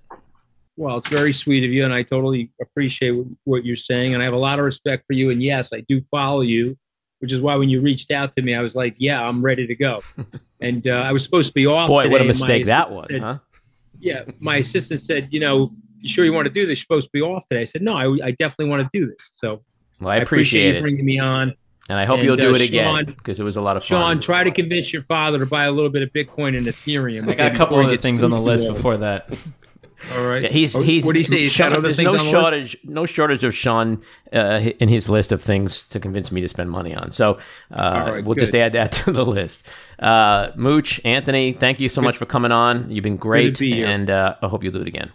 Well, 0.83 0.97
it's 0.97 1.09
very 1.09 1.33
sweet 1.33 1.63
of 1.63 1.71
you, 1.71 1.85
and 1.85 1.95
I 1.95 2.03
totally 2.03 2.51
appreciate 2.61 3.13
what- 3.13 3.27
what 3.45 3.65
you're 3.65 3.77
saying. 3.77 4.15
And 4.15 4.23
I 4.23 4.25
have 4.25 4.35
a 4.35 4.39
lot 4.39 4.59
of 4.59 4.65
respect 4.65 5.07
for 5.07 5.13
you. 5.13 5.31
And 5.31 5.41
yes, 5.41 5.73
I 5.73 5.83
do 5.89 6.01
follow 6.01 6.41
you, 6.41 6.77
which 7.21 7.31
is 7.31 7.39
why 7.41 7.55
when 7.55 7.69
you 7.69 7.81
reached 7.81 8.11
out 8.11 8.35
to 8.35 8.43
me, 8.43 8.53
I 8.57 8.63
was 8.63 8.75
like, 8.75 8.97
"Yeah, 8.99 9.23
I'm 9.23 9.45
ready 9.45 9.65
to 9.65 9.77
go." 9.77 10.01
and 10.61 10.89
uh, 10.89 10.95
I 10.95 11.13
was 11.13 11.23
supposed 11.23 11.47
to 11.47 11.55
be 11.55 11.67
off. 11.67 11.87
Boy, 11.87 11.95
what 11.95 12.05
a 12.07 12.09
today, 12.09 12.17
and 12.19 12.27
my 12.27 12.33
mistake 12.33 12.67
that 12.67 12.91
was, 12.91 13.07
said- 13.09 13.21
huh? 13.21 13.39
Yeah, 14.01 14.25
my 14.41 14.57
assistant 14.57 14.99
said, 14.99 15.29
"You 15.31 15.39
know, 15.39 15.71
you 16.01 16.09
sure 16.09 16.25
you 16.25 16.33
want 16.33 16.47
to 16.49 16.53
do 16.53 16.63
this? 16.67 16.81
You're 16.81 16.85
supposed 16.85 17.07
to 17.07 17.13
be 17.13 17.21
off 17.23 17.45
today." 17.49 17.63
I 17.63 17.65
said, 17.67 17.83
"No, 17.83 17.97
I, 17.97 18.27
I 18.27 18.31
definitely 18.33 18.67
want 18.71 18.83
to 18.83 18.91
do 18.93 19.07
this." 19.07 19.31
So 19.35 19.63
Well, 20.01 20.11
I 20.11 20.17
appreciate 20.17 20.73
you 20.73 20.79
it, 20.79 20.81
bringing 20.81 21.05
me 21.05 21.21
on. 21.21 21.55
and 21.91 21.97
I 21.97 22.07
hope 22.07 22.19
and, 22.19 22.27
you'll 22.27 22.37
do 22.37 22.51
uh, 22.51 22.57
it 22.57 22.61
again 22.61 23.05
because 23.05 23.39
it 23.39 23.45
was 23.45 23.55
a 23.55 23.61
lot 23.61 23.77
of 23.77 23.85
fun. 23.85 24.01
Sean, 24.17 24.21
try 24.21 24.43
to 24.43 24.51
convince 24.51 24.93
your 24.93 25.03
father 25.03 25.39
to 25.39 25.47
buy 25.47 25.67
a 25.67 25.71
little 25.71 25.91
bit 25.91 26.03
of 26.03 26.13
Bitcoin 26.13 26.57
and 26.57 26.67
Ethereum. 26.67 27.29
I 27.29 27.35
got 27.35 27.53
a 27.53 27.55
couple 27.55 27.77
before 27.77 27.83
he 27.85 27.89
other 27.91 28.03
things 28.03 28.25
on 28.25 28.33
the 28.33 28.41
list 28.41 28.67
before 28.67 28.97
that. 28.97 29.33
All 30.17 30.27
right. 30.27 30.43
Yeah, 30.43 30.49
he's 30.49 30.75
Oh, 30.75 30.83
he's. 30.83 31.05
What 31.05 31.13
do 31.13 31.21
you 31.21 31.25
say? 31.25 31.39
He's 31.41 31.53
Sean, 31.53 31.81
there's 31.83 31.99
no 31.99 32.11
on 32.11 32.17
the 32.17 32.23
list? 32.25 32.31
shortage, 32.33 32.77
no 32.85 33.07
shortage 33.07 33.45
of 33.45 33.55
Sean 33.55 34.03
uh, 34.33 34.61
in 34.81 34.89
his 34.89 35.09
list 35.09 35.33
of 35.33 35.43
things 35.43 35.87
to 35.87 36.01
convince 36.01 36.33
me 36.33 36.41
to 36.41 36.49
spend 36.49 36.71
money 36.71 36.95
on. 36.95 37.13
So 37.13 37.39
uh, 37.77 38.03
All 38.07 38.13
right, 38.15 38.25
we'll 38.25 38.35
just 38.35 38.55
add 38.55 38.73
that 38.73 38.93
to 39.05 39.13
the 39.13 39.25
list. 39.25 39.63
Uh, 39.99 40.51
Mooch, 40.57 41.01
Anthony, 41.05 41.53
thank 41.53 41.79
you 41.81 41.89
so 41.89 42.01
much 42.03 42.17
for 42.17 42.27
coming 42.27 42.53
on. 42.53 42.91
You've 42.91 43.05
been 43.05 43.17
great, 43.17 43.59
be 43.59 43.73
here. 43.75 43.87
and 43.87 44.11
uh, 44.11 44.37
I 44.43 44.49
hope 44.49 44.63
you'll 44.65 44.73
do 44.73 44.81
it 44.81 44.89
again. 44.89 45.13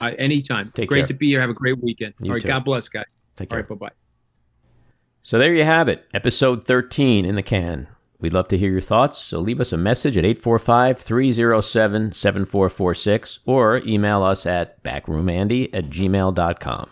Uh, 0.00 0.12
anytime. 0.18 0.70
Take 0.74 0.88
Great 0.90 1.00
care. 1.00 1.06
to 1.08 1.14
be 1.14 1.26
here. 1.28 1.40
Have 1.40 1.50
a 1.50 1.54
great 1.54 1.82
weekend. 1.82 2.14
You 2.20 2.30
All 2.30 2.34
right. 2.34 2.42
too. 2.42 2.48
God 2.48 2.64
bless, 2.64 2.88
guys. 2.88 3.06
Take 3.36 3.50
All 3.52 3.56
care. 3.56 3.66
right. 3.68 3.78
Bye 3.80 3.86
bye. 3.88 3.94
So 5.22 5.38
there 5.38 5.52
you 5.54 5.64
have 5.64 5.88
it, 5.88 6.06
episode 6.14 6.64
13 6.66 7.24
in 7.24 7.34
the 7.34 7.42
can. 7.42 7.88
We'd 8.20 8.32
love 8.32 8.48
to 8.48 8.58
hear 8.58 8.72
your 8.72 8.80
thoughts, 8.80 9.18
so 9.18 9.38
leave 9.38 9.60
us 9.60 9.72
a 9.72 9.76
message 9.76 10.16
at 10.16 10.24
845 10.24 10.98
307 10.98 12.12
7446 12.12 13.38
or 13.46 13.78
email 13.86 14.24
us 14.24 14.44
at 14.44 14.82
backroomandy 14.82 15.70
at 15.72 15.84
gmail.com. 15.84 16.90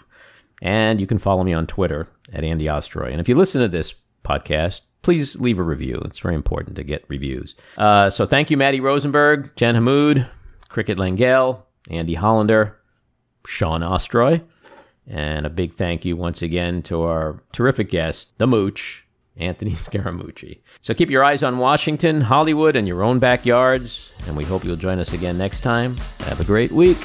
And 0.63 1.01
you 1.01 1.07
can 1.09 1.19
follow 1.19 1.43
me 1.43 1.53
on 1.53 1.67
Twitter 1.67 2.07
at 2.33 2.45
Andy 2.45 2.67
Ostroy. 2.67 3.11
And 3.11 3.21
if 3.21 3.29
you 3.29 3.35
listen 3.35 3.61
to 3.61 3.69
this 3.69 3.95
podcast, 4.25 4.83
please 5.03 5.35
leave 5.41 5.59
a 5.59 5.65
review. 5.65 6.01
It's 6.05 6.21
very 6.21 6.37
important 6.37 6.77
to 6.77 6.85
get 6.85 7.05
reviews. 7.09 7.57
Uh, 7.77 8.09
so 8.09 8.25
thank 8.25 8.51
you, 8.51 8.57
Maddie 8.57 8.81
Rosenberg, 8.81 9.55
Jen 9.57 9.75
Hamoud, 9.75 10.29
Cricket 10.69 10.97
Lengyel, 10.97 11.63
Andy 11.91 12.15
Hollander, 12.15 12.77
Sean 13.47 13.81
Ostroy. 13.81 14.43
And 15.09 15.45
a 15.45 15.51
big 15.51 15.75
thank 15.75 16.05
you 16.05 16.17
once 16.17 16.41
again 16.41 16.83
to 16.83 17.03
our 17.03 17.43
terrific 17.53 17.91
guest, 17.91 18.33
the 18.39 18.47
Mooch, 18.47 19.06
Anthony 19.37 19.71
Scaramucci. 19.75 20.59
So 20.81 20.95
keep 20.95 21.11
your 21.11 21.25
eyes 21.25 21.43
on 21.43 21.59
Washington, 21.59 22.21
Hollywood, 22.21 22.77
and 22.77 22.87
your 22.89 23.03
own 23.03 23.19
backyards. 23.19 24.13
And 24.27 24.37
we 24.37 24.45
hope 24.45 24.65
you'll 24.65 24.77
join 24.77 24.99
us 24.99 25.13
again 25.13 25.39
next 25.39 25.61
time. 25.61 25.97
Have 26.21 26.41
a 26.41 26.45
great 26.45 26.73
week. 26.73 26.99